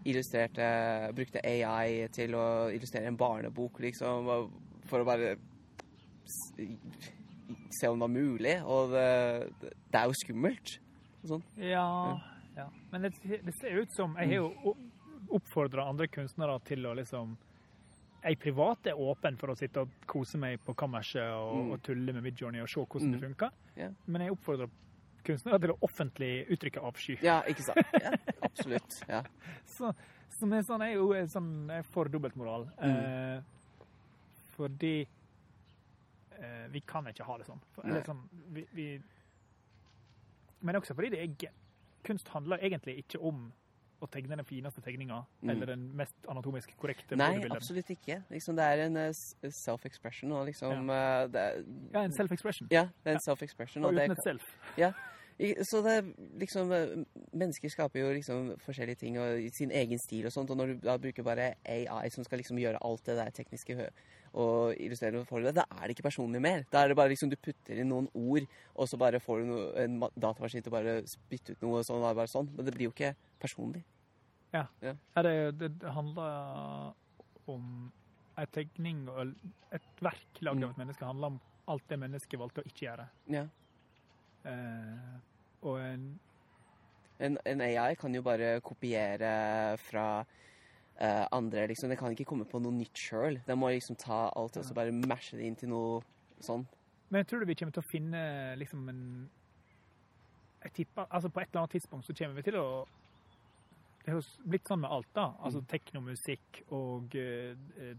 illustrerte 0.07 0.67
Brukte 1.15 1.43
AI 1.43 2.09
til 2.11 2.35
å 2.35 2.47
illustrere 2.73 3.07
en 3.07 3.19
barnebok, 3.19 3.79
liksom, 3.85 4.27
for 4.89 5.03
å 5.03 5.07
bare 5.07 5.38
se 7.79 7.87
om 7.87 7.97
det 7.99 8.05
var 8.07 8.13
mulig. 8.13 8.55
Og 8.65 8.91
det, 8.91 9.71
det 9.91 9.99
er 10.01 10.05
jo 10.11 10.13
skummelt. 10.23 10.77
og 11.23 11.29
Sånn. 11.33 11.43
Ja, 11.57 12.19
ja. 12.57 12.67
Men 12.91 13.01
det, 13.07 13.13
det 13.45 13.53
ser 13.59 13.81
ut 13.81 13.91
som 13.95 14.15
Jeg 14.17 14.27
har 14.27 14.35
jo 14.41 14.75
oppfordra 15.37 15.83
andre 15.89 16.07
kunstnere 16.07 16.59
til 16.65 16.85
å 16.87 16.93
liksom 16.95 17.35
Jeg 18.23 18.39
privat 18.39 18.87
er 18.87 18.97
åpen 18.99 19.35
for 19.37 19.51
å 19.53 19.55
sitte 19.59 19.83
og 19.83 19.89
kose 20.09 20.37
meg 20.41 20.59
på 20.65 20.73
kammerset 20.75 21.21
og, 21.35 21.55
Mm. 21.57 21.71
og 21.71 21.81
tulle 21.85 22.13
med 22.13 22.23
Midjourney 22.23 22.61
og 22.61 22.67
se 22.69 22.79
hvordan 22.81 23.11
det 23.11 23.21
Mm. 23.21 23.27
funker. 23.29 23.51
Yeah. 23.77 23.91
Men 24.07 24.21
jeg 24.21 24.31
oppfordrer 24.31 24.69
kunstnere 25.23 25.59
til 25.59 25.71
å 25.71 25.77
offentlig 25.81 26.47
uttrykke 26.49 26.81
avsky. 26.81 27.17
Ja, 27.21 27.41
ikke 27.47 27.61
sant? 27.63 27.77
Ja, 28.01 28.11
absolutt. 28.41 29.03
Ja. 29.07 29.21
Så, 29.77 29.93
som 30.39 30.53
er 30.53 30.61
sånn, 30.63 30.81
jeg 30.81 30.95
er 30.95 30.99
jo 30.99 31.11
er 31.13 31.25
sånn, 31.27 31.67
jeg 31.69 31.85
for 31.85 32.05
dobbeltmoral. 32.05 32.67
Mm. 32.81 32.97
Eh, 32.97 33.41
fordi 34.57 35.07
eh, 36.39 36.67
vi 36.71 36.81
kan 36.81 37.07
ikke 37.07 37.23
ha 37.27 37.38
det 37.38 37.45
sånn. 37.47 37.61
For, 37.75 38.01
sånn 38.05 38.23
vi, 38.53 38.65
vi, 38.73 38.88
men 40.61 40.75
også 40.79 40.95
fordi 40.97 41.09
det 41.13 41.21
er 41.23 41.51
kunst 42.07 42.29
handler 42.33 42.61
egentlig 42.63 42.97
ikke 43.03 43.19
om 43.21 43.49
å 44.01 44.05
tegne 44.13 44.35
den 44.38 44.45
fineste 44.45 44.81
tegninga 44.85 45.23
Mm. 45.41 45.49
eller 45.49 45.65
den 45.71 45.83
mest 45.97 46.13
anatomisk 46.29 46.69
korrekte 46.77 47.17
Nei, 47.17 47.39
absolutt 47.49 47.89
ikke. 47.89 48.19
Liksom, 48.29 48.55
det 48.55 48.63
er 48.63 48.83
en 48.85 48.97
uh, 48.97 49.11
self-expression 49.49 50.33
liksom 50.45 50.89
eh, 50.93 51.27
det 51.33 51.41
er, 51.41 51.63
Ja, 51.93 52.03
en 52.03 52.13
self-expression. 52.13 52.67
Ja, 52.71 52.83
det 53.03 53.11
er 53.11 53.15
en 53.17 53.25
self-expression. 53.25 53.85
Og 53.85 53.93
uten 53.97 54.11
et 54.13 54.23
self. 54.23 54.43
ja, 54.77 54.91
I- 55.39 55.55
Så 55.63 55.81
det 55.83 55.91
er 55.97 56.13
liksom 56.38 56.69
Mennesker 57.33 57.69
skaper 57.69 57.99
jo 57.99 58.13
liksom 58.13 58.53
forskjellige 58.59 58.97
ting 58.99 59.17
og 59.17 59.39
i 59.41 59.49
sin 59.57 59.71
egen 59.71 59.97
stil 59.99 60.25
og 60.25 60.31
sånt, 60.31 60.49
og 60.51 60.57
når 60.57 60.67
du 60.67 60.79
da 60.85 60.97
bruker 60.97 61.23
bare 61.23 61.55
AI 61.65 62.09
som 62.09 62.23
skal 62.23 62.38
liksom 62.39 62.57
gjøre 62.57 62.77
alt 62.81 63.03
det 63.05 63.15
der 63.17 63.29
tekniske 63.31 63.89
og 64.34 64.73
illustrere 64.78 65.23
for 65.25 65.39
deg, 65.41 65.53
da 65.55 65.63
er 65.78 65.88
det 65.88 65.95
ikke 65.97 66.07
personlig 66.09 66.41
mer. 66.41 66.65
Da 66.71 66.84
er 66.84 66.88
det 66.89 66.97
bare 66.97 67.09
liksom 67.13 67.30
du 67.32 67.36
putter 67.38 67.80
inn 67.80 67.89
noen 67.89 68.09
ord, 68.13 68.47
og 68.75 68.88
så 68.89 68.97
bare 68.99 69.19
får 69.23 69.39
du 69.39 69.45
noe, 69.51 69.67
en 69.84 69.99
ma- 70.01 70.11
datamaskin 70.15 70.61
til 70.65 70.71
å 70.73 70.75
bare 70.78 70.95
spytte 71.07 71.51
ut 71.55 71.61
noe 71.61 71.84
sånn, 71.84 72.03
og 72.03 72.15
bare 72.15 72.28
sånn. 72.32 72.49
Men 72.55 72.65
det 72.65 72.73
blir 72.75 72.89
jo 72.89 72.93
ikke 72.95 73.13
personlig. 73.39 73.84
Ja, 74.53 74.65
det, 74.82 75.34
det, 75.59 75.71
det 75.80 75.91
handler 75.93 76.93
om 77.47 77.91
en 78.38 78.51
tegning 78.53 79.07
og 79.09 79.34
et 79.73 80.01
verk 80.01 80.41
lagd 80.41 80.63
av 80.63 80.69
Mm. 80.69 80.71
et 80.71 80.78
menneske 80.78 81.05
handler 81.05 81.28
om 81.34 81.39
alt 81.67 81.84
det 81.89 81.97
mennesket 81.99 82.39
valgte 82.39 82.61
å 82.61 82.67
ikke 82.69 82.86
gjøre. 82.88 83.07
Ja. 83.34 83.45
Eh, 84.45 85.17
og 85.67 85.80
en, 85.82 86.07
En, 87.19 87.38
en 87.49 87.61
AI 87.65 87.95
kan 87.97 88.13
jo 88.13 88.21
bare 88.21 88.59
kopiere 88.61 89.75
fra 89.82 90.23
eh, 90.99 91.27
andre, 91.31 91.67
liksom. 91.67 91.89
Den 91.89 91.97
kan 91.97 92.11
ikke 92.11 92.25
komme 92.25 92.45
på 92.45 92.59
noe 92.61 92.71
nytt 92.73 92.93
sjøl. 92.97 93.39
Den 93.45 93.59
må 93.59 93.69
liksom 93.73 93.95
ta 93.97 94.29
alt 94.35 94.57
og 94.57 94.63
så 94.65 94.73
bare 94.73 94.91
mashe 94.91 95.37
det 95.37 95.45
inn 95.45 95.55
til 95.55 95.69
noe 95.69 96.01
sånn. 96.41 96.65
Men 97.09 97.23
jeg 97.23 97.27
tror 97.27 97.45
vi 97.45 97.55
kommer 97.55 97.71
til 97.73 97.83
å 97.83 97.91
finne 97.91 98.21
liksom 98.57 98.89
en 98.89 99.29
Jeg 100.63 100.73
tipper 100.73 101.05
altså 101.09 101.29
På 101.31 101.39
et 101.39 101.47
eller 101.53 101.61
annet 101.61 101.71
tidspunkt 101.77 102.05
så 102.05 102.13
kommer 102.17 102.35
vi 102.35 102.41
til 102.41 102.55
å 102.59 102.85
Det 104.03 104.11
har 104.11 104.21
blitt 104.47 104.67
sånn 104.67 104.79
med 104.81 104.89
alt, 104.91 105.07
da. 105.13 105.33
Altså 105.43 105.59
Mm. 105.61 105.67
teknomusikk 105.67 106.61
og 106.71 107.15
eh, 107.15 107.55
eh, 107.79 107.95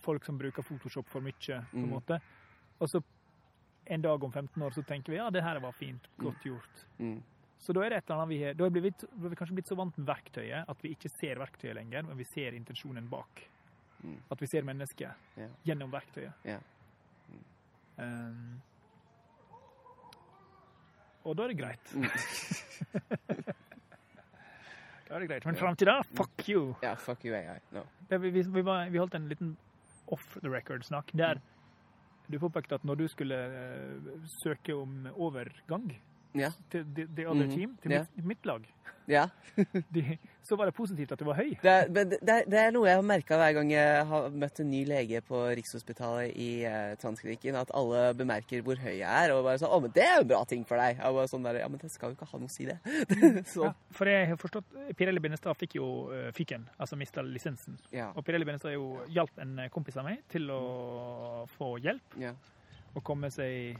folk 0.00 0.24
som 0.24 0.38
bruker 0.38 0.62
Photoshop 0.62 1.06
for 1.08 1.20
mye, 1.20 1.32
på 1.70 1.76
en 1.76 1.84
Mm. 1.84 1.90
måte. 1.90 2.20
Og 2.80 2.88
så 2.88 3.02
en 3.86 4.00
dag 4.02 4.22
om 4.24 4.32
15 4.32 4.62
år 4.62 4.70
så 4.72 4.82
tenker 4.86 5.10
vi 5.12 5.16
ja, 5.16 5.30
det 5.30 5.42
her 5.42 5.60
var 5.60 5.72
fint, 5.72 6.00
godt 6.18 6.42
gjort. 6.44 6.84
Mm. 6.98 7.22
Så 7.64 7.72
da 7.72 7.80
er 7.80 7.94
det 7.94 8.02
et 8.02 8.10
eller 8.10 8.20
annet 8.20 8.34
vi 8.34 8.38
har 8.42 8.56
Da 8.58 8.66
er 8.66 8.72
vi, 8.74 8.90
vi 9.24 9.36
kanskje 9.38 9.54
blitt 9.56 9.70
så 9.70 9.76
vant 9.78 9.96
med 9.96 10.08
verktøyet 10.10 10.68
at 10.68 10.82
vi 10.84 10.90
ikke 10.92 11.08
ser 11.14 11.40
verktøyet 11.40 11.78
lenger, 11.78 12.04
men 12.04 12.18
vi 12.20 12.26
ser 12.28 12.56
intensjonen 12.56 13.06
bak. 13.08 13.40
Mm. 14.04 14.18
At 14.34 14.42
vi 14.42 14.48
ser 14.50 14.66
mennesket 14.68 15.38
yeah. 15.40 15.52
gjennom 15.64 15.92
verktøyet. 15.94 16.44
Ja. 16.44 16.58
Um, 17.96 18.60
og 21.24 21.38
da 21.38 21.46
er 21.46 21.54
det 21.54 21.60
greit. 21.62 21.94
Mm. 21.96 22.04
da 25.08 25.16
er 25.16 25.24
det 25.24 25.30
greit. 25.30 25.46
Men 25.48 25.56
fram 25.56 25.76
til 25.80 25.88
da, 25.88 26.02
fuck 26.18 26.48
you! 26.50 26.74
Ja, 26.84 26.92
fuck 27.00 27.24
you 27.24 27.32
AI. 27.32 27.56
No. 27.72 27.86
Det, 28.10 28.20
vi, 28.20 28.34
vi, 28.34 28.44
vi, 28.44 28.64
var, 28.66 28.92
vi 28.92 29.00
holdt 29.00 29.16
en 29.16 29.30
liten 29.32 29.56
off 30.12 30.36
the 30.42 30.52
record-snakk 30.52 31.16
der 31.16 31.40
du 32.28 32.36
påpekte 32.40 32.74
at 32.76 32.84
når 32.84 32.94
du 33.00 33.08
skulle 33.08 33.36
uh, 33.36 34.28
søke 34.42 34.76
om 34.76 35.08
overgang 35.14 35.94
Ja. 36.34 36.50
til 36.70 36.84
the, 36.94 37.06
the 37.16 37.26
other 37.28 37.46
Mhm. 37.46 37.54
team, 37.56 37.76
til 37.82 37.90
Ja. 37.92 38.04
mitt, 38.16 38.24
mitt 38.26 38.46
lag, 38.46 38.62
ja. 39.06 39.28
de, 39.94 40.18
så 40.42 40.56
var 40.56 40.66
det 40.66 40.74
positivt 40.74 41.12
at 41.12 41.18
du 41.18 41.24
var 41.24 41.34
høy. 41.38 41.50
Det, 41.62 41.70
er- 41.70 41.88
men 41.88 42.08
det, 42.10 42.20
det 42.50 42.58
er 42.58 42.70
noe 42.72 42.88
jeg 42.88 42.96
har 42.96 43.02
merka 43.06 43.36
hver 43.38 43.52
gang 43.54 43.70
jeg 43.70 44.06
har 44.06 44.28
møtt 44.30 44.58
en 44.60 44.70
ny 44.70 44.84
lege 44.84 45.20
på 45.24 45.38
Rikshospitalet 45.56 46.34
i 46.36 46.64
eh, 46.64 46.96
Tannklinikken, 47.00 47.54
at 47.56 47.70
alle 47.72 48.12
bemerker 48.18 48.60
hvor 48.66 48.76
høy 48.76 48.98
jeg 48.98 49.08
er, 49.08 49.32
og 49.32 49.44
bare 49.44 49.58
sånn 49.58 49.70
'Å, 49.70 49.80
men 49.82 49.90
det 49.94 50.02
er 50.02 50.14
jo 50.16 50.20
en 50.22 50.28
bra 50.28 50.44
ting 50.44 50.64
for 50.66 50.76
deg.' 50.76 50.96
Jeg 50.98 51.14
bare 51.14 51.28
sånn 51.28 51.42
der, 51.44 51.58
Ja, 51.60 51.68
men 51.68 51.78
det 51.78 51.90
skal 51.92 52.10
jo 52.10 52.16
ikke 52.16 52.28
ha 52.32 52.38
noe 52.38 52.48
å 52.48 52.50
si, 52.50 52.64
det. 52.66 52.78
så, 53.54 53.64
Ja, 53.64 53.72
for 53.92 54.04
jeg 54.06 54.28
har 54.28 54.36
forstått 54.36 54.96
Pirelli 54.96 55.20
Benestad 55.20 55.56
fikk 55.56 55.76
jo 55.76 56.10
uh, 56.10 56.30
fyken, 56.32 56.68
altså 56.80 56.96
mista 56.96 57.22
lisensen. 57.22 57.78
Og 58.16 58.24
Pirelli 58.24 58.44
Benestad 58.44 58.72
jo 58.74 59.00
hjalp 59.08 59.38
en 59.38 59.68
kompis 59.70 59.96
av 59.96 60.04
meg 60.04 60.18
til 60.28 60.50
å 60.50 61.46
få 61.58 61.78
hjelp 61.80 62.18
Ja. 62.20 62.32
og 62.96 63.02
komme 63.04 63.30
seg 63.30 63.78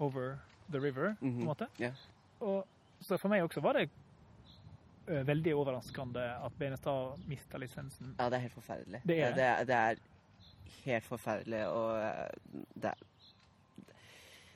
over 0.00 0.36
the 0.72 0.80
river, 0.80 1.14
på 1.20 1.24
Mhm. 1.26 1.40
en 1.40 1.46
måte. 1.46 1.66
Yeah. 1.80 1.94
Og, 2.40 2.64
så 3.02 3.18
for 3.18 3.28
meg 3.32 3.42
også 3.42 3.60
var 3.62 3.72
det 3.78 3.88
uh, 5.08 5.22
veldig 5.26 5.54
overraskende 5.58 6.22
at 6.44 6.52
Benestad 6.58 7.18
mista 7.28 7.58
lisensen. 7.58 8.14
ja, 8.18 8.28
det 8.30 8.36
er 8.38 8.46
helt 8.48 8.54
forferdelig. 8.58 9.00
Det 9.06 9.20
er 9.22 9.34
det. 9.34 9.36
Det, 9.36 9.74
er, 9.74 9.94
det 9.94 10.84
helt 10.84 11.04
forferdelig, 11.04 11.66
og 11.68 11.96
det 12.74 12.90
er 12.90 12.94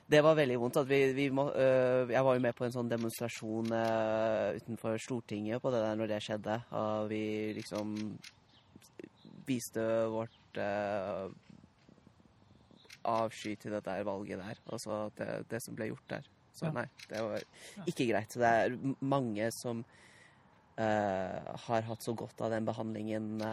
det 0.09 0.21
var 0.23 0.35
veldig 0.35 0.55
vondt. 0.59 0.77
vi, 0.87 1.13
vi 1.13 1.29
må, 1.29 1.51
øh, 1.51 2.07
Jeg 2.09 2.23
var 2.25 2.33
jo 2.33 2.39
med 2.39 2.53
på 2.55 2.63
en 2.63 2.71
sånn 2.71 2.87
demonstrasjon 2.89 3.71
øh, 3.75 4.55
utenfor 4.55 4.95
Stortinget 5.03 5.59
på 5.61 5.69
det 5.69 5.81
der 5.83 5.95
når 5.99 6.07
det 6.07 6.21
skjedde. 6.23 6.61
Og 6.71 7.09
vi 7.09 7.51
liksom 7.57 8.17
viste 9.47 9.83
vårt 10.11 10.57
øh, 10.63 11.27
avsky 13.07 13.55
til 13.59 13.75
dette 13.75 13.93
her 13.93 14.07
valget 14.07 14.41
der. 14.41 14.59
Altså 14.71 15.07
det, 15.17 15.29
det 15.51 15.61
som 15.63 15.77
ble 15.77 15.89
gjort 15.91 16.11
der. 16.17 16.27
Så 16.57 16.71
nei, 16.73 16.87
det 17.09 17.21
var 17.21 17.43
ikke 17.85 18.07
greit. 18.09 18.33
Så 18.33 18.41
det 18.41 18.49
er 18.49 18.77
mange 19.05 19.49
som 19.53 19.83
uh, 19.83 21.51
har 21.67 21.85
hatt 21.89 22.05
så 22.05 22.15
godt 22.17 22.41
av 22.41 22.55
den 22.55 22.65
behandlingen. 22.65 23.43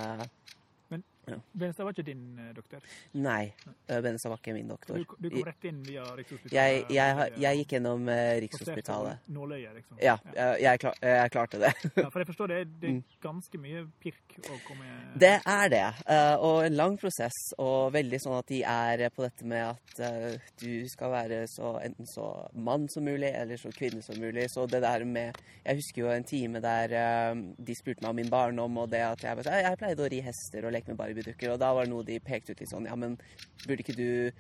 Øh. 1.29 1.39
Benestad 1.55 1.85
var 1.85 1.93
ikke 1.95 2.07
din 2.07 2.39
eh, 2.39 2.51
doktor. 2.57 2.79
nei, 3.15 3.53
øh, 3.91 4.03
Benestad 4.03 4.31
var 4.31 4.39
ikke 4.43 4.55
min 4.57 4.69
doktor. 4.69 4.95
Du, 4.97 5.05
du 5.23 5.31
kom 5.31 5.45
rett 5.49 5.65
inn 5.71 5.83
via 5.87 6.05
Rikshospitalet? 6.17 6.53
Jeg, 6.53 6.85
jeg, 6.91 7.31
jeg 7.41 7.57
gikk 7.63 7.75
gjennom 7.77 8.09
øh, 8.09 8.41
Rikshospitalet. 8.45 9.19
Nåløyet, 9.29 9.75
liksom. 9.79 9.99
Ja, 10.03 10.17
jeg, 10.61 10.81
klar, 10.81 10.95
jeg 11.03 11.31
klarte 11.31 11.61
det. 11.63 11.73
Ja, 11.97 12.09
for 12.09 12.19
jeg 12.23 12.27
forstår 12.33 12.47
det, 12.55 12.61
det 12.81 12.89
er 12.89 12.95
Mm. 12.95 13.03
ganske 13.25 13.59
mye 13.59 13.81
pirk 14.03 14.37
å 14.51 14.57
komme 14.67 14.85
Det 15.19 15.33
er 15.47 15.69
det, 15.73 15.85
eh, 16.07 16.35
og 16.37 16.67
en 16.67 16.77
lang 16.77 16.99
prosess, 17.01 17.39
og 17.59 17.93
veldig 17.95 18.19
sånn 18.23 18.37
at 18.39 18.47
de 18.53 18.61
er 18.63 19.05
på 19.15 19.25
dette 19.25 19.47
med 19.49 19.65
at 19.73 20.01
eh, 20.05 20.37
du 20.61 20.85
skal 20.93 21.11
være 21.11 21.41
så, 21.51 21.73
enten 21.83 22.07
så 22.07 22.27
mann 22.55 22.87
som 22.93 23.05
mulig, 23.09 23.31
eller 23.35 23.57
så 23.59 23.73
kvinne 23.75 24.03
som 24.05 24.19
mulig. 24.21 24.47
Så 24.53 24.67
det 24.71 24.83
der 24.85 25.05
med 25.05 25.35
Jeg 25.65 25.77
husker 25.81 26.03
jo 26.03 26.11
en 26.13 26.25
time 26.29 26.61
der 26.61 26.93
eh, 26.93 27.35
de 27.59 27.75
spurte 27.79 28.03
meg 28.05 28.11
om 28.13 28.17
min 28.21 28.31
barndom, 28.31 28.77
og 28.79 28.91
det 28.93 29.01
at 29.01 29.23
jeg 29.25 29.45
jeg 29.45 29.79
pleide 29.81 30.05
å 30.05 30.09
ri 30.13 30.21
hester 30.21 30.67
og 30.67 30.73
leke 30.75 30.93
med 30.93 30.99
barbiedukker, 31.15 31.55
og 31.55 31.63
da 31.63 31.71
var 31.77 31.87
det 31.87 31.95
noe 31.95 32.07
de 32.07 32.19
pekte 32.23 32.55
ut 32.55 32.63
i 32.65 32.69
sånn 32.69 32.91
Ja, 32.91 32.99
men 32.99 33.17
burde 33.65 33.81
ikke 33.85 33.97
du 33.97 34.31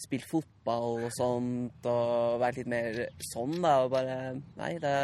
spilt 0.00 0.26
fotball 0.26 1.04
og 1.06 1.12
sånt, 1.14 1.84
og 1.86 2.40
vært 2.42 2.62
litt 2.62 2.70
mer 2.72 3.04
sånn, 3.30 3.60
da? 3.62 3.76
Og 3.84 3.92
bare 3.94 4.16
Nei, 4.58 4.72
det 4.82 4.94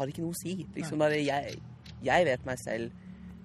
har 0.00 0.08
ikke 0.08 0.24
noe 0.24 0.32
å 0.32 0.40
si. 0.40 0.54
Liksom 0.76 1.02
bare 1.02 1.18
jeg 1.20 1.58
jeg 2.00 2.24
vet 2.24 2.46
meg 2.48 2.60
selv 2.60 2.92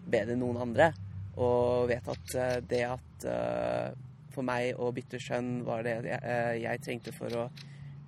bedre 0.07 0.35
enn 0.35 0.43
noen 0.43 0.61
andre. 0.67 0.91
Og 1.35 1.89
vet 1.91 2.05
at 2.11 2.35
eh, 2.39 2.59
det 2.69 2.83
at 2.87 3.25
eh, 3.27 3.89
for 4.31 4.47
meg 4.47 4.79
å 4.79 4.91
bytte 4.95 5.19
skjønn 5.19 5.57
var 5.67 5.83
det 5.83 5.97
jeg, 6.07 6.21
eh, 6.21 6.53
jeg 6.63 6.83
trengte 6.83 7.15
for 7.15 7.35
å 7.35 7.49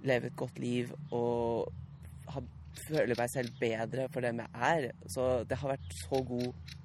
leve 0.08 0.30
et 0.30 0.38
godt 0.40 0.60
liv 0.62 0.94
og 1.16 1.68
ha, 2.32 2.44
føle 2.86 3.18
meg 3.18 3.32
selv 3.34 3.60
bedre 3.60 4.08
for 4.14 4.24
dem 4.24 4.40
jeg 4.44 4.54
er. 4.70 4.90
Så 5.12 5.28
det 5.50 5.60
har 5.60 5.76
vært 5.76 5.98
så 6.06 6.22
god 6.30 6.78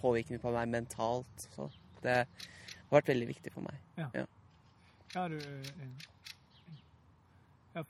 påvirkning 0.00 0.40
på 0.42 0.52
meg 0.54 0.70
mentalt. 0.72 1.48
Så 1.54 1.70
det 2.04 2.22
har 2.24 2.96
vært 2.96 3.12
veldig 3.12 3.28
viktig 3.30 3.52
for 3.54 3.66
meg. 3.66 3.80
Ja, 5.14 5.26
du 5.28 5.36
eh, 5.36 6.06
ja, 7.74 7.82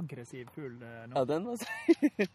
Aggressiv 0.00 0.50
fugl 0.54 0.82
eh, 0.82 1.06
nå. 1.10 1.14
Ja, 1.18 1.24
den 1.28 1.46
var 1.46 1.56
så 1.60 2.26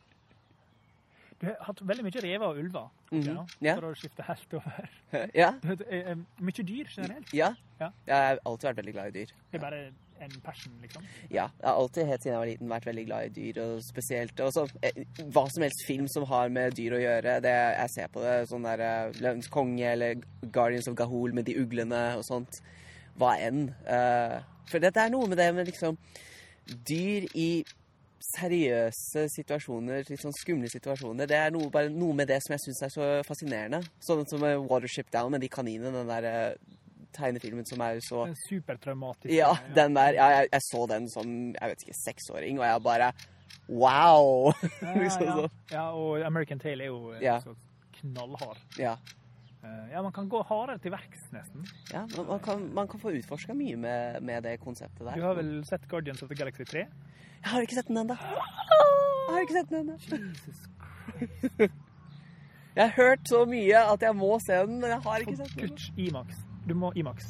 Du 1.41 1.47
har 1.47 1.55
hatt 1.65 1.79
veldig 1.89 2.03
mye 2.05 2.21
rever 2.21 2.45
og 2.45 2.59
ulver 2.61 2.89
igjennom, 3.09 3.47
ja. 3.65 3.73
for 3.73 3.87
å 3.89 3.95
skifte 3.97 4.25
helt 4.27 4.51
over. 4.59 4.91
Ja. 5.33 5.49
Du 5.63 5.71
eh, 5.89 6.13
Mye 6.37 6.65
dyr 6.69 6.91
generelt. 6.93 7.31
Ja. 7.33 7.49
Ja. 7.79 7.89
Jeg 8.05 8.27
har 8.27 8.41
alltid 8.45 8.69
vært 8.69 8.81
veldig 8.83 8.93
glad 8.93 9.09
i 9.09 9.15
dyr. 9.15 9.33
Det 9.49 9.57
er 9.57 9.63
bare 9.63 9.79
en 10.21 10.41
passion, 10.43 10.73
liksom. 10.81 11.05
Ja, 11.29 11.47
jeg 11.59 11.67
har 11.67 11.79
alltid 11.79 12.09
helt 12.09 12.23
siden 12.23 12.33
jeg 12.33 12.41
var 12.41 12.49
liten 12.51 12.71
vært 12.71 12.87
veldig 12.89 13.05
glad 13.07 13.27
i 13.27 13.33
dyr, 13.35 13.61
og 13.63 13.81
spesielt 13.85 14.43
også, 14.45 14.65
så, 14.67 14.93
hva 15.33 15.45
som 15.53 15.65
helst 15.65 15.85
film 15.87 16.07
som 16.11 16.27
har 16.29 16.53
med 16.53 16.77
dyr 16.77 16.97
å 16.97 17.01
gjøre. 17.01 17.39
Det, 17.43 17.55
jeg 17.77 17.93
ser 17.95 18.13
på 18.13 18.23
det 18.23 18.37
sånn 18.51 18.67
der 18.67 18.85
eh, 18.85 19.19
Løvens 19.23 19.51
konge 19.51 19.91
eller 19.91 20.23
Guardians 20.43 20.89
of 20.91 20.97
Gahol 20.99 21.35
med 21.37 21.49
de 21.49 21.57
uglene 21.61 22.03
og 22.19 22.25
sånt. 22.27 22.61
Hva 23.19 23.35
enn. 23.41 23.67
Eh, 23.85 24.39
for 24.71 24.83
det, 24.83 24.93
er 24.95 25.13
noe 25.13 25.29
med 25.29 25.41
det 25.41 25.51
med 25.55 25.69
liksom 25.69 25.99
dyr 26.87 27.27
i 27.35 27.51
seriøse 28.21 29.25
situasjoner, 29.33 30.05
litt 30.07 30.21
sånn 30.21 30.35
skumle 30.37 30.69
situasjoner. 30.71 31.27
Det 31.27 31.37
er 31.39 31.53
noe, 31.53 31.71
bare 31.73 31.89
noe 31.91 32.15
med 32.15 32.29
det 32.29 32.37
som 32.45 32.53
jeg 32.55 32.63
syns 32.67 32.83
er 32.85 32.93
så 32.93 33.07
fascinerende. 33.27 33.81
Sånn 34.03 34.23
som 34.29 34.45
Watership 34.69 35.09
Down 35.13 35.33
med 35.33 35.43
de 35.43 35.49
kaninene, 35.51 35.91
den 35.95 36.11
der 36.11 36.29
eh, 36.29 36.77
tegnefilmen 37.15 37.65
som 37.69 37.81
er 37.85 37.99
så 38.05 38.25
supertraumatisk 38.47 39.33
ja, 39.33 39.51
den 39.75 39.95
der. 39.95 40.13
Ja, 40.17 40.27
jeg, 40.39 40.49
jeg 40.53 40.61
så 40.69 40.85
den 40.89 41.09
som 41.09 41.31
jeg 41.53 41.71
vet 41.73 41.85
ikke, 41.87 41.97
seksåring, 42.05 42.59
og 42.59 42.65
jeg 42.67 42.83
bare 42.87 43.11
Wow! 43.69 44.51
Ja, 44.81 44.93
liksom 45.03 45.25
ja. 45.27 45.47
ja, 45.71 45.83
og 45.95 46.21
American 46.25 46.59
Tale 46.59 46.83
er 46.83 46.87
jo 46.91 47.11
eh, 47.13 47.21
Ja. 47.23 47.39
så 47.43 47.53
knallhard. 48.01 48.57
Ja. 48.79 48.95
Eh, 49.63 49.91
Ja, 49.91 50.01
man 50.01 50.11
kan 50.15 50.29
gå 50.31 50.41
hardere 50.49 50.79
til 50.81 50.91
verks, 50.91 51.27
nesten. 51.31 51.65
ja 51.93 52.05
man, 52.17 52.25
man, 52.27 52.39
kan, 52.39 52.63
man 52.73 52.87
kan 52.87 52.99
få 52.99 53.11
utforska 53.19 53.53
mye 53.53 53.75
med, 53.77 54.21
med 54.23 54.43
det 54.43 54.57
konseptet 54.63 55.05
der. 55.05 55.15
Du 55.15 55.21
har 55.27 55.35
vel 55.37 55.61
sett 55.69 55.87
Guardians 55.91 56.23
of 56.23 56.29
the 56.31 56.35
Galaxy 56.39 56.63
3? 56.63 56.79
Jeg 57.43 57.49
har 57.51 57.61
ikke 57.61 57.75
sett 57.75 57.87
den 57.87 57.97
ennå. 57.97 58.15
Jeg 58.17 59.35
har 59.35 59.41
ikke 59.45 59.57
sett 59.59 59.69
den 59.69 59.79
ennå. 59.83 59.97
Jesus 59.99 61.69
Jeg 62.75 62.87
har 62.87 62.93
hørt 62.95 63.27
så 63.27 63.41
mye 63.45 63.79
at 63.93 64.01
jeg 64.05 64.15
må 64.15 64.37
se 64.39 64.55
den, 64.65 64.77
men 64.79 64.89
jeg 64.93 65.01
har 65.03 65.23
ikke 65.25 65.35
sett 65.41 65.55
den. 65.57 65.67
Kutt 65.73 65.99
Imax. 65.99 66.37
Du 66.71 66.75
må 66.79 66.91
Imax. 66.95 67.25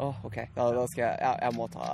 Åh, 0.00 0.16
OK. 0.24 0.36
Da, 0.56 0.64
da 0.74 0.82
skal 0.88 1.02
jeg 1.04 1.18
ja, 1.20 1.32
Jeg 1.44 1.54
må 1.58 1.66
ta 1.70 1.86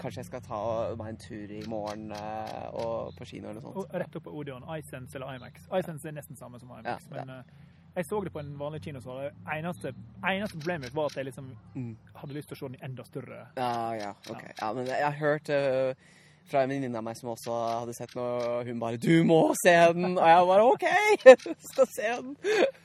Kanskje 0.00 0.22
jeg 0.22 0.28
skal 0.30 0.40
ta 0.46 0.60
meg 0.98 1.10
en 1.12 1.18
tur 1.20 1.50
i 1.52 1.60
morgen 1.68 2.06
eh, 2.16 2.68
og 2.72 3.10
på 3.18 3.26
kino 3.28 3.50
eller 3.50 3.60
noe 3.60 3.66
sånt. 3.66 3.76
Og 3.82 3.98
rett 4.00 4.16
opp 4.16 4.24
på 4.26 4.32
Odeon. 4.40 4.64
iSense 4.78 5.18
eller 5.18 5.34
IMAX. 5.36 5.66
iSense 5.78 6.08
er 6.08 6.14
nesten 6.16 6.38
samme 6.40 6.58
som 6.62 6.72
IMAX, 6.72 7.04
Ja, 7.10 7.18
ja. 7.20 7.24
men 7.26 7.34
eh, 7.36 7.66
jeg 7.98 8.06
så 8.08 8.20
det 8.24 8.32
på 8.32 8.40
en 8.40 8.54
vanlig 8.58 8.80
kinosal. 8.86 9.18
Det 9.26 9.32
eneste, 9.58 9.92
eneste 10.24 10.56
problemet 10.58 10.86
mitt 10.88 10.94
var 10.96 11.10
at 11.10 11.16
jeg 11.20 11.26
liksom 11.28 11.50
Mm. 11.74 11.96
hadde 12.14 12.32
lyst 12.38 12.48
til 12.48 12.56
å 12.56 12.60
se 12.60 12.68
den 12.70 12.78
i 12.80 12.84
enda 12.88 13.04
større. 13.04 13.40
Ja, 13.58 13.92
ja, 13.98 14.10
ok. 14.30 14.42
Ja, 14.62 14.72
men 14.72 14.86
jeg 14.86 15.04
har 15.04 15.18
hørt 15.20 15.50
eh, 15.50 15.94
fra 16.50 16.62
en 16.64 16.70
venninne 16.72 16.96
av 16.98 17.04
meg 17.04 17.16
som 17.20 17.28
også 17.34 17.58
hadde 17.80 17.94
sett 17.98 18.14
noe, 18.16 18.38
og 18.60 18.64
hun 18.66 18.80
bare 18.80 18.96
'Du 18.96 19.22
må 19.24 19.52
se 19.64 19.76
den!' 19.92 20.16
Og 20.18 20.24
jeg 20.32 20.46
bare 20.52 20.64
'OK, 20.64 20.86
skal 21.72 21.86
se 21.86 22.08
den'. 22.22 22.36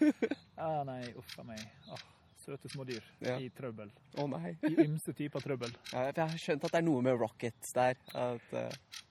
Ah, 0.58 0.84
nei, 0.84 1.02
uff 1.18 1.40
a 1.40 1.44
meg. 1.44 1.60
Ah, 1.92 1.98
søte 2.46 2.70
små 2.72 2.86
dyr 2.88 3.04
Ja. 3.26 3.38
i 3.42 3.50
trøbbel. 3.56 3.92
Å 4.22 4.28
nei. 4.32 4.54
I 4.68 4.76
ymse 4.86 5.14
typer 5.18 5.44
trøbbel. 5.44 5.74
Ja, 5.94 6.08
jeg 6.12 6.22
har 6.22 6.38
skjønt 6.42 6.66
at 6.68 6.76
det 6.76 6.82
er 6.82 6.88
noe 6.88 7.04
med 7.06 7.18
Rockets 7.20 7.74
der. 7.76 8.00
At, 8.14 8.54
uh... 8.54 9.02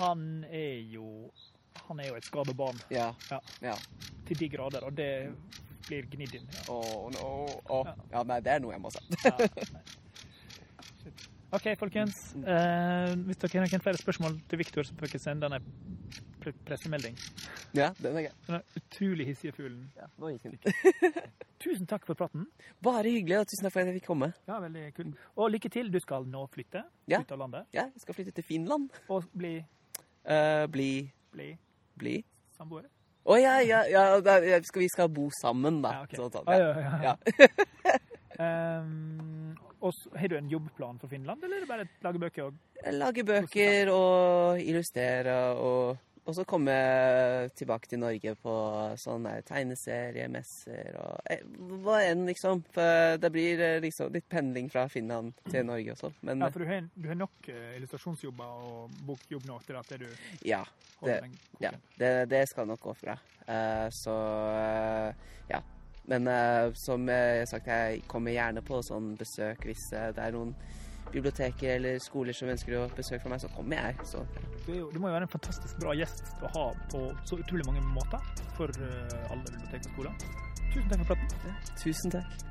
Han 0.00 0.44
er 0.50 0.78
jo 0.90 1.30
Han 1.88 2.00
er 2.00 2.10
jo 2.10 2.18
et 2.18 2.26
skadebarn. 2.28 2.78
ja. 2.90 3.10
Ja. 3.30 3.40
ja. 3.62 3.76
til 4.26 4.38
de 4.38 4.48
grader, 4.48 4.84
og 4.86 4.94
det 4.96 5.10
blir 5.88 6.06
gnidd 6.12 6.34
inn. 6.38 6.46
Ja. 6.54 6.62
oh, 6.74 7.10
no. 7.14 7.30
Oh. 7.68 7.86
Ja. 7.86 7.94
ja, 8.12 8.22
nei, 8.28 8.40
det 8.46 8.52
er 8.54 8.62
noe 8.62 8.74
jeg 8.76 8.82
må. 8.84 8.90
Shit. 11.00 11.28
OK, 11.50 11.66
folkens. 11.80 12.18
Uh, 12.36 13.16
hvis 13.26 13.40
dere 13.42 13.64
har 13.66 13.82
flere 13.82 13.98
spørsmål 13.98 14.36
til 14.50 14.60
Viktor, 14.60 14.86
så 14.86 14.94
får 14.98 15.10
dere 15.10 15.22
sende 15.22 15.48
han 15.48 15.58
en 15.58 15.64
pre 15.66 16.29
pressemelding. 16.40 17.16
Ja, 17.76 17.90
den 18.02 18.16
er 18.16 18.26
gøy. 18.26 18.32
Den 18.48 18.62
utrolig 18.80 19.26
hissige 19.30 19.52
fuglen. 19.56 19.84
Ja, 19.96 20.06
nå 20.18 20.30
gikk 20.32 20.42
den. 20.48 21.18
Tusen 21.60 21.86
takk 21.86 22.06
for 22.08 22.14
praten. 22.18 22.46
Bare 22.82 23.04
hyggelig, 23.12 23.38
og 23.42 23.46
tusen 23.50 23.66
takk 23.66 23.74
for 23.74 23.80
at 23.84 23.90
jeg 23.92 23.98
fikk 24.00 24.06
komme. 24.10 24.30
Ja, 24.48 24.58
veldig 24.64 24.84
kul. 24.96 25.10
Og 25.36 25.50
lykke 25.54 25.70
til. 25.70 25.90
Du 25.92 25.98
skal 26.00 26.24
nå 26.26 26.46
flytte 26.54 26.82
Ja. 27.10 27.20
ut 27.20 27.32
av 27.32 27.38
landet 27.44 27.66
Ja, 27.76 27.84
jeg 27.92 28.00
skal 28.06 28.14
flytte 28.16 28.32
til 28.34 28.44
Finland. 28.44 28.90
og 29.08 29.24
bli, 29.36 29.58
uh, 30.28 30.66
bli 30.66 30.90
bli 31.32 31.50
Bli 32.00 32.16
samboere. 32.56 32.88
Å 33.28 33.36
ja, 33.38 33.58
ja, 33.60 33.82
ja 33.92 34.20
da, 34.24 34.38
skal, 34.64 34.80
vi 34.80 34.88
skal 34.88 35.08
bo 35.12 35.28
sammen, 35.42 35.82
da. 35.84 35.90
Ja, 35.92 36.02
ok. 36.06 36.14
Sånn, 36.16 36.30
sånn, 36.32 36.48
Ah, 36.48 36.56
ja. 36.56 36.70
ja, 36.80 37.02
ja. 37.02 37.16
Ja. 37.44 37.96
Ehm, 38.40 39.54
og 39.82 39.92
så- 39.92 40.16
har 40.16 40.28
du 40.28 40.36
en 40.36 40.48
jobbplan 40.48 40.98
for 40.98 41.08
Finland, 41.08 41.42
eller 41.44 41.56
er 41.56 41.60
det 41.60 41.68
bare 41.68 41.88
lage 42.02 42.18
bøker? 42.18 42.42
Og... 42.44 42.54
Lage 42.92 43.24
bøker 43.24 43.90
og 43.92 44.60
illustrere 44.60 45.34
og 45.60 45.98
og 46.30 46.36
så 46.38 46.44
komme 46.48 46.74
tilbake 47.58 47.90
til 47.90 48.00
Norge 48.02 48.32
på 48.40 48.52
sånne 49.02 49.32
tegneseriemesser 49.48 50.96
og 51.00 51.30
eh, 51.30 51.42
hva 51.84 51.98
enn, 52.06 52.24
liksom. 52.28 52.62
For 52.74 53.18
det 53.20 53.30
blir 53.34 53.60
eh, 53.64 53.78
liksom 53.84 54.12
litt 54.14 54.28
pendling 54.30 54.70
fra 54.72 54.86
Finland 54.92 55.32
til 55.50 55.66
Norge 55.68 55.94
også. 55.96 56.12
Men 56.26 56.44
Ja, 56.44 56.50
for 56.54 56.62
du 56.64 56.70
har, 56.70 56.86
du 56.94 57.08
har 57.10 57.18
nok 57.18 57.50
eh, 57.52 57.74
illustrasjonsjobber 57.80 58.62
og 58.70 58.94
bokjobb 59.08 59.48
nå 59.50 59.58
til 59.66 59.80
at 59.80 59.92
du 60.00 60.06
ja, 60.46 60.62
Det- 61.02 61.20
ja 61.60 61.70
det, 61.98 62.12
det 62.30 62.44
skal 62.50 62.66
nok 62.70 62.80
gå 62.80 62.94
fra. 62.94 63.18
Uh, 63.50 63.88
så 63.90 64.14
uh, 64.14 65.12
ja. 65.50 65.58
Men 66.10 66.26
uh, 66.28 66.72
som 66.78 67.06
jeg 67.08 67.40
har 67.42 67.48
sagt, 67.50 67.66
jeg 67.66 68.02
kommer 68.10 68.34
gjerne 68.34 68.62
på 68.66 68.78
sånn 68.86 69.16
besøk 69.18 69.64
hvis 69.68 69.88
det 69.90 70.18
er 70.22 70.32
noen 70.36 70.54
biblioteker 71.12 71.74
eller 71.76 71.98
skoler 72.02 72.36
som 72.36 72.50
ønsker 72.52 72.76
å 72.78 72.84
besøke 72.96 73.22
for 73.24 73.32
meg, 73.34 73.42
så 73.42 73.50
kommer 73.56 73.80
jeg. 73.80 74.06
Så 74.12 74.24
Du, 74.66 74.72
du 74.92 74.98
må 75.00 75.08
jo 75.08 75.16
være 75.16 75.26
en 75.26 75.32
fantastisk 75.32 75.80
bra 75.82 75.94
gjest 75.98 76.22
å 76.44 76.52
ha 76.54 76.66
på 76.92 77.02
så 77.28 77.40
utrolig 77.40 77.66
mange 77.66 77.82
måter 77.94 78.22
for 78.58 78.70
eh, 78.76 79.32
alle 79.32 79.42
bibliotek 79.48 79.88
og 79.88 79.92
skoler. 79.96 80.30
Tusen 80.70 80.88
takk 80.92 81.02
for 81.02 81.14
praten. 81.16 81.60
tusen 81.82 82.16
takk. 82.18 82.49